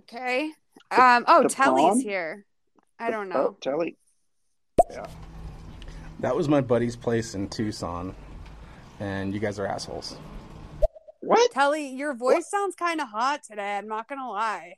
Okay. 0.00 0.50
Um 0.90 1.24
oh, 1.26 1.44
the 1.44 1.48
Telly's 1.48 1.84
prawn? 1.84 2.00
here. 2.00 2.44
I 2.98 3.10
don't 3.10 3.30
know. 3.30 3.34
Oh, 3.36 3.42
know. 3.44 3.56
Telly. 3.62 3.96
That 6.20 6.36
was 6.36 6.50
my 6.50 6.60
buddy's 6.60 6.96
place 6.96 7.34
in 7.34 7.48
Tucson, 7.48 8.14
and 9.00 9.34
you 9.34 9.40
guys 9.40 9.58
are 9.58 9.66
assholes. 9.66 10.16
What? 11.20 11.50
Telly, 11.52 11.88
your 11.88 12.14
voice 12.14 12.48
sounds 12.48 12.74
kind 12.74 13.00
of 13.00 13.08
hot 13.08 13.42
today. 13.42 13.76
I'm 13.76 13.88
not 13.88 14.08
gonna 14.08 14.28
lie. 14.28 14.76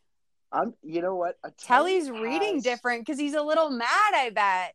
I'm. 0.50 0.74
You 0.82 1.02
know 1.02 1.16
what? 1.16 1.36
A 1.44 1.50
Telly's 1.50 2.06
Telly 2.06 2.20
reading 2.20 2.60
different 2.60 3.04
because 3.04 3.18
he's 3.18 3.34
a 3.34 3.42
little 3.42 3.70
mad. 3.70 4.12
I 4.14 4.30
bet. 4.30 4.74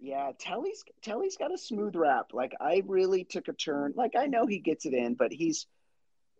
Yeah, 0.00 0.32
Telly's 0.38 0.84
Telly's 1.02 1.36
got 1.36 1.52
a 1.52 1.58
smooth 1.58 1.96
rap. 1.96 2.32
Like 2.32 2.54
I 2.60 2.82
really 2.86 3.24
took 3.24 3.48
a 3.48 3.52
turn. 3.52 3.94
Like 3.96 4.14
I 4.16 4.26
know 4.26 4.46
he 4.46 4.58
gets 4.58 4.84
it 4.84 4.94
in, 4.94 5.14
but 5.14 5.32
he's, 5.32 5.66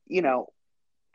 you 0.07 0.23
know, 0.23 0.49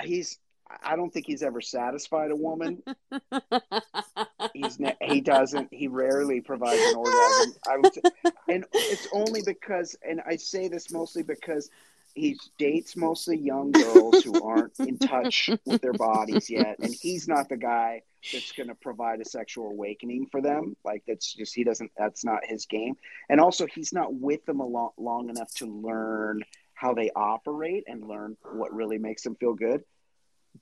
he's. 0.01 0.39
I 0.83 0.95
don't 0.95 1.11
think 1.11 1.25
he's 1.25 1.43
ever 1.43 1.61
satisfied 1.61 2.31
a 2.31 2.35
woman. 2.35 2.83
He's 4.53 4.79
ne- 4.79 4.97
he 5.01 5.21
doesn't. 5.21 5.73
He 5.73 5.87
rarely 5.87 6.41
provides 6.41 6.81
an 6.81 6.95
orgasm. 6.95 7.53
I 7.67 7.77
would, 7.77 7.93
say, 7.93 8.01
and 8.49 8.65
it's 8.73 9.07
only 9.13 9.41
because, 9.45 9.95
and 10.07 10.21
I 10.25 10.37
say 10.37 10.67
this 10.67 10.91
mostly 10.91 11.23
because 11.23 11.69
he 12.15 12.39
dates 12.57 12.95
mostly 12.95 13.37
young 13.37 13.71
girls 13.71 14.23
who 14.23 14.43
aren't 14.43 14.79
in 14.79 14.97
touch 14.97 15.49
with 15.65 15.81
their 15.81 15.93
bodies 15.93 16.49
yet, 16.49 16.77
and 16.79 16.93
he's 16.93 17.27
not 17.27 17.47
the 17.49 17.57
guy 17.57 18.01
that's 18.33 18.51
going 18.53 18.69
to 18.69 18.75
provide 18.75 19.21
a 19.21 19.25
sexual 19.25 19.69
awakening 19.69 20.27
for 20.31 20.41
them. 20.41 20.75
Like 20.83 21.03
that's 21.07 21.33
just 21.33 21.53
he 21.53 21.63
doesn't. 21.63 21.91
That's 21.97 22.25
not 22.25 22.45
his 22.45 22.65
game. 22.65 22.95
And 23.29 23.39
also, 23.39 23.67
he's 23.67 23.93
not 23.93 24.13
with 24.13 24.45
them 24.45 24.59
a 24.59 24.65
long, 24.65 24.91
long 24.97 25.29
enough 25.29 25.53
to 25.55 25.65
learn 25.65 26.43
how 26.73 26.93
they 26.93 27.11
operate 27.15 27.83
and 27.87 28.07
learn 28.07 28.37
what 28.53 28.73
really 28.73 28.97
makes 28.97 29.23
them 29.23 29.35
feel 29.35 29.53
good. 29.53 29.83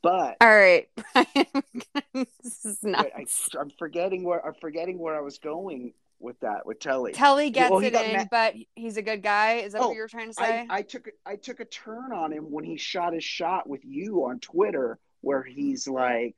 But 0.02 0.38
All 0.42 0.48
right, 0.56 0.88
this 2.14 2.66
is 2.66 2.80
but 2.82 3.12
I. 3.16 3.26
I'm 3.60 3.70
forgetting 3.78 4.24
where 4.24 4.46
I'm 4.46 4.54
forgetting 4.60 5.00
where 5.00 5.16
I 5.16 5.22
was 5.22 5.40
going 5.40 5.94
with 6.20 6.40
that 6.42 6.66
with 6.66 6.80
Telly. 6.80 7.14
Telly 7.14 7.50
gets 7.50 7.72
Well, 7.72 7.80
it 7.84 7.94
in, 7.94 8.14
mad- 8.14 8.30
but 8.32 8.56
he's 8.76 8.98
a 8.98 9.02
good 9.02 9.22
guy. 9.22 9.56
Is 9.58 9.74
that 9.74 9.82
Oh, 9.82 9.88
what 9.88 9.96
you 9.96 10.02
were 10.02 10.08
trying 10.08 10.28
to 10.28 10.34
say? 10.34 10.66
I, 10.70 10.78
I 10.78 10.82
took 10.82 11.10
I 11.26 11.36
took 11.36 11.60
a 11.60 11.66
turn 11.66 12.12
on 12.12 12.32
him 12.32 12.52
when 12.52 12.64
he 12.64 12.78
shot 12.78 13.14
his 13.14 13.24
shot 13.24 13.68
with 13.68 13.82
you 13.84 14.26
on 14.26 14.40
Twitter, 14.40 14.98
where 15.22 15.44
he's 15.44 15.88
like, 15.88 16.36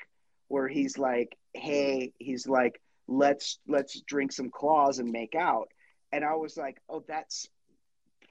where 0.48 0.68
he's 0.68 0.98
like, 0.98 1.38
hey, 1.54 2.14
he's 2.18 2.48
like, 2.48 2.82
let's 3.08 3.60
let's 3.68 4.02
drink 4.02 4.32
some 4.32 4.50
claws 4.50 5.00
and 5.00 5.12
make 5.12 5.36
out, 5.36 5.70
and 6.12 6.26
I 6.26 6.36
was 6.36 6.58
like, 6.58 6.82
oh, 6.90 7.04
that's 7.08 7.48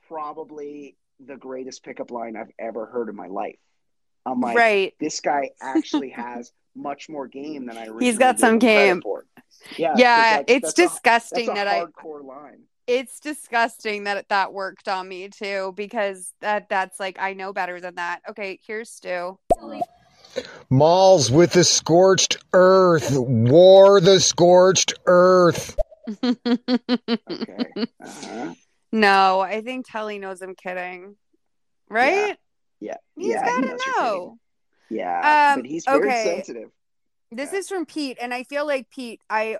probably 0.08 0.96
the 1.24 1.36
greatest 1.36 1.82
pickup 1.82 2.10
line 2.10 2.36
I've 2.36 2.52
ever 2.58 2.86
heard 2.86 3.08
in 3.08 3.16
my 3.16 3.28
life. 3.28 3.56
I'm 4.26 4.40
like, 4.40 4.56
right. 4.56 4.94
this 5.00 5.20
guy 5.20 5.50
actually 5.62 6.10
has 6.10 6.52
much 6.74 7.08
more 7.08 7.26
game 7.28 7.66
than 7.66 7.76
I. 7.78 7.82
Originally 7.82 8.04
He's 8.06 8.18
got 8.18 8.38
some 8.38 8.58
game. 8.58 9.00
For. 9.02 9.24
Yeah, 9.78 9.94
Yeah, 9.96 10.16
'cause 10.16 10.30
that's- 10.30 10.44
it's 10.48 10.62
that's 10.74 10.78
a- 10.78 10.82
disgusting 10.92 11.46
that's 11.46 11.60
a 11.60 11.64
that 11.64 11.68
I. 11.68 12.18
line. 12.22 12.62
It's 12.86 13.18
disgusting 13.20 14.04
that 14.04 14.28
that 14.28 14.52
worked 14.52 14.86
on 14.86 15.08
me 15.08 15.28
too 15.28 15.72
because 15.76 16.32
that 16.40 16.68
that's 16.68 17.00
like 17.00 17.16
I 17.20 17.32
know 17.32 17.52
better 17.52 17.80
than 17.80 17.94
that. 17.96 18.20
Okay, 18.28 18.60
here's 18.66 18.90
Stu. 18.90 19.38
Malls 20.70 21.30
with 21.32 21.52
the 21.52 21.64
scorched 21.64 22.44
earth. 22.52 23.10
War 23.16 24.00
the 24.00 24.20
scorched 24.20 24.94
earth. 25.06 25.76
Okay. 26.22 26.36
Uh-huh. 28.04 28.54
no, 28.92 29.40
I 29.40 29.62
think 29.62 29.86
Telly 29.90 30.18
knows 30.18 30.42
I'm 30.42 30.54
kidding. 30.54 31.16
Right? 31.88 32.36
Yeah. 32.80 32.96
He's 33.16 33.28
yeah, 33.28 33.44
gotta 33.44 33.66
knows 33.66 33.80
know. 33.96 34.38
Yeah, 34.88 35.52
Um, 35.54 35.62
but 35.62 35.70
he's 35.70 35.84
very 35.84 36.08
okay. 36.08 36.24
sensitive. 36.24 36.70
This 37.32 37.52
Yeah. 37.52 37.58
is 37.58 37.68
from 37.68 37.86
Pete, 37.86 38.18
and 38.20 38.32
I 38.32 38.44
feel 38.44 38.66
like 38.66 38.90
Pete, 38.90 39.20
I 39.28 39.58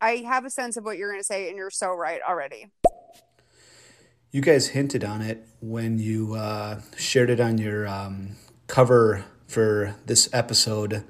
I 0.00 0.16
have 0.26 0.44
a 0.44 0.50
sense 0.50 0.76
of 0.76 0.84
what 0.84 0.98
you're 0.98 1.10
gonna 1.10 1.24
say, 1.24 1.48
and 1.48 1.56
you're 1.56 1.70
so 1.70 1.94
right 1.94 2.20
already. 2.28 2.70
You 4.30 4.42
guys 4.42 4.68
hinted 4.68 5.02
on 5.04 5.22
it 5.22 5.46
when 5.60 5.98
you 5.98 6.34
uh, 6.34 6.80
shared 6.98 7.30
it 7.30 7.40
on 7.40 7.56
your 7.56 7.88
um, 7.88 8.36
cover 8.66 9.24
for 9.46 9.94
this 10.04 10.28
episode, 10.32 11.04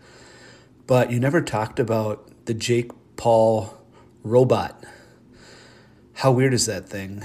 but 0.87 1.11
you 1.11 1.19
never 1.19 1.41
talked 1.41 1.81
about 1.81 2.31
the 2.47 2.55
Jake 2.55 2.93
Paul 3.17 3.77
robot. 4.23 4.85
How 6.15 6.31
weird 6.31 6.55
is 6.55 6.67
that 6.67 6.89
thing? 6.89 7.25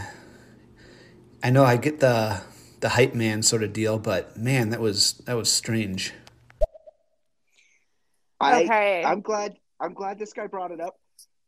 I 1.43 1.51
know 1.51 1.63
I 1.63 1.77
get 1.77 1.99
the 1.99 2.41
the 2.81 2.89
hype 2.89 3.13
man 3.13 3.41
sort 3.43 3.63
of 3.63 3.73
deal, 3.73 3.97
but 3.97 4.35
man, 4.37 4.69
that 4.69 4.81
was 4.81 5.13
that 5.25 5.35
was 5.35 5.51
strange. 5.51 6.13
I, 8.39 8.63
Okay. 8.63 9.03
I'm 9.05 9.21
glad. 9.21 9.55
I'm 9.79 9.93
glad 9.93 10.19
this 10.19 10.33
guy 10.33 10.47
brought 10.47 10.71
it 10.71 10.79
up 10.79 10.95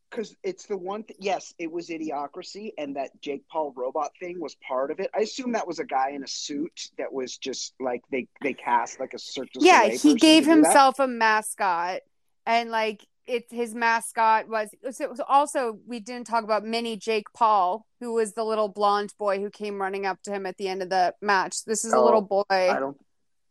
because 0.09 0.35
it's 0.43 0.65
the 0.67 0.77
one. 0.77 1.03
Th- 1.03 1.17
yes, 1.19 1.53
it 1.57 1.71
was 1.71 1.89
Idiocracy, 1.89 2.71
and 2.77 2.95
that 2.95 3.19
Jake 3.21 3.43
Paul 3.51 3.73
robot 3.75 4.11
thing 4.19 4.39
was 4.39 4.55
part 4.67 4.91
of 4.91 4.99
it. 4.99 5.09
I 5.15 5.21
assume 5.21 5.53
that 5.53 5.67
was 5.67 5.79
a 5.79 5.85
guy 5.85 6.11
in 6.11 6.23
a 6.23 6.27
suit 6.27 6.89
that 6.97 7.11
was 7.11 7.37
just 7.37 7.73
like 7.79 8.01
they 8.11 8.27
they 8.41 8.53
cast 8.53 8.99
like 8.99 9.13
a 9.13 9.19
Cirque 9.19 9.49
yeah 9.55 9.87
he 9.89 10.15
gave 10.15 10.43
to 10.43 10.49
that. 10.49 10.55
himself 10.55 10.99
a 10.99 11.07
mascot 11.07 12.01
and 12.45 12.69
like 12.69 13.05
it's 13.25 13.51
his 13.51 13.73
mascot 13.73 14.47
was 14.49 14.69
so 14.91 15.07
was 15.09 15.21
also 15.27 15.79
we 15.87 15.99
didn't 15.99 16.27
talk 16.27 16.43
about 16.43 16.65
mini 16.65 16.97
jake 16.97 17.27
paul 17.33 17.85
who 17.99 18.13
was 18.13 18.33
the 18.33 18.43
little 18.43 18.67
blonde 18.67 19.13
boy 19.17 19.39
who 19.39 19.49
came 19.49 19.81
running 19.81 20.05
up 20.05 20.21
to 20.23 20.31
him 20.31 20.45
at 20.45 20.57
the 20.57 20.67
end 20.67 20.81
of 20.81 20.89
the 20.89 21.13
match 21.21 21.63
this 21.65 21.85
is 21.85 21.93
a 21.93 21.97
Oh, 21.97 22.03
little 22.05 22.21
boy 22.21 22.43
I 22.49 22.79
don't. 22.79 22.97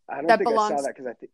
I 0.08 0.16
don't 0.16 0.26
that 0.26 0.38
think 0.38 0.48
I 0.48 0.52
belongs- 0.52 0.80
saw 0.80 0.82
that 0.86 0.94
because 0.94 1.06
I 1.06 1.14
think 1.14 1.32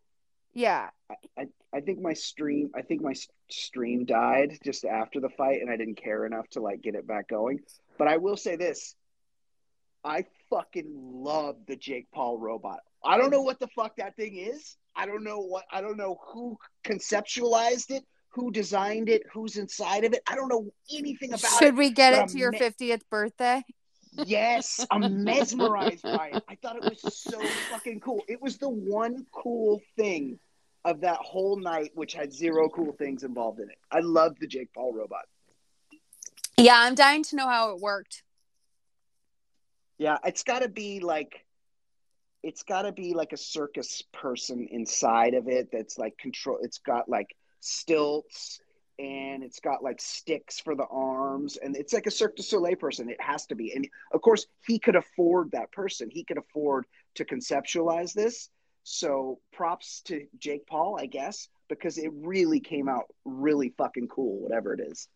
yeah 0.55 0.91
I, 1.37 1.47
I 1.75 1.81
think 1.81 2.01
my 2.01 2.13
stream 2.13 2.71
I 2.77 2.83
think 2.83 3.03
my 3.03 3.15
stream 3.51 4.05
died 4.05 4.59
just 4.65 4.85
after 4.85 5.21
the 5.21 5.29
fight 5.31 5.61
and 5.61 5.71
I 5.71 5.77
didn't 5.77 5.97
care 5.97 6.25
enough 6.27 6.49
to 6.51 6.61
like 6.61 6.81
get 6.83 6.95
it 6.95 7.07
back 7.07 7.29
going. 7.29 7.61
But 7.99 8.09
I 8.09 8.19
will 8.19 8.37
say 8.37 8.57
this. 8.57 8.95
I 10.05 10.25
fucking 10.49 10.87
love 10.95 11.57
the 11.67 11.77
Jake 11.77 12.07
Paul 12.13 12.39
robot. 12.39 12.81
I 13.05 13.19
don't 13.19 13.31
know 13.31 13.43
what 13.43 13.59
the 13.59 13.67
fuck 13.69 13.97
that 13.97 14.17
thing 14.17 14.37
is. 14.37 14.77
I 14.97 15.07
don't 15.07 15.25
know 15.25 15.41
what 15.41 15.65
I 15.73 15.81
don't 15.81 15.97
know 15.97 16.19
who 16.33 16.57
conceptualized 16.85 17.91
it, 17.91 18.05
who 18.31 18.51
designed 18.51 19.09
it, 19.09 19.23
who's 19.33 19.57
inside 19.57 20.05
of 20.05 20.13
it. 20.13 20.23
I 20.29 20.35
don't 20.37 20.49
know 20.49 20.67
anything 20.93 21.31
about 21.31 21.45
it. 21.45 21.59
should 21.59 21.77
we 21.77 21.91
get 21.91 22.13
it 22.15 22.23
I'm 22.23 22.29
to 22.29 22.39
your 22.39 22.53
me- 22.53 22.59
50th 22.61 23.03
birthday 23.11 23.63
Yes, 24.25 24.85
I'm 24.91 25.23
mesmerized 25.31 26.03
by 26.03 26.31
it. 26.35 26.43
I 26.49 26.57
thought 26.57 26.77
it 26.77 26.83
was 26.83 27.01
so 27.15 27.41
fucking 27.71 28.01
cool. 28.01 28.23
It 28.27 28.41
was 28.43 28.57
the 28.57 28.69
one 28.69 29.27
cool 29.33 29.81
thing 29.97 30.41
of 30.85 31.03
that 31.03 31.19
whole 31.19 31.57
night, 31.57 31.91
which 31.95 32.15
had 32.15 32.33
zero 32.33 32.69
cool 32.69 32.93
things 32.93 33.23
involved 33.23 33.61
in 33.61 33.69
it. 33.71 33.77
I 33.93 34.01
love 34.01 34.35
the 34.41 34.47
Jake 34.49 34.73
Paul 34.75 34.93
robot. 34.95 35.27
yeah 36.57 36.75
i'm 36.85 36.95
dying 36.97 37.23
to 37.23 37.37
know 37.37 37.47
how 37.47 37.71
it 37.73 37.81
worked 37.81 38.23
Yeah, 39.99 40.17
it's 40.25 40.43
got 40.45 40.61
to 40.63 40.69
be 40.69 41.01
like, 41.01 41.45
it's 42.43 42.63
got 42.63 42.83
to 42.83 42.93
be 42.93 43.15
like 43.15 43.33
a 43.33 43.37
circus 43.37 44.03
person 44.13 44.69
inside 44.71 45.35
of 45.35 45.49
it 45.49 45.69
that's 45.73 45.99
like 45.99 46.17
control. 46.19 46.59
It's 46.63 46.79
got 46.79 47.09
like 47.09 47.35
stilts 47.61 48.61
and 48.99 49.45
it's 49.45 49.61
got 49.61 49.83
like 49.83 50.01
sticks 50.01 50.59
for 50.59 50.75
the 50.75 50.87
arms 50.91 51.57
and 51.57 51.77
it's 51.77 51.93
like 51.93 52.07
a 52.07 52.11
Cirque 52.11 52.37
du 52.37 52.43
Soleil 52.43 52.77
person. 52.77 53.09
It 53.09 53.21
has 53.21 53.47
to 53.47 53.55
be. 53.55 53.73
And 53.73 53.89
of 54.13 54.21
course, 54.21 54.47
he 54.67 54.79
could 54.79 54.97
afford 54.97 55.53
that 55.53 55.71
person. 55.71 56.11
He 56.11 56.25
could 56.25 56.39
afford 56.39 56.87
to 57.15 57.25
conceptualize 57.25 58.13
this. 58.13 58.51
So 58.83 59.39
props 59.53 60.01
to 60.07 60.27
Jake 60.39 60.67
Paul, 60.67 60.99
I 60.99 61.07
guess, 61.07 61.49
because 61.69 61.99
it 61.99 62.11
really 62.13 62.59
came 62.59 62.89
out 62.89 63.05
really 63.25 63.75
fucking 63.77 64.09
cool, 64.09 64.41
whatever 64.41 64.75
it 64.75 64.81
is. 64.81 65.09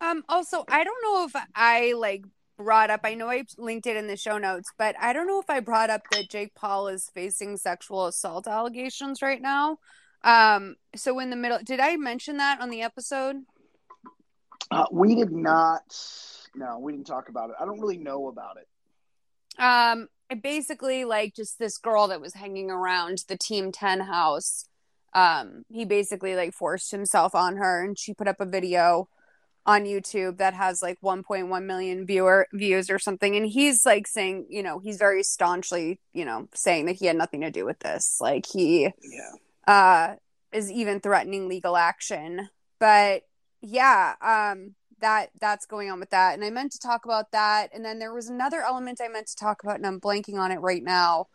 Um, 0.00 0.24
also, 0.28 0.64
I 0.68 0.82
don't 0.84 1.02
know 1.02 1.24
if 1.24 1.44
I 1.54 1.92
like 1.96 2.24
brought 2.56 2.90
up, 2.90 3.00
I 3.04 3.14
know 3.14 3.28
I 3.28 3.44
linked 3.56 3.86
it 3.86 3.96
in 3.96 4.06
the 4.06 4.16
show 4.16 4.38
notes, 4.38 4.70
but 4.78 4.96
I 5.00 5.12
don't 5.12 5.26
know 5.26 5.40
if 5.40 5.48
I 5.48 5.60
brought 5.60 5.90
up 5.90 6.02
that 6.10 6.28
Jake 6.28 6.54
Paul 6.54 6.88
is 6.88 7.10
facing 7.14 7.56
sexual 7.56 8.06
assault 8.06 8.48
allegations 8.48 9.22
right 9.22 9.40
now. 9.40 9.78
Um, 10.22 10.76
so 10.96 11.18
in 11.18 11.30
the 11.30 11.36
middle, 11.36 11.58
did 11.64 11.80
I 11.80 11.96
mention 11.96 12.38
that 12.38 12.60
on 12.60 12.70
the 12.70 12.82
episode? 12.82 13.36
Uh, 14.70 14.86
we 14.90 15.14
did 15.14 15.32
not, 15.32 15.96
no, 16.54 16.78
we 16.78 16.92
didn't 16.92 17.06
talk 17.06 17.28
about 17.28 17.50
it. 17.50 17.56
I 17.60 17.64
don't 17.64 17.80
really 17.80 17.98
know 17.98 18.28
about 18.28 18.56
it. 18.56 19.62
Um, 19.62 20.08
basically 20.42 21.04
like 21.04 21.34
just 21.34 21.58
this 21.58 21.78
girl 21.78 22.08
that 22.08 22.20
was 22.20 22.34
hanging 22.34 22.70
around 22.70 23.24
the 23.28 23.36
Team 23.36 23.72
10 23.72 24.00
house. 24.00 24.66
Um, 25.14 25.64
he 25.70 25.84
basically 25.84 26.36
like 26.36 26.52
forced 26.52 26.90
himself 26.90 27.34
on 27.34 27.56
her 27.56 27.82
and 27.82 27.98
she 27.98 28.12
put 28.12 28.28
up 28.28 28.40
a 28.40 28.46
video 28.46 29.08
on 29.64 29.84
YouTube 29.84 30.38
that 30.38 30.54
has 30.54 30.82
like 30.82 30.98
1.1 31.02 31.64
million 31.64 32.06
viewer 32.06 32.46
views 32.52 32.90
or 32.90 32.98
something 32.98 33.36
and 33.36 33.46
he's 33.46 33.84
like 33.86 34.06
saying, 34.06 34.46
you 34.48 34.62
know, 34.62 34.78
he's 34.78 34.96
very 34.96 35.22
staunchly, 35.22 35.98
you 36.12 36.24
know, 36.24 36.48
saying 36.54 36.86
that 36.86 36.96
he 36.96 37.06
had 37.06 37.16
nothing 37.16 37.40
to 37.40 37.50
do 37.50 37.64
with 37.64 37.78
this. 37.80 38.18
Like 38.20 38.46
he 38.46 38.84
Yeah. 39.02 39.32
Uh 39.68 40.16
is 40.52 40.72
even 40.72 40.98
threatening 40.98 41.48
legal 41.48 41.76
action. 41.76 42.48
But 42.80 43.22
yeah, 43.60 44.14
um 44.22 44.74
that 45.00 45.30
that's 45.40 45.66
going 45.66 45.90
on 45.90 46.00
with 46.00 46.10
that. 46.10 46.34
And 46.34 46.44
I 46.44 46.50
meant 46.50 46.72
to 46.72 46.80
talk 46.80 47.04
about 47.04 47.30
that. 47.32 47.70
And 47.72 47.84
then 47.84 48.00
there 48.00 48.12
was 48.12 48.28
another 48.28 48.62
element 48.62 49.00
I 49.02 49.08
meant 49.08 49.28
to 49.28 49.36
talk 49.36 49.62
about 49.62 49.76
and 49.76 49.86
I'm 49.86 50.00
blanking 50.00 50.38
on 50.38 50.50
it 50.50 50.58
right 50.60 50.82
now. 50.82 51.26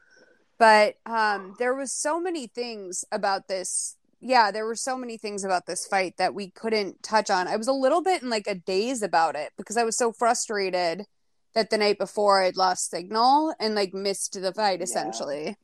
But 0.60 0.96
um 1.06 1.56
there 1.60 1.76
was 1.76 1.92
so 1.94 2.20
many 2.20 2.48
things 2.48 3.06
about 3.12 3.48
this. 3.48 3.98
Yeah, 4.20 4.52
there 4.52 4.66
were 4.66 4.76
so 4.76 4.98
many 4.98 5.18
things 5.18 5.44
about 5.44 5.66
this 5.68 5.86
fight 5.86 6.18
that 6.18 6.34
we 6.34 6.50
couldn't 6.50 7.04
touch 7.04 7.30
on. 7.30 7.48
I 7.48 7.58
was 7.58 7.68
a 7.68 7.74
little 7.74 8.02
bit 8.02 8.24
in 8.24 8.30
like 8.30 8.48
a 8.48 8.56
daze 8.56 9.04
about 9.04 9.36
it 9.36 9.52
because 9.58 9.78
I 9.78 9.84
was 9.84 9.98
so 9.98 10.12
frustrated 10.12 11.06
that 11.54 11.70
the 11.70 11.78
night 11.78 11.98
before 12.00 12.42
I'd 12.42 12.58
lost 12.58 12.90
signal 12.90 13.54
and 13.60 13.76
like 13.76 13.94
missed 13.94 14.42
the 14.42 14.54
fight 14.54 14.82
essentially. 14.82 15.58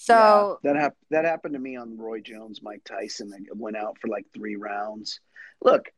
So 0.00 0.58
Yeah, 0.64 0.72
that 0.72 0.80
hap- 0.80 0.96
that 1.10 1.24
happened 1.26 1.52
to 1.54 1.60
me 1.60 1.76
on 1.76 1.98
Roy 1.98 2.20
Jones, 2.20 2.62
Mike 2.62 2.82
Tyson. 2.84 3.32
I 3.34 3.38
went 3.54 3.76
out 3.76 3.98
for 4.00 4.08
like 4.08 4.24
three 4.32 4.56
rounds. 4.56 5.20
Look, 5.62 5.90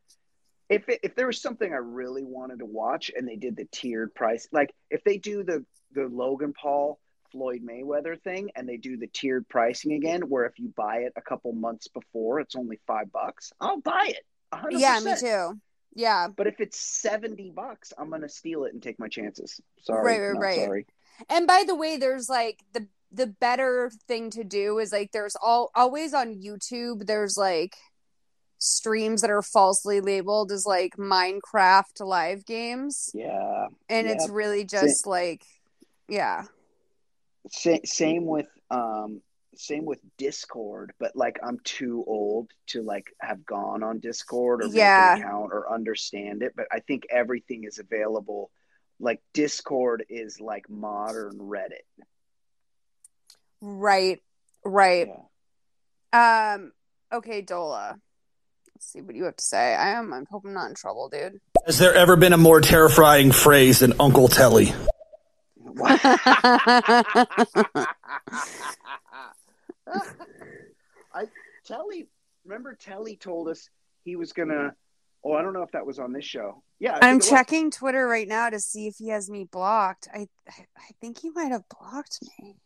if 0.67 0.89
it, 0.89 0.99
if 1.03 1.15
there 1.15 1.27
was 1.27 1.41
something 1.41 1.71
I 1.71 1.77
really 1.77 2.23
wanted 2.25 2.59
to 2.59 2.65
watch, 2.65 3.11
and 3.15 3.25
they 3.25 3.37
did 3.37 3.55
the 3.55 3.63
tiered 3.71 4.13
price, 4.13 4.45
like 4.51 4.73
if 4.89 5.05
they 5.05 5.17
do 5.17 5.43
the 5.43 5.65
the 5.93 6.03
Logan 6.07 6.51
Paul 6.53 6.99
Floyd 7.31 7.61
Mayweather 7.63 8.21
thing, 8.21 8.49
and 8.57 8.67
they 8.67 8.75
do 8.75 8.97
the 8.97 9.07
tiered 9.07 9.47
pricing 9.47 9.93
again, 9.93 10.23
where 10.23 10.45
if 10.47 10.59
you 10.59 10.73
buy 10.75 10.97
it 10.97 11.13
a 11.15 11.21
couple 11.21 11.53
months 11.53 11.87
before, 11.87 12.41
it's 12.41 12.57
only 12.57 12.79
five 12.85 13.09
bucks, 13.09 13.53
I'll 13.61 13.79
buy 13.79 14.07
it. 14.09 14.25
100%. 14.53 14.79
yeah, 14.79 14.99
me 14.99 15.15
too. 15.17 15.61
Yeah. 15.95 16.27
But 16.35 16.47
if 16.47 16.59
it's 16.59 16.77
seventy 16.77 17.51
bucks, 17.51 17.93
I'm 17.97 18.09
gonna 18.09 18.27
steal 18.27 18.65
it 18.65 18.73
and 18.73 18.83
take 18.83 18.99
my 18.99 19.07
chances. 19.07 19.61
Sorry, 19.79 20.19
Right, 20.19 20.27
right, 20.27 20.39
right. 20.41 20.65
sorry. 20.65 20.85
And 21.29 21.47
by 21.47 21.63
the 21.65 21.75
way, 21.75 21.95
there's 21.95 22.27
like 22.27 22.59
the 22.73 22.85
the 23.13 23.27
better 23.27 23.91
thing 24.07 24.29
to 24.31 24.43
do 24.43 24.79
is 24.79 24.91
like 24.91 25.11
there's 25.11 25.35
all 25.41 25.69
always 25.75 26.13
on 26.13 26.33
YouTube 26.35 27.05
there's 27.05 27.37
like 27.37 27.75
streams 28.57 29.21
that 29.21 29.29
are 29.29 29.41
falsely 29.41 29.99
labeled 30.01 30.51
as 30.51 30.65
like 30.65 30.95
Minecraft 30.97 31.99
live 31.99 32.45
games 32.45 33.09
Yeah, 33.13 33.67
and 33.89 34.07
yeah. 34.07 34.13
it's 34.13 34.29
really 34.29 34.65
just 34.65 35.05
like 35.05 35.43
yeah. 36.07 36.43
Sa- 37.51 37.77
same 37.85 38.25
with 38.25 38.47
um 38.71 39.21
same 39.55 39.85
with 39.85 39.99
discord 40.17 40.93
but 40.99 41.15
like 41.15 41.37
i'm 41.43 41.59
too 41.63 42.03
old 42.07 42.49
to 42.65 42.81
like 42.81 43.13
have 43.21 43.45
gone 43.45 43.83
on 43.83 43.99
discord 43.99 44.63
or 44.63 44.67
Yeah. 44.67 45.17
account 45.17 45.51
or 45.53 45.71
understand 45.71 46.41
it 46.41 46.53
but 46.55 46.65
i 46.71 46.79
think 46.79 47.03
everything 47.11 47.63
is 47.63 47.77
available 47.77 48.49
like 48.99 49.21
discord 49.33 50.05
is 50.09 50.39
like 50.41 50.67
modern 50.71 51.37
reddit 51.37 51.85
Right. 53.65 54.19
Right. 54.65 55.07
Um 56.11 56.73
okay, 57.13 57.41
Dola. 57.41 57.95
Let's 58.75 58.87
see 58.91 58.99
what 58.99 59.15
you 59.15 59.23
have 59.23 59.37
to 59.37 59.43
say. 59.43 59.73
I 59.73 59.91
am 59.91 60.11
I 60.11 60.21
hope 60.29 60.43
I'm 60.45 60.53
not 60.53 60.67
in 60.67 60.75
trouble, 60.75 61.07
dude. 61.07 61.39
Has 61.65 61.79
there 61.79 61.93
ever 61.93 62.17
been 62.17 62.33
a 62.33 62.37
more 62.37 62.59
terrifying 62.59 63.31
phrase 63.31 63.79
than 63.79 63.93
Uncle 64.01 64.27
Telly? 64.27 64.73
i 71.13 71.25
telly 71.65 72.07
remember 72.45 72.75
telly 72.75 73.15
told 73.15 73.47
us 73.47 73.69
he 74.03 74.15
was 74.15 74.33
gonna 74.33 74.75
oh 75.23 75.33
i 75.33 75.41
don't 75.41 75.53
know 75.53 75.63
if 75.63 75.71
that 75.71 75.85
was 75.85 75.97
on 75.99 76.13
this 76.13 76.25
show 76.25 76.61
yeah 76.79 76.91
I 76.91 76.93
think 76.95 77.03
I'm 77.05 77.13
it 77.15 77.17
was. 77.17 77.29
checking 77.29 77.71
Twitter 77.71 78.07
right 78.07 78.27
now 78.27 78.49
to 78.49 78.59
see 78.59 78.87
if 78.87 78.97
he 78.97 79.07
has 79.09 79.29
me 79.29 79.45
blocked. 79.49 80.07
I 80.13 80.27
I 80.47 80.65
I 80.77 80.89
think 80.99 81.19
he 81.19 81.29
might 81.29 81.51
have 81.51 81.63
blocked 81.79 82.19
me. 82.39 82.57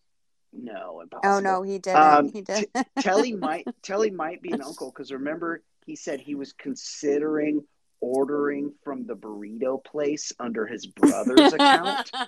No 0.54 1.02
impossible. 1.02 1.36
Oh 1.38 1.40
no, 1.40 1.62
he 1.62 1.80
didn't. 1.80 2.02
Um, 2.02 2.32
he 2.32 2.42
did. 2.42 2.68
T- 2.74 2.82
Telly 3.00 3.34
might 3.36 3.68
Telly 3.84 4.12
might 4.12 4.42
be 4.42 4.52
an 4.52 4.62
uncle 4.62 4.92
because 4.92 5.12
remember 5.12 5.64
he 5.86 5.96
said 5.96 6.20
he 6.20 6.36
was 6.36 6.54
considering 6.54 7.64
ordering 8.00 8.72
from 8.84 9.06
the 9.08 9.16
burrito 9.16 9.84
place 9.84 10.32
under 10.40 10.68
his 10.68 10.86
brother's 10.86 11.54
account. 11.54 12.12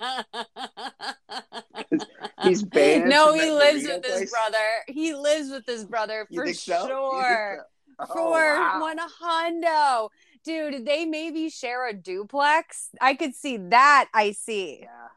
He's 2.42 2.62
banned. 2.62 3.08
no, 3.08 3.34
he 3.34 3.50
lives 3.50 3.84
with 3.84 4.04
his 4.04 4.30
brother. 4.30 4.66
He 4.88 5.14
lives 5.14 5.50
with 5.50 5.66
his 5.66 5.84
brother 5.84 6.26
for 6.34 6.46
so? 6.52 6.86
Sure. 6.86 7.58
so? 7.58 7.64
Oh, 8.00 8.06
For 8.12 8.58
wow. 8.58 8.80
one 8.80 8.98
hundo. 8.98 10.08
Dude, 10.42 10.86
they 10.86 11.04
maybe 11.04 11.50
share 11.50 11.86
a 11.86 11.92
duplex. 11.92 12.88
I 13.00 13.14
could 13.14 13.34
see 13.34 13.58
that. 13.58 14.08
I 14.14 14.32
see. 14.32 14.80
Yeah, 14.82 15.08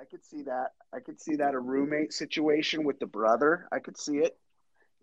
I 0.00 0.04
could 0.04 0.24
see 0.24 0.42
that. 0.42 0.74
I 0.94 1.00
could 1.00 1.20
see 1.20 1.36
that 1.36 1.54
a 1.54 1.58
roommate 1.58 2.12
situation 2.12 2.84
with 2.84 3.00
the 3.00 3.06
brother. 3.06 3.66
I 3.72 3.80
could 3.80 3.98
see 3.98 4.18
it. 4.18 4.38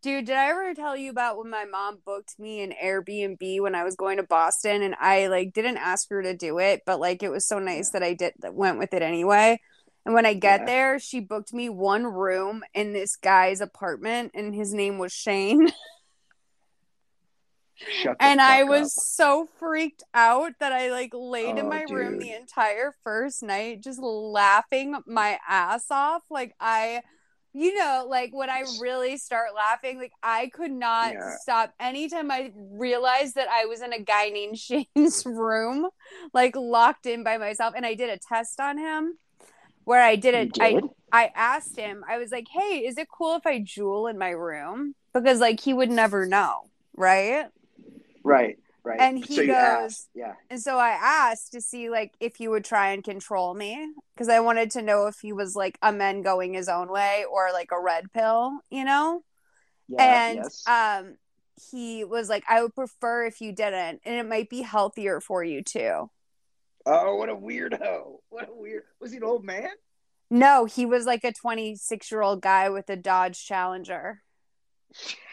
Dude, 0.01 0.25
did 0.25 0.37
I 0.37 0.49
ever 0.49 0.73
tell 0.73 0.95
you 0.95 1.09
about 1.09 1.37
when 1.37 1.49
my 1.49 1.65
mom 1.65 1.97
booked 2.05 2.39
me 2.39 2.61
an 2.61 2.73
Airbnb 2.81 3.59
when 3.61 3.75
I 3.75 3.83
was 3.83 3.95
going 3.95 4.17
to 4.17 4.23
Boston 4.23 4.83
and 4.83 4.95
I 4.99 5.27
like 5.27 5.51
didn't 5.51 5.77
ask 5.77 6.09
her 6.11 6.21
to 6.21 6.35
do 6.35 6.59
it, 6.59 6.83
but 6.85 6.99
like 6.99 7.23
it 7.23 7.31
was 7.31 7.45
so 7.47 7.59
nice 7.59 7.89
that 7.89 8.03
I 8.03 8.13
did 8.13 8.33
that 8.39 8.53
went 8.53 8.77
with 8.77 8.93
it 8.93 9.01
anyway. 9.01 9.59
And 10.05 10.13
when 10.13 10.25
I 10.25 10.33
get 10.33 10.61
Yeah. 10.61 10.65
there, 10.65 10.99
she 10.99 11.19
booked 11.19 11.53
me 11.53 11.67
one 11.67 12.05
room 12.05 12.63
in 12.73 12.93
this 12.93 13.15
guy's 13.15 13.59
apartment 13.59 14.31
and 14.33 14.55
his 14.55 14.73
name 14.73 14.97
was 14.97 15.11
Shane. 15.11 15.71
And 18.19 18.41
I 18.41 18.63
was 18.63 18.93
up. 18.93 18.93
so 18.93 19.47
freaked 19.59 20.03
out 20.13 20.53
that 20.59 20.71
I 20.71 20.91
like 20.91 21.11
laid 21.13 21.57
in 21.57 21.65
Oh, 21.65 21.69
my 21.69 21.83
room 21.83 22.17
the 22.19 22.31
entire 22.31 22.93
first 23.03 23.43
night 23.43 23.83
just 23.83 23.99
laughing 24.01 24.95
my 25.05 25.37
ass 25.47 25.85
off. 25.91 26.23
Like 26.29 26.55
I 26.59 27.01
you 27.53 27.73
know, 27.79 28.05
like 28.09 28.31
when 28.33 28.49
I 28.49 28.63
really 28.81 29.15
start 29.17 29.55
laughing, 29.55 29.97
like 29.97 30.11
I 30.21 30.47
could 30.53 30.71
not 30.71 31.13
Yeah. 31.13 31.37
stop. 31.39 31.73
Anytime 31.79 32.29
I 32.29 32.51
realized 32.55 33.35
that 33.35 33.47
I 33.49 33.65
was 33.65 33.81
in 33.81 33.93
a 33.93 33.99
guy 34.01 34.29
named 34.29 34.57
Shane's 34.59 35.25
room, 35.25 35.87
like 36.33 36.55
locked 36.55 37.05
in 37.05 37.23
by 37.23 37.37
myself, 37.37 37.73
and 37.75 37.85
I 37.85 37.93
did 37.93 38.09
a 38.09 38.17
test 38.19 38.59
on 38.59 38.77
him 38.77 39.17
where 39.85 40.01
I 40.01 40.15
did 40.15 40.33
it. 40.35 40.51
I? 40.59 40.81
I 41.11 41.31
asked 41.35 41.77
him, 41.77 42.03
I 42.09 42.17
was 42.17 42.31
like, 42.31 42.47
"Hey, 42.51 42.85
is 42.85 42.97
it 42.97 43.07
cool 43.15 43.35
if 43.35 43.45
I 43.45 43.61
Juul 43.61 44.09
in 44.09 44.17
my 44.17 44.31
room?" 44.31 44.95
Because 45.13 45.39
like 45.39 45.59
he 45.61 45.73
would 45.73 45.91
never 45.91 46.25
know, 46.25 46.71
right? 46.95 47.45
Right, 48.25 48.57
right. 48.83 48.99
And 48.99 49.23
he 49.23 49.35
so 49.35 49.45
goes- 49.45 49.55
asked, 49.55 50.09
yeah. 50.15 50.33
And 50.49 50.59
so 50.59 50.77
I 50.79 50.89
asked 50.99 51.51
to 51.51 51.61
see 51.61 51.89
like 51.89 52.13
if 52.19 52.35
he 52.35 52.47
would 52.47 52.65
try 52.65 52.89
and 52.91 53.03
control 53.03 53.53
me 53.53 53.93
because 54.15 54.29
I 54.29 54.39
wanted 54.39 54.71
to 54.71 54.81
know 54.81 55.05
if 55.05 55.19
he 55.21 55.31
was 55.31 55.55
like 55.55 55.77
a 55.81 55.91
man 55.91 56.23
going 56.23 56.55
his 56.55 56.67
own 56.67 56.89
way 56.91 57.23
or 57.31 57.51
like 57.53 57.69
a 57.71 57.79
red 57.79 58.11
pill, 58.13 58.59
you 58.71 58.83
know? 58.83 59.21
Yeah, 59.87 60.03
and 60.03 60.37
yes. 60.37 60.67
um 60.67 61.17
he 61.71 62.03
was 62.03 62.27
like 62.27 62.43
I 62.49 62.63
would 62.63 62.73
prefer 62.73 63.27
if 63.27 63.39
you 63.41 63.51
didn't 63.53 64.01
and 64.03 64.15
it 64.15 64.27
might 64.27 64.49
be 64.49 64.61
healthier 64.63 65.21
for 65.21 65.43
you 65.43 65.61
too. 65.61 66.09
oh, 66.87 67.15
what 67.15 67.29
a 67.29 67.35
weirdo! 67.35 68.17
What 68.29 68.49
a 68.49 68.53
weird. 68.53 68.83
Was 68.99 69.11
he 69.11 69.17
an 69.17 69.23
old 69.23 69.43
man? 69.45 69.69
No, 70.31 70.65
he 70.65 70.87
was 70.87 71.05
like 71.05 71.23
a 71.23 71.31
26-year-old 71.31 72.41
guy 72.41 72.69
with 72.69 72.89
a 72.89 72.95
Dodge 72.95 73.45
Challenger. 73.45 74.23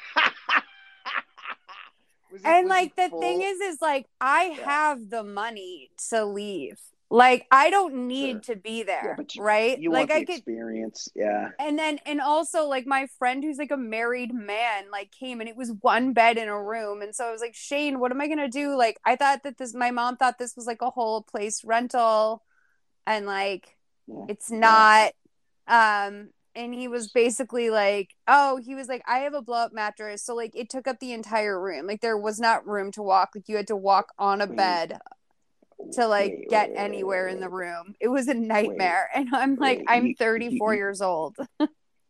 And 2.45 2.69
like 2.69 2.97
the 2.97 3.09
full- 3.09 3.21
thing 3.21 3.43
is 3.43 3.61
is 3.61 3.79
like 3.81 4.07
i 4.21 4.45
have 4.65 5.11
the 5.11 5.23
money 5.23 5.91
to 6.11 6.25
leave. 6.25 6.79
Like 7.11 7.47
i 7.51 7.69
don't 7.69 8.07
need 8.09 8.45
to 8.45 8.57
be 8.57 8.83
there 8.85 9.17
Yeah, 9.19 9.25
you, 9.35 9.43
right? 9.43 9.79
You 9.79 9.91
like 9.93 10.09
want 10.09 10.23
i 10.23 10.25
could 10.25 10.37
experience, 10.37 11.09
yeah. 11.15 11.51
and 11.59 11.79
then 11.79 11.99
and 12.07 12.23
also 12.23 12.65
like 12.67 12.87
my 12.87 13.07
friend 13.19 13.45
who's 13.45 13.59
like 13.59 13.71
a 13.71 13.77
married 13.77 14.33
man 14.33 14.85
like 14.91 15.11
came 15.13 15.41
and 15.41 15.49
it 15.49 15.57
was 15.57 15.73
one 15.83 16.15
bed 16.15 16.39
in 16.39 16.49
a 16.49 16.63
room. 16.63 17.03
And 17.03 17.15
so 17.15 17.27
i 17.27 17.31
was 17.31 17.43
like 17.43 17.55
shane 17.55 18.01
what 18.01 18.13
am 18.13 18.21
i 18.23 18.29
gonna 18.29 18.49
do? 18.49 18.77
Like 18.77 18.97
i 19.05 19.17
thought 19.17 19.43
that 19.45 19.59
this 19.59 19.75
my 19.75 19.91
mom 19.91 20.17
thought 20.17 20.39
this 20.39 20.57
was 20.57 20.67
like 20.67 20.81
a 20.81 20.89
whole 20.91 21.21
place 21.23 21.63
rental. 21.65 22.43
And 23.07 23.27
like 23.27 23.77
Yeah. 24.07 24.25
it's 24.29 24.51
not 24.51 25.13
um 25.69 26.31
and 26.55 26.75
he 26.75 26.89
was 26.89 27.11
basically 27.11 27.71
like 27.71 28.15
oh 28.29 28.57
he 28.65 28.75
was 28.75 28.89
like 28.89 29.03
i 29.09 29.19
have 29.19 29.35
a 29.35 29.43
blow 29.43 29.59
up 29.59 29.73
mattress. 29.73 30.25
So 30.25 30.35
like 30.35 30.53
it 30.55 30.69
took 30.71 30.87
up 30.87 30.99
the 31.01 31.13
entire 31.13 31.61
room. 31.61 31.87
Like 31.87 32.01
there 32.01 32.19
was 32.19 32.39
not 32.41 32.67
room 32.67 32.93
to 32.93 33.03
walk. 33.03 33.31
Like 33.35 33.49
you 33.49 33.57
had 33.57 33.69
to 33.69 33.77
walk 33.77 34.13
on 34.19 34.41
a 34.41 34.47
bed 34.47 34.99
to 35.95 36.07
like 36.07 36.33
Wait, 36.33 36.49
get 36.49 36.69
wait, 36.71 36.77
anywhere 36.79 37.27
wait, 37.27 37.35
in 37.35 37.41
the 37.41 37.49
room. 37.49 37.95
It 38.01 38.09
was 38.09 38.29
a 38.29 38.35
nightmare 38.35 39.09
and 39.15 39.29
i'm 39.35 39.57
like 39.57 39.83
i'm 39.89 40.07
you- 40.09 40.15
34 40.19 40.75
you- 40.75 40.79
years 40.79 41.01
old. 41.03 41.37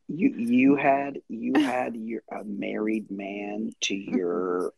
You 0.09 0.28
you 0.36 0.76
had 0.76 1.20
you 1.28 1.55
had 1.57 1.97
your 1.97 2.20
a 2.30 2.45
married 2.45 3.11
man 3.11 3.70
to 3.82 3.95
your 4.16 4.72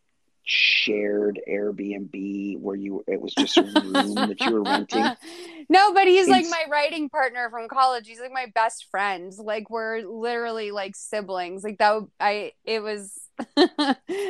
shared 0.45 1.39
Airbnb 1.49 2.59
where 2.59 2.75
you 2.75 3.03
it 3.07 3.19
was 3.19 3.33
just 3.33 3.57
a 3.57 3.63
room 3.63 4.13
that 4.13 4.39
you 4.39 4.51
were 4.51 4.61
renting. 4.61 5.03
no 5.69 5.91
but 5.93 6.07
he's 6.07 6.27
like 6.27 6.45
my 6.45 6.63
writing 6.69 7.09
partner 7.09 7.49
from 7.49 7.67
college 7.67 8.07
he's 8.07 8.19
like 8.19 8.31
my 8.31 8.45
best 8.53 8.85
friend 8.91 9.33
like 9.39 9.69
we're 9.71 10.01
literally 10.01 10.69
like 10.71 10.95
siblings 10.95 11.63
like 11.63 11.79
that 11.79 11.95
would- 11.95 12.11
i 12.19 12.51
it 12.63 12.81
was 12.83 13.11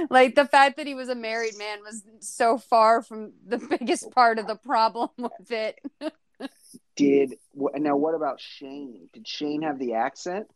like 0.09 0.35
the 0.35 0.47
fact 0.49 0.77
that 0.77 0.87
he 0.87 0.95
was 0.95 1.09
a 1.09 1.15
married 1.15 1.57
man 1.57 1.79
was 1.83 2.01
so 2.21 2.57
far 2.57 3.01
from 3.03 3.33
the 3.45 3.57
biggest 3.79 4.09
part 4.11 4.39
of 4.39 4.47
the 4.47 4.55
problem 4.55 5.09
with 5.17 5.51
it 5.51 5.79
Did 6.95 7.35
now 7.75 7.97
what 7.97 8.15
about 8.15 8.39
Shane? 8.39 9.09
Did 9.13 9.27
Shane 9.27 9.63
have 9.63 9.79
the 9.79 9.93
accent? 9.95 10.47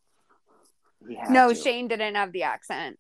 No 1.30 1.50
to. 1.50 1.56
shane 1.56 1.88
didn't 1.90 2.16
have 2.16 2.32
the 2.32 2.44
accent 2.44 2.98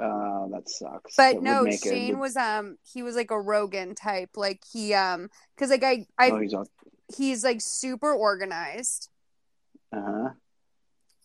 Oh, 0.00 0.48
that 0.52 0.68
sucks. 0.68 1.14
but 1.16 1.36
would 1.36 1.44
no 1.44 1.64
make 1.64 1.74
it- 1.74 1.88
shane 1.88 2.18
was 2.18 2.36
um 2.36 2.76
he 2.82 3.02
was 3.02 3.14
like 3.14 3.30
a 3.30 3.40
rogan 3.40 3.94
type 3.94 4.30
like 4.36 4.60
he 4.72 4.94
um 4.94 5.28
because 5.54 5.70
like 5.70 5.84
i 5.84 6.06
i 6.18 6.30
Oh, 6.30 6.38
he's 6.40 6.54
on. 6.54 6.66
he's 7.16 7.44
like 7.44 7.60
super 7.60 8.12
organized 8.12 9.08
Uh 9.92 10.00
huh. 10.02 10.28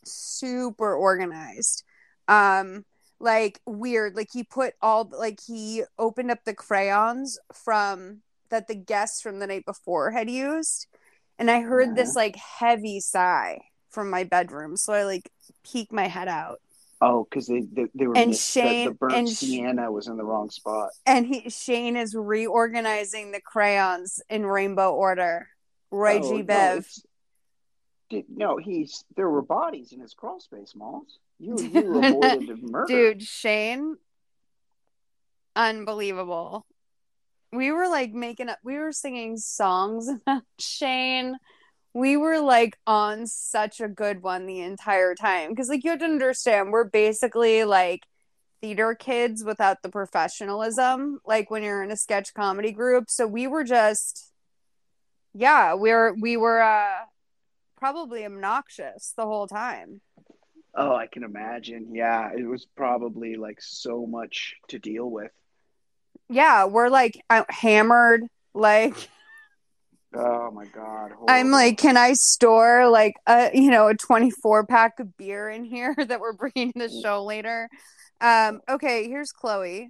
super 0.04 0.94
organized 0.96 1.84
um 2.28 2.84
like 3.20 3.60
weird 3.66 4.16
like 4.16 4.30
he 4.32 4.44
put 4.44 4.74
all 4.82 5.10
like 5.18 5.40
he 5.46 5.84
opened 5.98 6.30
up 6.32 6.44
the 6.46 6.54
crayons 6.54 7.40
from 7.54 8.22
that 8.50 8.68
the 8.68 8.76
guests 8.76 9.22
from 9.22 9.40
the 9.40 9.48
night 9.48 9.66
before 9.66 10.12
had 10.12 10.30
used 10.30 10.88
and 11.40 11.50
i 11.50 11.62
heard 11.62 11.96
this 11.96 12.16
like 12.16 12.36
heavy 12.60 13.00
sigh 13.00 13.60
from 13.90 14.10
my 14.10 14.24
bedroom 14.24 14.78
so 14.78 14.94
i 14.94 15.04
like 15.04 15.32
peeked 15.64 15.92
my 15.92 16.08
head 16.08 16.28
out 16.28 16.60
Oh, 17.00 17.28
because 17.30 17.46
they, 17.48 17.62
they 17.72 17.86
they 17.94 18.08
were 18.08 18.18
And 18.18 18.32
miss- 18.32 18.54
the- 18.54 18.62
the, 18.62 18.68
Shane- 18.68 18.94
burnt 18.94 19.14
and 19.14 19.30
sienna 19.30 19.92
was 19.92 20.08
in 20.08 20.18
the 20.18 20.24
wrong 20.24 20.50
spot. 20.50 20.90
and 21.06 21.26
he 21.28 21.50
shane 21.50 21.96
is 21.96 22.16
reorganizing 22.16 23.32
the 23.32 23.42
crayons 23.42 24.20
in 24.30 24.46
rainbow 24.46 24.92
order 24.94 25.48
roy 25.92 26.20
Oh, 26.22 26.30
g 26.30 26.38
no, 26.40 26.44
bev 26.44 26.78
it's- 26.80 27.04
Did, 28.10 28.26
no, 28.30 28.58
he's 28.58 29.04
there 29.16 29.30
were 29.30 29.42
bodies 29.42 29.92
in 29.92 30.00
his 30.00 30.14
crawl 30.14 30.40
space, 30.40 30.74
Malls. 30.76 31.20
You 31.40 31.58
you 31.74 31.98
avoided 32.04 32.48
the 32.48 32.58
murder. 32.62 32.88
Dude, 33.14 33.22
Shane, 33.24 33.98
unbelievable. 35.56 36.66
We 37.52 37.72
were 37.72 37.88
like 37.88 38.12
making 38.14 38.50
up, 38.50 38.60
we 38.64 38.78
were 38.78 38.92
singing 38.92 39.38
songs 39.38 40.08
about 40.28 40.44
Shane. 40.60 41.38
We 41.98 42.18
were 42.18 42.40
like 42.40 42.78
on 42.86 43.26
such 43.28 43.82
a 43.82 43.88
good 43.88 44.22
one 44.22 44.46
the 44.46 44.62
entire 44.62 45.16
time. 45.16 45.56
Cause 45.56 45.70
like 45.70 45.84
you 45.84 45.92
have 45.92 46.00
to 46.00 46.06
understand, 46.06 46.72
we're 46.72 46.84
basically 46.84 47.64
like 47.64 48.04
theater 48.62 48.96
kids 48.96 49.44
without 49.44 49.82
the 49.84 49.90
professionalism, 49.90 51.20
like 51.26 51.50
when 51.52 51.64
you're 51.64 51.84
in 51.84 51.92
a 51.92 51.98
sketch 51.98 52.34
comedy 52.34 52.72
group. 52.72 53.10
So 53.10 53.26
we 53.28 53.48
were 53.48 53.64
just, 53.64 54.32
yeah, 55.34 55.76
we 55.76 55.92
were, 55.92 56.14
we 56.20 56.38
were, 56.38 56.62
uh, 56.62 57.06
probably 57.78 58.26
obnoxious 58.26 59.14
the 59.18 59.26
whole 59.26 59.48
time. 59.48 60.02
Oh, 60.76 60.96
I 60.96 61.08
can 61.08 61.24
imagine. 61.24 61.96
Yeah, 61.96 62.32
it 62.38 62.46
was 62.46 62.66
probably 62.66 63.36
like 63.36 63.60
so 63.62 64.06
much 64.06 64.56
to 64.70 64.80
deal 64.80 65.10
with. 65.10 65.32
yeah 66.30 66.66
we're 66.66 66.90
like 66.90 67.22
hammered 67.50 68.24
like 68.54 69.10
Oh 70.18 70.52
my 70.52 70.66
god. 70.66 71.14
i'm 71.28 71.52
like 71.52 71.78
can 71.78 71.98
i 71.98 72.14
store 72.14 72.90
like 72.90 73.16
a 73.28 73.52
you 73.54 73.70
know 73.70 73.88
a 73.88 73.96
24 73.96 74.66
pack 74.66 75.00
of 75.00 75.16
beer 75.18 75.50
in 75.50 75.64
here 75.64 75.96
that 76.08 76.20
we're 76.20 76.34
bringing 76.34 76.74
to 76.74 76.88
the 76.88 77.02
show 77.02 77.24
later 77.24 77.70
um 78.22 78.62
okay 78.70 79.08
here's 79.08 79.32
chloe 79.32 79.90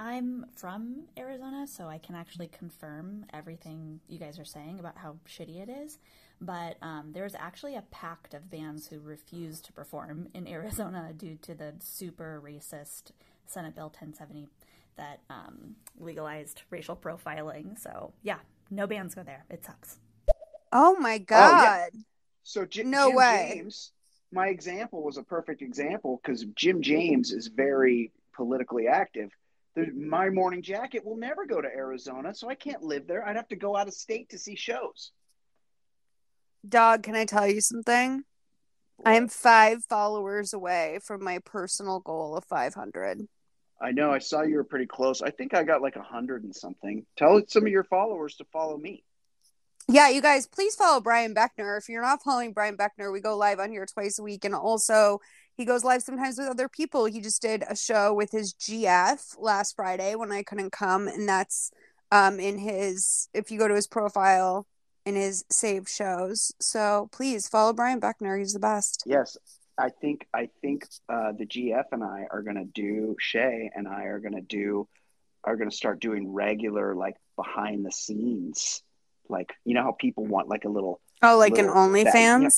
I'm 0.00 0.46
from 0.54 1.06
Arizona, 1.18 1.66
so 1.66 1.88
I 1.88 1.98
can 1.98 2.14
actually 2.14 2.46
confirm 2.46 3.26
everything 3.32 3.98
you 4.08 4.18
guys 4.18 4.38
are 4.38 4.44
saying 4.44 4.78
about 4.78 4.96
how 4.96 5.16
shitty 5.28 5.60
it 5.60 5.68
is. 5.68 5.98
But 6.40 6.76
um, 6.82 7.10
there's 7.12 7.34
actually 7.34 7.74
a 7.74 7.82
pact 7.90 8.32
of 8.32 8.48
bands 8.48 8.86
who 8.86 9.00
refuse 9.00 9.60
to 9.62 9.72
perform 9.72 10.28
in 10.34 10.46
Arizona 10.48 11.12
due 11.16 11.36
to 11.42 11.54
the 11.54 11.74
super 11.80 12.40
racist 12.44 13.10
Senate 13.46 13.74
Bill 13.74 13.86
1070 13.86 14.46
that 14.96 15.20
um, 15.30 15.74
legalized 15.98 16.62
racial 16.70 16.94
profiling. 16.94 17.76
So, 17.76 18.12
yeah, 18.22 18.38
no 18.70 18.86
bands 18.86 19.14
go 19.14 19.22
there. 19.22 19.44
It 19.50 19.64
sucks. 19.64 19.98
oh 20.72 20.96
my 20.98 21.16
oh, 21.16 21.24
god 21.26 21.90
So 22.42 22.64
J- 22.64 22.82
No 22.84 23.08
Jim 23.08 23.16
way. 23.16 23.52
James, 23.54 23.92
my 24.32 24.48
example 24.48 25.02
was 25.02 25.16
a 25.16 25.22
perfect 25.22 25.62
example 25.62 26.20
because 26.22 26.44
Jim 26.54 26.82
James 26.82 27.32
is 27.32 27.48
very 27.48 28.12
politically 28.34 28.88
active. 28.88 29.30
The, 29.74 29.86
my 29.94 30.30
morning 30.30 30.62
jacket 30.62 31.04
will 31.04 31.16
never 31.16 31.46
go 31.46 31.60
to 31.60 31.68
Arizona, 31.68 32.34
so 32.34 32.48
I 32.48 32.54
can't 32.54 32.82
live 32.82 33.06
there. 33.06 33.26
I'd 33.26 33.36
have 33.36 33.48
to 33.48 33.56
go 33.56 33.76
out 33.76 33.88
of 33.88 33.94
state 33.94 34.30
to 34.30 34.38
see 34.38 34.56
shows. 34.56 35.12
dog 36.68 37.02
can 37.02 37.14
i 37.14 37.24
tell 37.24 37.46
you 37.46 37.60
something 37.60 38.24
i 39.04 39.14
am 39.14 39.28
five 39.28 39.84
followers 39.84 40.52
away 40.52 40.98
from 41.02 41.22
my 41.22 41.38
personal 41.44 42.00
goal 42.00 42.36
of 42.36 42.44
500 42.44 43.28
I 43.80 43.92
know. 43.92 44.12
I 44.12 44.18
saw 44.18 44.42
you 44.42 44.56
were 44.56 44.64
pretty 44.64 44.86
close. 44.86 45.22
I 45.22 45.30
think 45.30 45.54
I 45.54 45.62
got 45.62 45.82
like 45.82 45.96
a 45.96 46.02
hundred 46.02 46.44
and 46.44 46.54
something. 46.54 47.06
Tell 47.16 47.40
some 47.46 47.64
of 47.64 47.72
your 47.72 47.84
followers 47.84 48.36
to 48.36 48.44
follow 48.52 48.76
me. 48.76 49.04
yeah, 49.88 50.08
you 50.08 50.20
guys, 50.20 50.46
please 50.46 50.74
follow 50.74 51.00
Brian 51.00 51.34
Beckner. 51.34 51.78
If 51.78 51.88
you're 51.88 52.02
not 52.02 52.22
following 52.22 52.52
Brian 52.52 52.76
Beckner, 52.76 53.12
we 53.12 53.20
go 53.20 53.36
live 53.36 53.60
on 53.60 53.70
here 53.70 53.86
twice 53.86 54.18
a 54.18 54.22
week. 54.22 54.44
And 54.44 54.54
also, 54.54 55.20
he 55.56 55.64
goes 55.64 55.84
live 55.84 56.02
sometimes 56.02 56.38
with 56.38 56.48
other 56.48 56.68
people. 56.68 57.04
He 57.04 57.20
just 57.20 57.40
did 57.40 57.64
a 57.68 57.76
show 57.76 58.12
with 58.12 58.32
his 58.32 58.52
GF 58.54 59.36
last 59.38 59.76
Friday 59.76 60.14
when 60.14 60.32
I 60.32 60.42
couldn't 60.42 60.72
come. 60.72 61.06
And 61.08 61.28
that's 61.28 61.70
um, 62.10 62.40
in 62.40 62.58
his, 62.58 63.28
if 63.32 63.50
you 63.50 63.58
go 63.58 63.68
to 63.68 63.74
his 63.74 63.86
profile, 63.86 64.66
in 65.08 65.14
his 65.16 65.44
saved 65.50 65.88
shows. 65.88 66.52
So 66.60 67.08
please 67.12 67.48
follow 67.48 67.72
Brian 67.72 68.00
Beckner. 68.00 68.38
He's 68.38 68.52
the 68.52 68.58
best. 68.58 69.04
Yes, 69.06 69.38
I 69.78 69.90
think 69.90 70.26
I 70.34 70.48
think 70.60 70.86
uh, 71.08 71.32
the 71.32 71.46
GF 71.46 71.84
and 71.92 72.02
I 72.02 72.26
are 72.30 72.42
gonna 72.42 72.64
do 72.64 73.16
Shay 73.20 73.70
and 73.74 73.86
I 73.86 74.04
are 74.04 74.18
gonna 74.18 74.40
do 74.40 74.88
are 75.44 75.56
gonna 75.56 75.70
start 75.70 76.00
doing 76.00 76.32
regular 76.32 76.94
like 76.94 77.16
behind 77.36 77.86
the 77.86 77.92
scenes, 77.92 78.82
like 79.28 79.52
you 79.64 79.74
know 79.74 79.82
how 79.82 79.92
people 79.92 80.26
want 80.26 80.48
like 80.48 80.64
a 80.64 80.68
little 80.68 81.00
Oh, 81.22 81.36
like 81.38 81.58
an 81.58 81.66
little 81.66 81.74
OnlyFans? 81.74 82.42
yeah. 82.42 82.48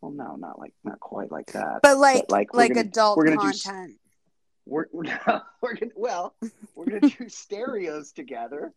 Well, 0.00 0.12
no, 0.12 0.36
not 0.36 0.58
like 0.58 0.74
not 0.84 1.00
quite 1.00 1.30
like 1.32 1.52
that. 1.52 1.80
But 1.82 1.98
like 1.98 2.24
like 2.30 2.52
like, 2.54 2.74
gonna, 2.74 2.80
adult 2.86 3.16
we're 3.16 3.24
gonna 3.34 3.36
do 3.52 3.58
content. 3.58 3.98
we're 4.66 4.86
we're, 4.92 5.04
we're 5.62 5.74
gonna 5.74 5.92
well 5.96 6.34
we're 6.74 6.84
gonna 6.86 7.00
do 7.18 7.28
stereos 7.28 8.12
together 8.12 8.72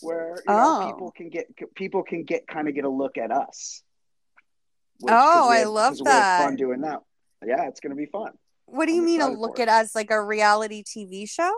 where 0.00 0.30
you 0.46 0.52
know, 0.52 0.80
Oh. 0.82 0.86
people 0.92 1.10
can 1.12 1.28
get 1.28 1.46
people 1.74 2.02
can 2.02 2.24
get 2.24 2.46
kind 2.46 2.68
of 2.68 2.74
get 2.74 2.84
a 2.84 2.88
look 2.88 3.16
at 3.18 3.30
us. 3.30 3.82
Which- 5.04 5.12
Oh, 5.14 5.48
I 5.50 5.64
love 5.64 5.98
had 5.98 5.98
fun 5.98 6.04
that. 6.06 6.56
doing 6.56 6.80
that. 6.80 7.00
Yeah, 7.44 7.64
it's 7.68 7.80
gonna 7.80 7.94
be 7.94 8.06
fun. 8.06 8.32
What 8.66 8.86
do 8.86 8.92
you 8.92 9.00
I'm 9.00 9.04
mean 9.04 9.20
a 9.20 9.28
look 9.28 9.60
at 9.60 9.68
us 9.68 9.94
like 9.94 10.10
a 10.10 10.22
reality 10.22 10.82
TV 10.82 11.28
show? 11.28 11.52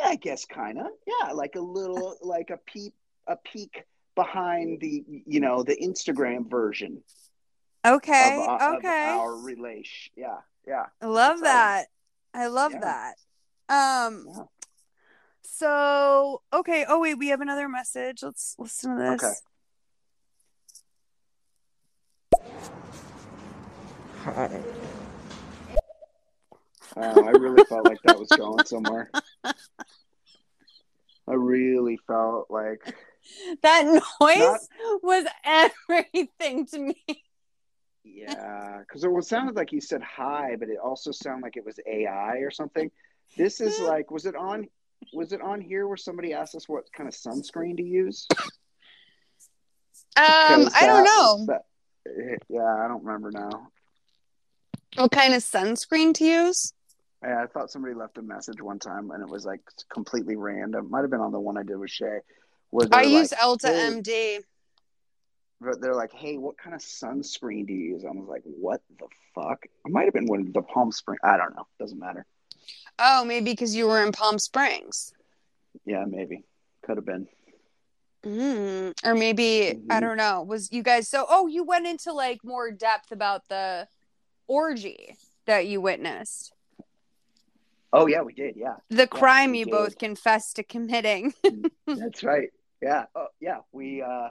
Yeah, 0.00 0.08
I 0.08 0.16
guess 0.16 0.44
kind 0.44 0.78
of. 0.78 0.86
Yeah, 1.06 1.32
like 1.32 1.54
a 1.54 1.60
little 1.60 2.16
like 2.22 2.50
a 2.50 2.56
peep 2.56 2.94
a 3.26 3.36
peek 3.36 3.84
behind 4.14 4.80
the 4.80 5.04
you 5.26 5.38
know 5.40 5.62
the 5.62 5.76
Instagram 5.76 6.50
version 6.50 7.02
Okay, 7.86 8.36
of, 8.42 8.60
uh, 8.60 8.76
okay. 8.78 9.10
of 9.12 9.20
our 9.20 9.36
relation. 9.36 10.12
Yeah, 10.16 10.38
yeah. 10.66 10.86
I 11.00 11.06
love 11.06 11.40
that. 11.40 11.86
I 12.34 12.48
love 12.48 12.72
Yeah. 12.72 12.80
that. 13.68 14.04
Um 14.04 14.48
so 15.42 16.42
okay, 16.52 16.84
oh 16.88 16.98
wait, 17.00 17.14
we 17.14 17.28
have 17.28 17.40
another 17.40 17.68
message. 17.68 18.22
Let's 18.22 18.56
listen 18.58 18.96
to 18.96 19.02
this. 19.02 19.22
Okay. 19.22 19.34
Uh, 24.28 24.48
I 26.96 27.30
really 27.30 27.64
felt 27.64 27.84
like 27.86 28.00
that 28.04 28.18
was 28.18 28.28
going 28.28 28.64
somewhere. 28.66 29.10
I 29.44 29.52
really 31.34 31.98
felt 32.06 32.50
like 32.50 32.94
That 33.62 33.84
noise 34.20 34.38
Not- 34.38 34.60
was 35.02 35.26
everything 35.44 36.66
to 36.66 36.78
me. 36.78 36.96
yeah, 38.04 38.78
because 38.80 39.04
it 39.04 39.12
was 39.12 39.28
sounded 39.28 39.54
like 39.56 39.70
he 39.70 39.80
said 39.80 40.02
hi, 40.02 40.56
but 40.58 40.68
it 40.68 40.78
also 40.82 41.12
sounded 41.12 41.42
like 41.44 41.56
it 41.56 41.64
was 41.64 41.78
AI 41.86 42.38
or 42.38 42.50
something. 42.50 42.90
This 43.36 43.60
is 43.60 43.78
like, 43.92 44.10
was 44.10 44.26
it 44.26 44.34
on? 44.34 44.66
Was 45.12 45.32
it 45.32 45.40
on 45.40 45.60
here 45.60 45.86
where 45.86 45.96
somebody 45.96 46.32
asked 46.32 46.54
us 46.56 46.68
what 46.68 46.90
kind 46.92 47.08
of 47.08 47.14
sunscreen 47.14 47.76
to 47.76 47.84
use? 47.84 48.26
Um, 50.16 50.64
Because 50.64 50.74
I 50.74 50.86
don't 50.86 51.04
that- 51.04 51.04
know. 51.04 51.46
that- 51.46 51.64
yeah, 52.48 52.64
I 52.84 52.88
don't 52.88 53.04
remember 53.04 53.30
now. 53.30 53.68
What 54.98 55.12
kind 55.12 55.32
of 55.32 55.42
sunscreen 55.42 56.12
to 56.14 56.24
use? 56.24 56.72
Yeah, 57.22 57.42
I 57.42 57.46
thought 57.46 57.70
somebody 57.70 57.94
left 57.94 58.18
a 58.18 58.22
message 58.22 58.60
one 58.60 58.78
time 58.78 59.10
and 59.10 59.22
it 59.22 59.28
was 59.28 59.44
like 59.44 59.60
completely 59.92 60.36
random. 60.36 60.90
Might 60.90 61.02
have 61.02 61.10
been 61.10 61.20
on 61.20 61.32
the 61.32 61.40
one 61.40 61.56
I 61.56 61.62
did 61.62 61.76
with 61.76 61.90
Shay. 61.90 62.18
Where 62.70 62.88
I 62.92 63.04
they're 63.04 63.20
use 63.20 63.32
like, 63.32 63.40
Elta 63.40 63.68
"Hey," 63.68 63.90
MD. 63.90 64.44
But 65.60 65.80
they're 65.80 65.94
like, 65.94 66.12
"Hey, 66.12 66.36
what 66.36 66.58
kind 66.58 66.74
of 66.74 66.80
sunscreen 66.80 67.66
do 67.66 67.72
you 67.72 67.94
use?" 67.94 68.04
I 68.04 68.10
was 68.10 68.28
like, 68.28 68.42
"What 68.44 68.82
the 68.98 69.06
fuck?" 69.34 69.64
It 69.64 69.90
might 69.90 70.04
have 70.04 70.14
been 70.14 70.26
one 70.26 70.40
of 70.40 70.52
the 70.52 70.62
Palm 70.62 70.92
Spring. 70.92 71.18
I 71.22 71.36
don't 71.36 71.54
know. 71.56 71.66
Doesn't 71.80 71.98
matter. 71.98 72.26
Oh, 72.98 73.24
maybe 73.24 73.52
because 73.52 73.74
you 73.74 73.86
were 73.86 74.04
in 74.04 74.12
Palm 74.12 74.38
Springs. 74.38 75.12
Yeah, 75.84 76.04
maybe 76.04 76.44
could 76.82 76.96
have 76.96 77.06
been. 77.06 77.28
Mm. 78.24 78.94
Or 79.04 79.14
maybe 79.14 79.74
Mm-hmm. 79.74 79.92
I 79.92 80.00
don't 80.00 80.16
know. 80.16 80.42
Was 80.42 80.72
you 80.72 80.82
guys 80.82 81.08
so? 81.08 81.24
Oh, 81.28 81.46
you 81.46 81.64
went 81.64 81.86
into 81.86 82.12
like 82.12 82.44
more 82.44 82.70
depth 82.70 83.12
about 83.12 83.48
the 83.48 83.88
orgy 84.48 85.14
that 85.46 85.66
you 85.66 85.80
witnessed, 85.80 86.52
Oh 87.90 88.06
yeah, 88.06 88.20
we 88.20 88.34
did. 88.34 88.54
Yeah, 88.56 88.74
the 88.90 88.96
Yeah, 88.98 89.06
crime 89.06 89.54
you 89.54 89.64
did. 89.64 89.70
both 89.70 89.98
confessed 89.98 90.56
to 90.56 90.62
committing. 90.62 91.32
That's 91.86 92.22
right. 92.22 92.50
Yeah. 92.82 93.06
Oh 93.14 93.28
yeah. 93.40 93.60
We 93.72 94.02
uh 94.02 94.28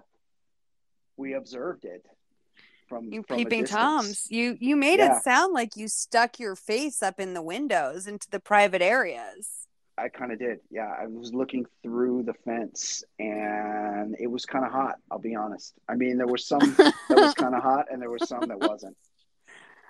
we 1.18 1.34
observed 1.34 1.84
it 1.86 2.06
from 2.88 3.12
you 3.12 3.24
from 3.24 3.38
peeping 3.38 3.66
toms. 3.66 4.28
You 4.30 4.58
you 4.60 4.76
made 4.76 5.00
Yeah. 5.00 5.18
it 5.18 5.24
sound 5.24 5.54
like 5.54 5.76
you 5.76 5.88
stuck 5.88 6.40
your 6.40 6.56
face 6.56 7.02
up 7.02 7.20
in 7.20 7.34
the 7.34 7.42
windows 7.42 8.06
into 8.06 8.30
the 8.30 8.40
private 8.40 8.84
areas. 8.84 9.50
I 9.98 10.10
kind 10.10 10.32
of 10.32 10.38
did. 10.38 10.60
Yeah, 10.70 10.94
I 10.96 11.08
was 11.08 11.34
looking 11.34 11.66
through 11.82 12.22
the 12.24 12.36
fence, 12.36 13.04
and 13.18 14.16
it 14.20 14.28
was 14.28 14.46
kind 14.46 14.64
of 14.64 14.72
hot. 14.72 14.98
I'll 15.10 15.18
be 15.18 15.36
honest. 15.36 15.74
I 15.90 15.96
mean, 15.96 16.18
there 16.18 16.28
was 16.28 16.46
some 16.46 16.76
that 16.78 16.94
was 17.10 17.34
kind 17.34 17.56
of 17.56 17.64
hot, 17.72 17.88
and 17.92 18.00
there 18.00 18.12
was 18.12 18.28
some 18.30 18.48
that 18.50 18.60
wasn't. 18.60 18.96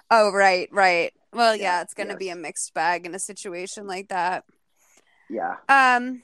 Oh, 0.09 0.31
right, 0.31 0.69
right. 0.71 1.11
Well, 1.33 1.55
yeah, 1.55 1.61
Yeah, 1.77 1.81
it's 1.81 1.93
going 1.93 2.07
to 2.07 2.13
yes. 2.13 2.19
be 2.19 2.29
a 2.29 2.35
mixed 2.35 2.73
bag 2.73 3.05
in 3.05 3.13
a 3.13 3.19
situation 3.19 3.87
like 3.87 4.09
that. 4.09 4.43
Yeah. 5.29 5.55
Um 5.67 6.23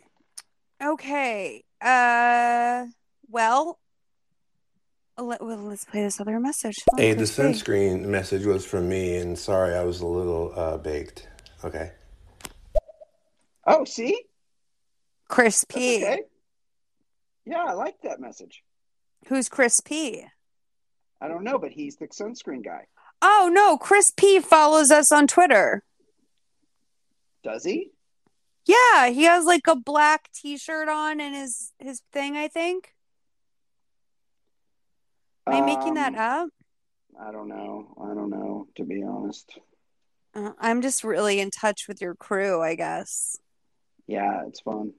okay. 0.82 1.64
Uh 1.82 2.86
well, 3.30 3.80
let, 5.18 5.44
well 5.44 5.58
let's 5.58 5.84
play 5.84 6.04
this 6.04 6.22
other 6.22 6.40
message. 6.40 6.76
Oh, 6.94 6.98
Hey, 6.98 7.14
the 7.14 7.20
let's 7.20 7.32
see. 7.34 7.42
sunscreen 7.42 8.06
message 8.06 8.46
was 8.46 8.66
from 8.66 8.88
me, 8.88 9.18
and 9.18 9.38
sorry 9.38 9.76
I 9.76 9.84
was 9.84 10.00
a 10.00 10.06
little 10.06 10.54
uh, 10.56 10.78
baked. 10.78 11.28
Okay. 11.66 11.92
Oh, 13.68 13.84
see, 13.86 14.18
Chris 15.28 15.66
P. 15.66 15.98
okay. 16.04 16.22
Yeah, 17.46 17.64
I 17.68 17.74
like 17.74 17.96
that 18.04 18.20
message. 18.22 18.64
Who's 19.28 19.50
Chris 19.50 19.80
P? 19.82 20.26
I 21.22 21.28
don't 21.28 21.44
know, 21.44 21.58
but 21.58 21.72
he's 21.72 21.96
the 21.98 22.08
sunscreen 22.08 22.64
guy. 22.64 22.86
Oh 23.26 23.50
no, 23.52 23.78
Chris 23.78 24.12
P 24.16 24.42
follows 24.42 24.92
us 24.92 25.10
on 25.12 25.28
Twitter. 25.28 25.84
Does 27.42 27.64
he? 27.64 27.92
Yeah, 28.66 29.08
he 29.10 29.24
has 29.24 29.46
like 29.46 29.66
a 29.68 29.76
black 29.78 30.30
t-shirt 30.34 30.90
on 30.90 31.22
and 31.22 31.34
his 31.34 31.72
his 31.80 32.02
thing, 32.12 32.36
I 32.36 32.50
think. 32.50 32.94
Am 35.48 35.54
I 35.54 35.62
making 35.62 35.94
that 35.94 36.14
Um, 36.16 36.20
up? 36.20 36.50
I 37.20 37.32
don't 37.32 37.48
know. 37.48 37.94
I 38.02 38.14
don't 38.14 38.30
know, 38.30 38.68
to 38.76 38.84
be 38.84 39.04
honest. 39.04 39.58
Uh, 40.34 40.52
I'm 40.60 40.82
just 40.82 41.04
really 41.04 41.40
in 41.40 41.50
touch 41.52 41.88
with 41.88 42.02
your 42.02 42.16
crew, 42.16 42.62
I 42.62 42.76
guess. 42.76 43.38
Yeah, 44.08 44.44
it's 44.48 44.60
fun. 44.62 44.94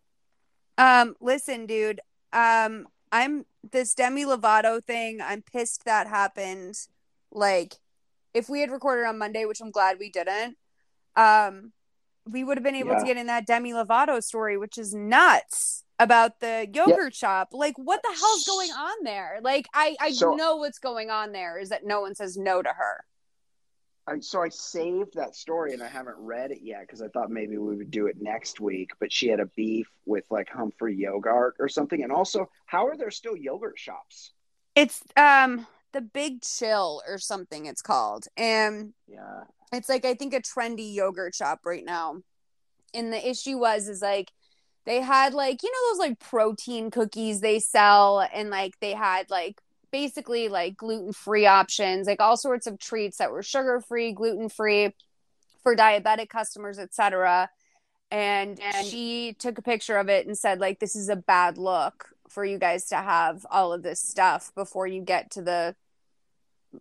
Um, 0.79 1.15
listen, 1.21 1.67
dude. 1.67 2.01
Um, 2.33 2.89
I'm 3.13 3.45
this 3.71 3.95
Demi 3.95 4.25
Lovato 4.25 4.83
thing. 4.83 5.21
I'm 5.21 5.43
pissed 5.43 5.85
that 5.85 6.07
happened. 6.07 6.77
Like, 7.33 7.75
if 8.35 8.49
we 8.49 8.61
had 8.61 8.71
recorded 8.71 9.07
on 9.07 9.17
Monday, 9.19 9.45
which 9.47 9.61
I'm 9.61 9.71
glad 9.71 9.99
we 9.99 10.11
didn't, 10.11 10.57
um, 11.17 11.73
we 12.27 12.43
would 12.43 12.57
have 12.57 12.65
been 12.65 12.75
able 12.75 12.97
to 12.99 13.05
get 13.05 13.17
in 13.17 13.27
that 13.29 13.47
Demi 13.47 13.73
Lovato 13.73 14.23
story, 14.23 14.59
which 14.59 14.79
is 14.79 14.93
nuts 14.95 15.85
about 15.99 16.41
the 16.41 16.67
yogurt 16.73 17.15
shop. 17.15 17.49
Like, 17.53 17.77
what 17.79 18.03
the 18.03 18.09
hell's 18.19 18.45
going 18.45 18.71
on 18.71 19.05
there? 19.05 19.39
Like, 19.43 19.67
I 19.73 19.97
I 20.01 20.11
So- 20.13 20.35
know 20.35 20.57
what's 20.57 20.79
going 20.79 21.11
on 21.11 21.33
there 21.33 21.59
is 21.59 21.69
that 21.69 21.85
no 21.85 22.01
one 22.01 22.15
says 22.15 22.37
no 22.37 22.63
to 22.63 22.71
her. 22.71 23.05
I, 24.07 24.21
so 24.21 24.43
I 24.43 24.51
saved 24.51 25.15
that 25.15 25.35
story 25.35 25.73
and 25.73 25.83
I 25.83 25.89
haven't 25.89 26.17
read 26.19 26.51
it 26.51 26.61
yet 26.61 26.83
because 26.83 27.01
I 27.01 27.09
thought 27.09 27.31
maybe 27.31 27.57
we 27.57 27.75
would 27.77 27.91
do 27.91 28.07
it 28.07 28.21
next 28.21 28.61
week. 28.61 28.91
But 29.01 29.11
she 29.11 29.29
had 29.29 29.41
a 29.41 29.47
beef 29.47 29.89
with 30.05 30.25
like 30.31 30.49
Humphrey 30.51 30.95
Yogurt 30.95 31.57
or 31.59 31.69
something. 31.69 32.03
And 32.03 32.13
also, 32.13 32.51
how 32.67 32.87
are 32.87 32.97
there 32.97 33.11
still 33.11 33.37
yogurt 33.37 33.79
shops? 33.79 34.33
It's 34.75 35.03
um 35.17 35.67
the 35.95 36.03
Big 36.03 36.43
Chill 36.43 37.03
or 37.09 37.17
something. 37.19 37.65
It's 37.65 37.81
called, 37.83 38.27
and 38.37 38.93
Yeah. 39.09 39.45
it's 39.73 39.89
like 39.89 40.05
I 40.05 40.13
think 40.15 40.35
a 40.35 40.41
trendy 40.43 40.93
yogurt 40.95 41.35
shop 41.35 41.61
right 41.65 41.85
now. 41.85 42.19
And 42.93 43.13
the 43.13 43.29
issue 43.29 43.59
was 43.59 43.89
is 43.89 44.03
like 44.03 44.31
they 44.85 45.01
had 45.01 45.33
like 45.33 45.63
you 45.63 45.71
know 45.73 45.93
those 45.93 45.99
like 45.99 46.19
protein 46.21 46.91
cookies 46.91 47.41
they 47.41 47.59
sell 47.61 48.21
and 48.35 48.51
like 48.51 48.79
they 48.81 48.93
had 48.93 49.31
like 49.31 49.61
basically 49.91 50.49
like 50.49 50.77
gluten-free 50.77 51.47
options, 51.47 52.07
like 52.09 52.21
all 52.21 52.37
sorts 52.37 52.67
of 52.67 52.79
treats 52.79 53.19
that 53.19 53.31
were 53.31 53.43
sugar-free, 53.45 54.13
gluten-free 54.13 54.93
for 55.63 55.77
diabetic 55.77 56.29
customers, 56.29 56.79
etc. 56.81 57.49
And, 58.11 58.61
and 58.61 58.87
she 58.87 59.35
took 59.39 59.57
a 59.59 59.63
picture 59.63 59.97
of 59.97 60.09
it 60.09 60.27
and 60.27 60.37
said 60.37 60.61
like 60.61 60.79
this 60.81 60.95
is 60.97 61.09
a 61.09 61.17
bad 61.17 61.59
look 61.59 62.09
for 62.29 62.45
you 62.45 62.59
guys 62.59 62.87
to 62.89 62.97
have 62.97 63.47
all 63.51 63.73
of 63.73 63.83
this 63.83 64.01
stuff 64.01 64.53
before 64.55 64.87
you 64.87 65.01
get 65.01 65.31
to 65.33 65.43
the 65.43 65.77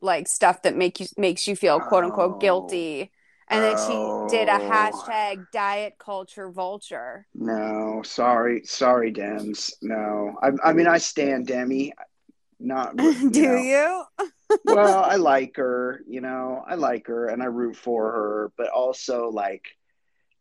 like 0.02 0.28
stuff 0.28 0.62
that 0.64 0.76
make 0.76 1.00
you 1.00 1.08
makes 1.18 1.48
you 1.48 1.56
feel 1.56 1.80
quote 1.80 2.04
unquote 2.04 2.34
oh. 2.36 2.40
guilty 2.40 3.12
and 3.50 3.64
then 3.64 3.78
she 3.78 4.36
did 4.36 4.48
a 4.48 4.56
Oh. 4.56 4.70
hashtag 4.70 5.46
diet 5.52 5.96
culture 6.00 6.50
vulture 6.50 7.28
No, 7.36 8.02
sorry, 8.04 8.64
sorry, 8.66 9.12
Dems. 9.12 9.74
No, 9.82 10.36
I, 10.42 10.52
I 10.70 10.74
mean 10.74 10.88
I 10.88 10.98
stand 10.98 11.48
Demi. 11.48 11.94
Not 12.60 12.94
you 13.00 13.30
do 13.30 13.42
know. 13.42 13.58
you 13.58 14.58
well, 14.66 15.04
I 15.04 15.16
like 15.34 15.58
her, 15.58 16.02
you 16.08 16.22
know, 16.22 16.64
I 16.66 16.76
like 16.76 17.08
her 17.08 17.28
and 17.28 17.42
I 17.44 17.48
root 17.48 17.76
for 17.76 18.12
her, 18.12 18.52
but 18.58 18.70
also 18.70 19.30
like 19.30 19.66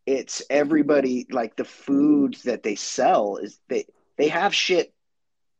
it's 0.07 0.43
everybody 0.51 1.27
like 1.31 1.57
the 1.57 1.65
food 1.65 2.35
that 2.45 2.63
they 2.63 2.75
sell 2.75 3.37
is 3.37 3.59
they 3.69 3.87
they 4.17 4.29
have 4.29 4.55
shit 4.55 4.93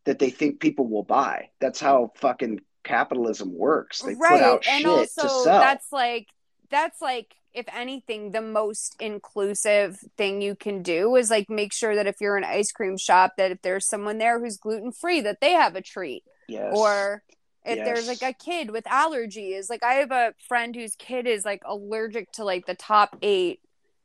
that 0.05 0.19
they 0.19 0.31
think 0.31 0.61
people 0.61 0.87
will 0.89 1.05
buy. 1.05 1.51
That's 1.61 1.81
how 1.81 2.13
fucking 2.17 2.61
capitalism 2.85 3.57
works. 3.57 4.03
They 4.03 4.15
right. 4.15 4.33
put 4.33 4.43
out 4.43 4.67
and 4.69 4.81
shit 4.81 4.87
also 4.87 5.23
to 5.23 5.29
sell. 5.29 5.45
that's 5.45 5.93
like 5.93 6.29
that's 6.71 7.01
like 7.01 7.35
if 7.55 7.67
anything, 7.75 8.33
the 8.33 8.41
most 8.41 8.97
inclusive 9.01 9.99
thing 10.17 10.41
you 10.41 10.55
can 10.55 10.83
do 10.83 11.17
is 11.17 11.31
like 11.31 11.51
make 11.51 11.73
sure 11.73 11.95
that 11.95 12.07
if 12.07 12.17
you're 12.21 12.37
an 12.37 12.45
ice 12.45 12.73
cream 12.73 12.97
shop, 12.97 13.33
that 13.37 13.51
if 13.51 13.61
there's 13.63 13.87
someone 13.87 14.19
there 14.19 14.41
who's 14.41 14.57
gluten 14.57 14.93
free, 14.93 15.21
that 15.21 15.41
they 15.41 15.53
have 15.53 15.77
a 15.77 15.83
treat. 15.83 16.25
Yes. 16.49 16.73
Or 16.75 17.23
if 17.65 17.77
Yes. 17.77 17.87
there's 17.87 18.09
like 18.09 18.23
a 18.23 18.33
kid 18.33 18.71
with 18.71 18.85
allergies, 18.85 19.69
like 19.69 19.83
I 19.83 19.95
have 19.95 20.11
a 20.11 20.35
friend 20.49 20.75
whose 20.75 20.97
kid 20.97 21.27
is 21.27 21.45
like 21.45 21.63
allergic 21.67 22.33
to 22.33 22.45
like 22.45 22.67
the 22.67 22.75
top 22.75 23.17
eight 23.23 23.61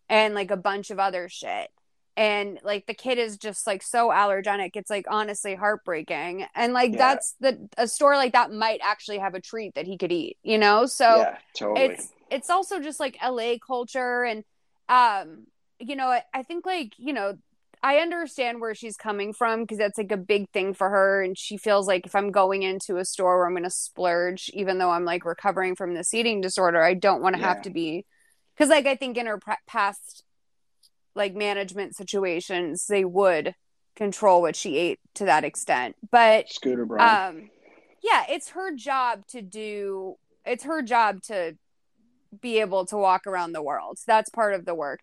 and 0.10 0.36
like 0.36 0.52
a 0.52 0.58
bunch 0.58 0.92
of 0.92 1.00
other 1.00 1.30
shit. 1.30 1.70
And 2.18 2.60
like 2.64 2.88
the 2.88 2.96
kid 2.96 3.20
is 3.20 3.38
just 3.38 3.68
like 3.68 3.84
so 3.84 4.10
allergenic, 4.10 4.72
it's 4.76 4.90
like 4.90 5.06
honestly 5.10 5.56
heartbreaking. 5.56 6.48
And 6.56 6.74
like 6.74 6.94
Yeah. 6.94 6.98
that's 6.98 7.36
the 7.40 7.70
a 7.78 7.88
store 7.88 8.16
like 8.18 8.34
that 8.34 8.52
might 8.52 8.82
actually 8.84 9.20
have 9.20 9.36
a 9.36 9.42
treat 9.42 9.76
that 9.76 9.86
he 9.88 9.98
could 9.98 10.12
eat, 10.12 10.38
you 10.44 10.58
know? 10.58 10.88
So 10.88 11.18
yeah, 11.18 11.38
totally. 11.56 11.96
it's 11.96 12.14
it's 12.32 12.50
also 12.50 12.80
just 12.82 13.00
like 13.00 13.18
LA 13.22 13.56
culture 13.66 14.24
and 14.24 14.44
um 14.90 15.46
you 15.80 15.96
know 15.96 16.08
I, 16.08 16.24
I 16.34 16.44
think 16.44 16.66
like 16.66 16.94
you 16.98 17.14
know 17.14 17.36
I 17.84 17.98
understand 17.98 18.60
where 18.60 18.74
she's 18.74 18.98
coming 18.98 19.34
from 19.34 19.62
because 19.62 19.78
that's 19.78 19.98
like 20.00 20.12
a 20.12 20.18
big 20.18 20.50
thing 20.52 20.74
for 20.74 20.90
her 20.90 21.22
and 21.24 21.38
she 21.38 21.58
feels 21.58 21.88
like 21.88 22.08
if 22.08 22.16
I'm 22.16 22.32
going 22.32 22.64
into 22.64 22.98
a 22.98 23.06
store 23.06 23.38
where 23.38 23.46
I'm 23.48 23.54
going 23.54 23.64
to 23.64 23.70
splurge 23.70 24.50
even 24.54 24.80
though 24.80 24.90
I'm 24.90 25.06
like 25.06 25.26
recovering 25.26 25.76
from 25.76 25.94
this 25.94 26.14
eating 26.14 26.42
disorder 26.42 26.82
I 26.82 26.96
don't 26.96 27.22
want 27.22 27.36
to 27.36 27.42
have 27.42 27.62
to 27.62 27.70
be 27.70 28.06
cuz 28.58 28.70
like 28.70 28.88
I 28.88 28.96
think 28.96 29.18
in 29.18 29.28
her 29.28 29.40
past 29.68 30.24
like 31.18 31.34
management 31.36 31.96
situations 31.96 32.86
they 32.88 33.04
would 33.04 33.54
control 33.96 34.42
what 34.42 34.56
she 34.56 34.78
ate 34.78 35.00
to 35.16 35.26
that 35.26 35.44
extent. 35.44 35.96
But 36.12 36.50
Scooter 36.50 36.86
Braun. 36.86 37.08
um 37.08 37.50
yeah 38.04 38.24
it's 38.30 38.50
her 38.50 38.74
job 38.76 39.26
to 39.30 39.42
do 39.42 40.16
it's 40.46 40.64
her 40.64 40.82
job 40.82 41.22
to 41.24 41.58
be 42.42 42.60
able 42.60 42.86
to 42.86 42.96
walk 42.98 43.26
around 43.26 43.52
the 43.54 43.62
world. 43.64 43.98
That's 44.06 44.30
part 44.30 44.54
of 44.54 44.66
the 44.66 44.76
work. 44.76 45.00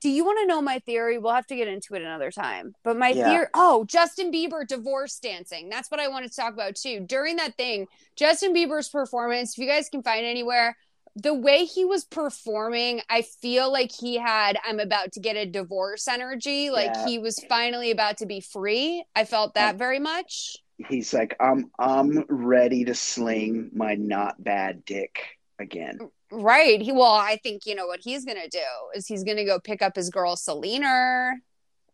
Do 0.00 0.08
you 0.10 0.24
want 0.24 0.38
to 0.40 0.46
know 0.46 0.60
my 0.60 0.78
theory? 0.80 1.18
We'll 1.18 1.32
have 1.34 1.46
to 1.48 1.56
get 1.56 1.66
into 1.66 1.94
it 1.94 2.02
another 2.02 2.30
time. 2.30 2.74
But 2.84 2.96
my 2.96 3.08
Yeah. 3.10 3.24
theory 3.24 3.46
oh 3.54 3.84
justin 3.84 4.30
bieber 4.30 4.66
divorce 4.66 5.18
dancing. 5.18 5.68
That's 5.68 5.90
what 5.90 6.00
i 6.00 6.08
wanted 6.08 6.30
to 6.30 6.36
talk 6.36 6.52
about 6.52 6.76
too. 6.76 7.00
During 7.00 7.36
that 7.36 7.56
thing 7.56 7.86
justin 8.16 8.54
bieber's 8.54 8.88
performance 8.88 9.52
if 9.54 9.58
you 9.58 9.66
guys 9.68 9.88
can 9.88 10.02
find 10.02 10.24
it 10.24 10.28
anywhere 10.28 10.76
the 11.22 11.34
way 11.34 11.64
he 11.64 11.84
was 11.84 12.04
performing 12.04 13.00
i 13.10 13.22
feel 13.22 13.72
like 13.72 13.90
he 13.92 14.16
had 14.16 14.58
i'm 14.64 14.78
about 14.80 15.12
to 15.12 15.20
get 15.20 15.36
a 15.36 15.44
divorce 15.46 16.06
energy 16.08 16.70
like 16.70 16.92
Yeah. 16.94 17.06
he 17.06 17.18
was 17.18 17.38
finally 17.48 17.90
about 17.90 18.18
to 18.18 18.26
be 18.26 18.40
free 18.40 19.04
i 19.16 19.24
felt 19.24 19.54
that 19.54 19.72
Um, 19.72 19.78
very 19.78 19.98
much 19.98 20.56
He's 20.88 21.12
like, 21.12 21.34
I'm 21.40 21.72
I'm 21.76 22.24
ready 22.28 22.84
to 22.84 22.94
sling 22.94 23.70
my 23.74 23.96
not 23.96 24.42
bad 24.42 24.84
dick 24.84 25.18
again. 25.58 25.98
Right. 26.30 26.80
He 26.80 26.92
well, 26.92 27.02
I 27.14 27.36
think 27.42 27.66
you 27.66 27.74
know 27.74 27.88
what 27.88 27.98
he's 28.00 28.24
gonna 28.24 28.48
do 28.48 28.62
is 28.94 29.08
he's 29.08 29.24
gonna 29.24 29.44
go 29.44 29.58
pick 29.58 29.82
up 29.82 29.96
his 29.96 30.08
girl 30.08 30.36
Selena. 30.36 31.32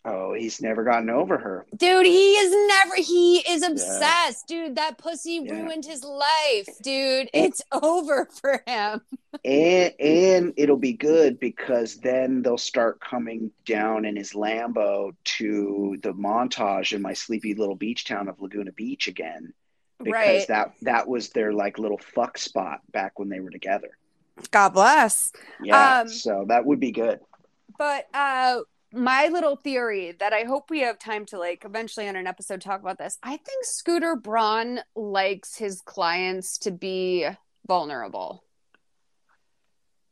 Oh, 0.07 0.35
he's 0.35 0.61
never 0.61 0.85
gotten 0.85 1.09
over 1.09 1.39
her. 1.39 1.65
Dude, 1.77 2.05
he 2.05 2.33
is 2.35 2.55
never 2.69 2.95
he 2.97 3.39
is 3.39 3.63
obsessed. 3.63 4.47
Dude, 4.47 4.77
that 4.77 4.99
pussy 4.99 5.41
ruined 5.51 5.87
his 5.87 6.05
life. 6.05 6.69
Dude, 6.83 7.31
it's 7.33 7.63
over 7.73 8.29
for 8.41 8.63
him. 8.67 9.01
and 9.45 9.95
and 9.99 10.53
it'll 10.59 10.77
be 10.77 10.93
good 10.93 11.41
because 11.41 11.97
then 11.97 12.43
they'll 12.43 12.59
start 12.59 13.01
coming 13.01 13.51
down 13.65 14.05
in 14.05 14.15
his 14.15 14.33
Lambo 14.33 15.13
to 15.25 15.97
the 16.03 16.13
montage 16.13 16.93
in 16.93 17.01
my 17.01 17.15
sleepy 17.15 17.55
little 17.55 17.75
beach 17.77 18.05
town 18.05 18.29
of 18.29 18.39
Laguna 18.43 18.73
Beach 18.73 19.09
again 19.09 19.55
because 19.99 20.13
Right. 20.13 20.49
that 20.49 20.73
that 20.83 21.09
was 21.09 21.31
their 21.31 21.55
like 21.55 21.79
little 21.79 21.97
fuck 21.99 22.37
spot 22.37 22.81
back 22.93 23.19
when 23.19 23.31
they 23.31 23.41
were 23.41 23.51
together. 23.51 23.97
God 24.51 24.71
bless. 24.71 25.31
Yeah, 25.63 26.01
Um, 26.01 26.09
so 26.09 26.45
that 26.49 26.67
would 26.67 26.79
be 26.81 26.91
good. 26.93 27.21
But 27.79 28.07
uh 28.13 28.61
my 28.95 29.29
little 29.29 29.57
theory 29.57 30.13
that 30.21 30.33
I 30.33 30.45
hope 30.45 30.71
we 30.71 30.81
have 30.81 30.99
time 30.99 31.27
to 31.27 31.39
like 31.39 31.65
eventually 31.65 32.09
on 32.09 32.17
an 32.17 32.27
episode 32.27 32.61
talk 32.61 32.81
about 32.81 32.99
this. 32.99 33.19
I 33.23 33.37
think 33.37 33.65
Scooter 33.65 34.17
Braun 34.17 34.81
likes 34.95 35.57
his 35.57 35.81
clients 35.81 36.59
to 36.59 36.71
be 36.71 37.27
vulnerable. 37.67 38.45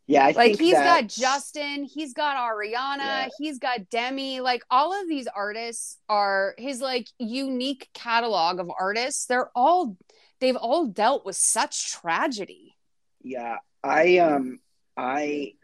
Yeah, 0.09 0.26
I 0.26 0.30
like 0.33 0.59
he's 0.59 0.74
got 0.74 1.07
Justin, 1.07 1.85
he's 1.85 2.12
got 2.12 2.37
Ariana, 2.37 2.99
Yeah. 2.99 3.28
he's 3.39 3.59
got 3.59 3.89
Demi. 3.89 4.41
Like 4.41 4.62
all 4.70 5.01
of 5.01 5.09
these 5.09 5.28
artists 5.28 5.99
are 6.09 6.55
his 6.59 6.80
like 6.80 7.09
unique 7.18 7.89
catalog 7.95 8.59
of 8.59 8.70
artists. 8.78 9.26
They're 9.26 9.51
all 9.55 9.97
they've 10.41 10.57
all 10.57 10.87
dealt 10.87 11.24
with 11.24 11.37
such 11.37 11.93
tragedy. 11.93 12.74
Yeah, 13.22 13.59
I 13.83 14.18
um 14.18 14.59
I 14.97 15.55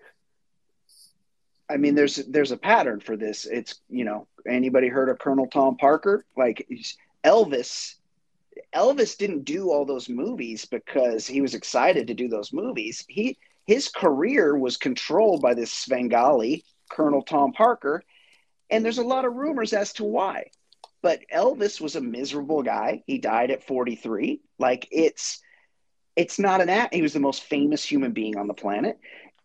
I 1.71 1.77
mean 1.77 1.95
there's 1.95 2.17
there's 2.17 2.53
a 2.53 2.57
pattern 2.57 3.01
for 3.01 3.17
this. 3.17 3.47
It's, 3.47 3.81
you 3.89 4.05
know, 4.05 4.27
anybody 4.47 4.89
heard 4.89 5.09
of 5.09 5.19
Colonel 5.19 5.47
Tom 5.47 5.77
Parker? 5.77 6.25
Like 6.37 6.67
Elvis 7.25 7.95
Elvis 8.75 9.17
didn't 9.17 9.45
do 9.45 9.71
all 9.71 9.85
those 9.85 10.09
movies 10.09 10.65
because 10.65 11.27
he 11.27 11.41
was 11.41 11.55
excited 11.55 12.07
to 12.07 12.15
do 12.15 12.29
those 12.29 12.53
movies. 12.53 13.05
He 13.09 13.39
his 13.67 13.89
career 13.89 14.57
was 14.57 14.77
controlled 14.77 15.43
by 15.43 15.55
this 15.55 15.73
Svengali, 15.73 16.65
Colonel 16.91 17.23
Tom 17.23 17.53
Parker, 17.53 18.03
and 18.71 18.85
there's 18.85 18.99
a 18.99 19.05
lot 19.05 19.25
of 19.25 19.35
rumors 19.35 19.73
as 19.73 19.93
to 19.95 20.05
why. 20.05 20.51
But 21.03 21.21
Elvis 21.33 21.81
was 21.81 21.95
a 21.95 22.01
miserable 22.01 22.63
guy. 22.63 23.03
He 23.07 23.19
died 23.19 23.51
at 23.51 23.67
43. 23.67 24.41
Like 24.59 24.89
it's 24.91 25.41
it's 26.17 26.39
not 26.39 26.61
an 26.61 26.69
act. 26.69 26.95
He 26.95 27.03
was 27.03 27.13
the 27.13 27.21
most 27.21 27.45
famous 27.45 27.85
human 27.85 28.13
being 28.13 28.37
on 28.37 28.49
the 28.49 28.55
planet, 28.55 28.99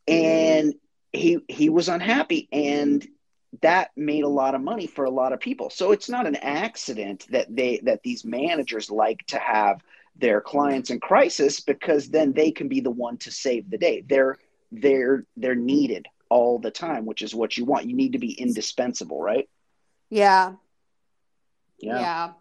and 0.07 0.73
he 1.13 1.39
he 1.47 1.69
was 1.69 1.87
unhappy, 1.89 2.49
and 2.51 3.07
that 3.61 3.91
made 3.95 4.23
a 4.23 4.29
lot 4.29 4.55
of 4.55 4.61
money 4.61 4.87
for 4.87 5.05
a 5.05 5.11
lot 5.11 5.31
of 5.31 5.39
people. 5.39 5.69
So 5.69 5.91
it's 5.91 6.09
not 6.09 6.25
an 6.25 6.35
accident 6.35 7.27
that 7.29 7.55
they 7.55 7.79
that 7.83 8.03
these 8.03 8.25
managers 8.25 8.89
like 8.89 9.25
to 9.27 9.37
have 9.37 9.81
their 10.15 10.41
clients 10.41 10.89
in 10.89 10.99
crisis 10.99 11.59
because 11.59 12.09
then 12.09 12.33
they 12.33 12.51
can 12.51 12.67
be 12.67 12.81
the 12.81 12.91
one 12.91 13.17
to 13.17 13.31
save 13.31 13.69
the 13.69 13.77
day. 13.77 14.03
They're 14.07 14.37
they're 14.71 15.25
they're 15.37 15.55
needed 15.55 16.07
all 16.29 16.57
the 16.57 16.71
time, 16.71 17.05
which 17.05 17.21
is 17.21 17.35
what 17.35 17.57
you 17.57 17.65
want. 17.65 17.85
You 17.85 17.95
need 17.95 18.13
to 18.13 18.19
be 18.19 18.33
indispensable, 18.33 19.21
right? 19.21 19.47
Yeah. 20.09 20.53
Yeah. 21.77 21.99
Yeah. 21.99 22.33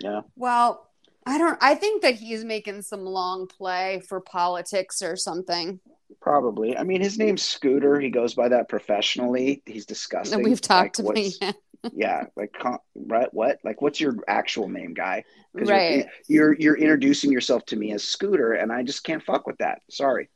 Yeah. 0.00 0.20
Well, 0.34 0.88
I 1.24 1.38
don't 1.38 1.58
I 1.60 1.76
think 1.76 2.02
that 2.02 2.16
he's 2.16 2.44
making 2.44 2.82
some 2.82 3.04
long 3.04 3.46
play 3.46 4.02
for 4.08 4.20
politics 4.20 5.00
or 5.02 5.16
something. 5.16 5.78
Probably. 6.20 6.76
I 6.76 6.82
mean, 6.84 7.00
his 7.00 7.18
name's 7.18 7.42
Scooter. 7.42 7.98
He 7.98 8.10
goes 8.10 8.34
by 8.34 8.48
that 8.48 8.68
professionally. 8.68 9.62
He's 9.64 9.86
disgusting. 9.86 10.40
And 10.40 10.44
we've 10.44 10.60
talked 10.60 10.98
Like, 10.98 11.14
to 11.14 11.20
me. 11.22 11.52
yeah, 11.94 12.24
like 12.36 12.54
right? 12.94 13.32
What? 13.32 13.58
Like, 13.64 13.80
what's 13.80 14.00
your 14.00 14.16
actual 14.28 14.68
name, 14.68 14.92
guy? 14.92 15.24
Right. 15.54 16.06
You're, 16.28 16.52
you're 16.52 16.60
you're 16.60 16.76
introducing 16.76 17.32
yourself 17.32 17.64
to 17.66 17.76
me 17.76 17.92
as 17.92 18.04
Scooter, 18.04 18.52
and 18.52 18.70
I 18.70 18.82
just 18.82 19.02
can't 19.02 19.22
fuck 19.22 19.46
with 19.46 19.58
that. 19.58 19.80
Sorry. 19.90 20.28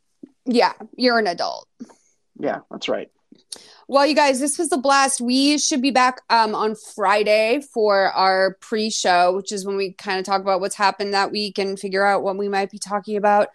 Yeah, 0.46 0.72
you're 0.96 1.18
an 1.18 1.26
adult. 1.26 1.68
Yeah, 2.38 2.60
that's 2.70 2.88
right. 2.88 3.10
Well, 3.86 4.06
you 4.06 4.14
guys, 4.14 4.40
this 4.40 4.58
was 4.58 4.72
a 4.72 4.78
blast. 4.78 5.20
We 5.20 5.58
should 5.58 5.82
be 5.82 5.90
back 5.90 6.22
um, 6.30 6.54
on 6.54 6.74
Friday 6.94 7.60
for 7.72 8.10
our 8.12 8.56
pre 8.60 8.88
show, 8.90 9.36
which 9.36 9.52
is 9.52 9.66
when 9.66 9.76
we 9.76 9.92
kind 9.92 10.18
of 10.18 10.24
talk 10.24 10.40
about 10.40 10.60
what's 10.60 10.74
happened 10.74 11.12
that 11.12 11.30
week 11.30 11.58
and 11.58 11.78
figure 11.78 12.06
out 12.06 12.22
what 12.22 12.38
we 12.38 12.48
might 12.48 12.70
be 12.70 12.78
talking 12.78 13.16
about 13.16 13.48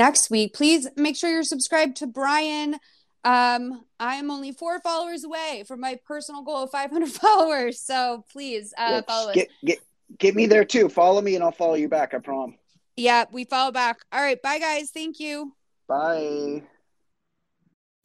next 0.00 0.30
week. 0.30 0.54
Please 0.54 0.88
make 0.96 1.14
sure 1.16 1.30
you're 1.30 1.42
subscribed 1.44 1.96
to 1.98 2.06
Brian. 2.06 2.74
Um, 3.22 3.84
I 4.00 4.14
am 4.16 4.30
only 4.30 4.50
four 4.50 4.80
followers 4.80 5.24
away 5.24 5.62
from 5.68 5.80
my 5.80 5.98
personal 6.06 6.42
goal 6.42 6.62
of 6.64 6.70
500 6.70 7.06
followers. 7.22 7.78
So 7.80 8.24
please 8.32 8.72
uh, 8.78 8.88
Well, 8.90 9.02
follow 9.02 9.28
us. 9.30 9.34
get 9.36 9.48
get 9.64 9.78
get 10.18 10.34
me 10.34 10.46
there 10.46 10.64
too. 10.64 10.88
Follow 10.88 11.20
me, 11.20 11.34
and 11.34 11.44
I'll 11.44 11.52
follow 11.52 11.74
you 11.74 11.88
back. 11.88 12.14
I 12.14 12.18
promise. 12.18 12.56
yeah, 12.96 13.26
we 13.30 13.44
follow 13.44 13.70
back. 13.72 13.98
All 14.10 14.20
right. 14.22 14.40
Bye, 14.42 14.58
guys. 14.58 14.90
Thank 14.90 15.20
you. 15.20 15.52
Bye. 15.86 16.62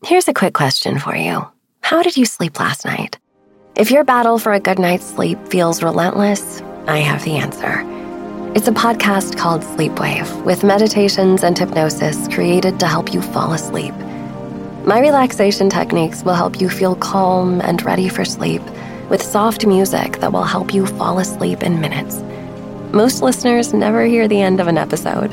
Here's 0.06 0.28
a 0.28 0.34
quick 0.34 0.54
question 0.54 1.00
for 1.00 1.16
you 1.16 1.48
How 1.82 2.04
did 2.04 2.18
you 2.18 2.26
sleep 2.26 2.60
last 2.60 2.86
night? 2.86 3.18
If 3.76 3.92
your 3.92 4.04
battle 4.04 4.38
for 4.38 4.52
a 4.54 4.60
good 4.60 4.80
night's 4.80 5.06
sleep 5.06 5.40
feels 5.48 5.82
relentless, 5.82 6.62
I 6.88 6.98
have 7.00 7.24
the 7.24 7.38
answer. 7.38 7.84
It's 8.56 8.70
a 8.70 8.72
podcast 8.72 9.38
called 9.38 9.64
Sleepwave 9.64 10.46
with 10.46 10.64
meditations 10.64 11.44
and 11.44 11.58
hypnosis 11.58 12.30
created 12.34 12.80
to 12.80 12.88
help 12.88 13.14
you 13.14 13.22
fall 13.22 13.52
asleep. 13.52 13.94
My 14.86 15.02
relaxation 15.02 15.70
techniques 15.70 16.24
will 16.24 16.36
help 16.36 16.62
you 16.62 16.70
feel 16.70 16.96
calm 16.96 17.60
and 17.60 17.84
ready 17.84 18.08
for 18.08 18.24
sleep 18.24 18.62
with 19.10 19.22
soft 19.22 19.66
music 19.66 20.22
that 20.22 20.32
will 20.32 20.46
help 20.46 20.74
you 20.74 20.88
fall 20.88 21.20
asleep 21.20 21.64
in 21.64 21.82
minutes. 21.82 22.24
Most 22.94 23.22
listeners 23.22 23.74
never 23.74 24.06
hear 24.06 24.26
the 24.26 24.40
end 24.40 24.62
of 24.62 24.68
an 24.68 24.78
episode. 24.78 25.32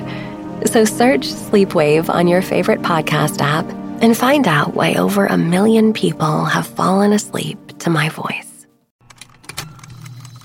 So 0.67 0.85
search 0.85 1.29
Sleepwave 1.29 2.13
on 2.13 2.27
your 2.27 2.43
favorite 2.43 2.83
podcast 2.83 3.41
app 3.41 3.67
and 4.03 4.17
find 4.17 4.49
out 4.49 4.75
why 4.75 4.95
over 4.95 5.27
a 5.27 5.39
million 5.39 5.93
people 5.93 6.45
have 6.47 6.67
fallen 6.67 7.13
asleep 7.13 7.79
to 7.79 7.89
my 7.89 8.09
voice. 8.09 8.52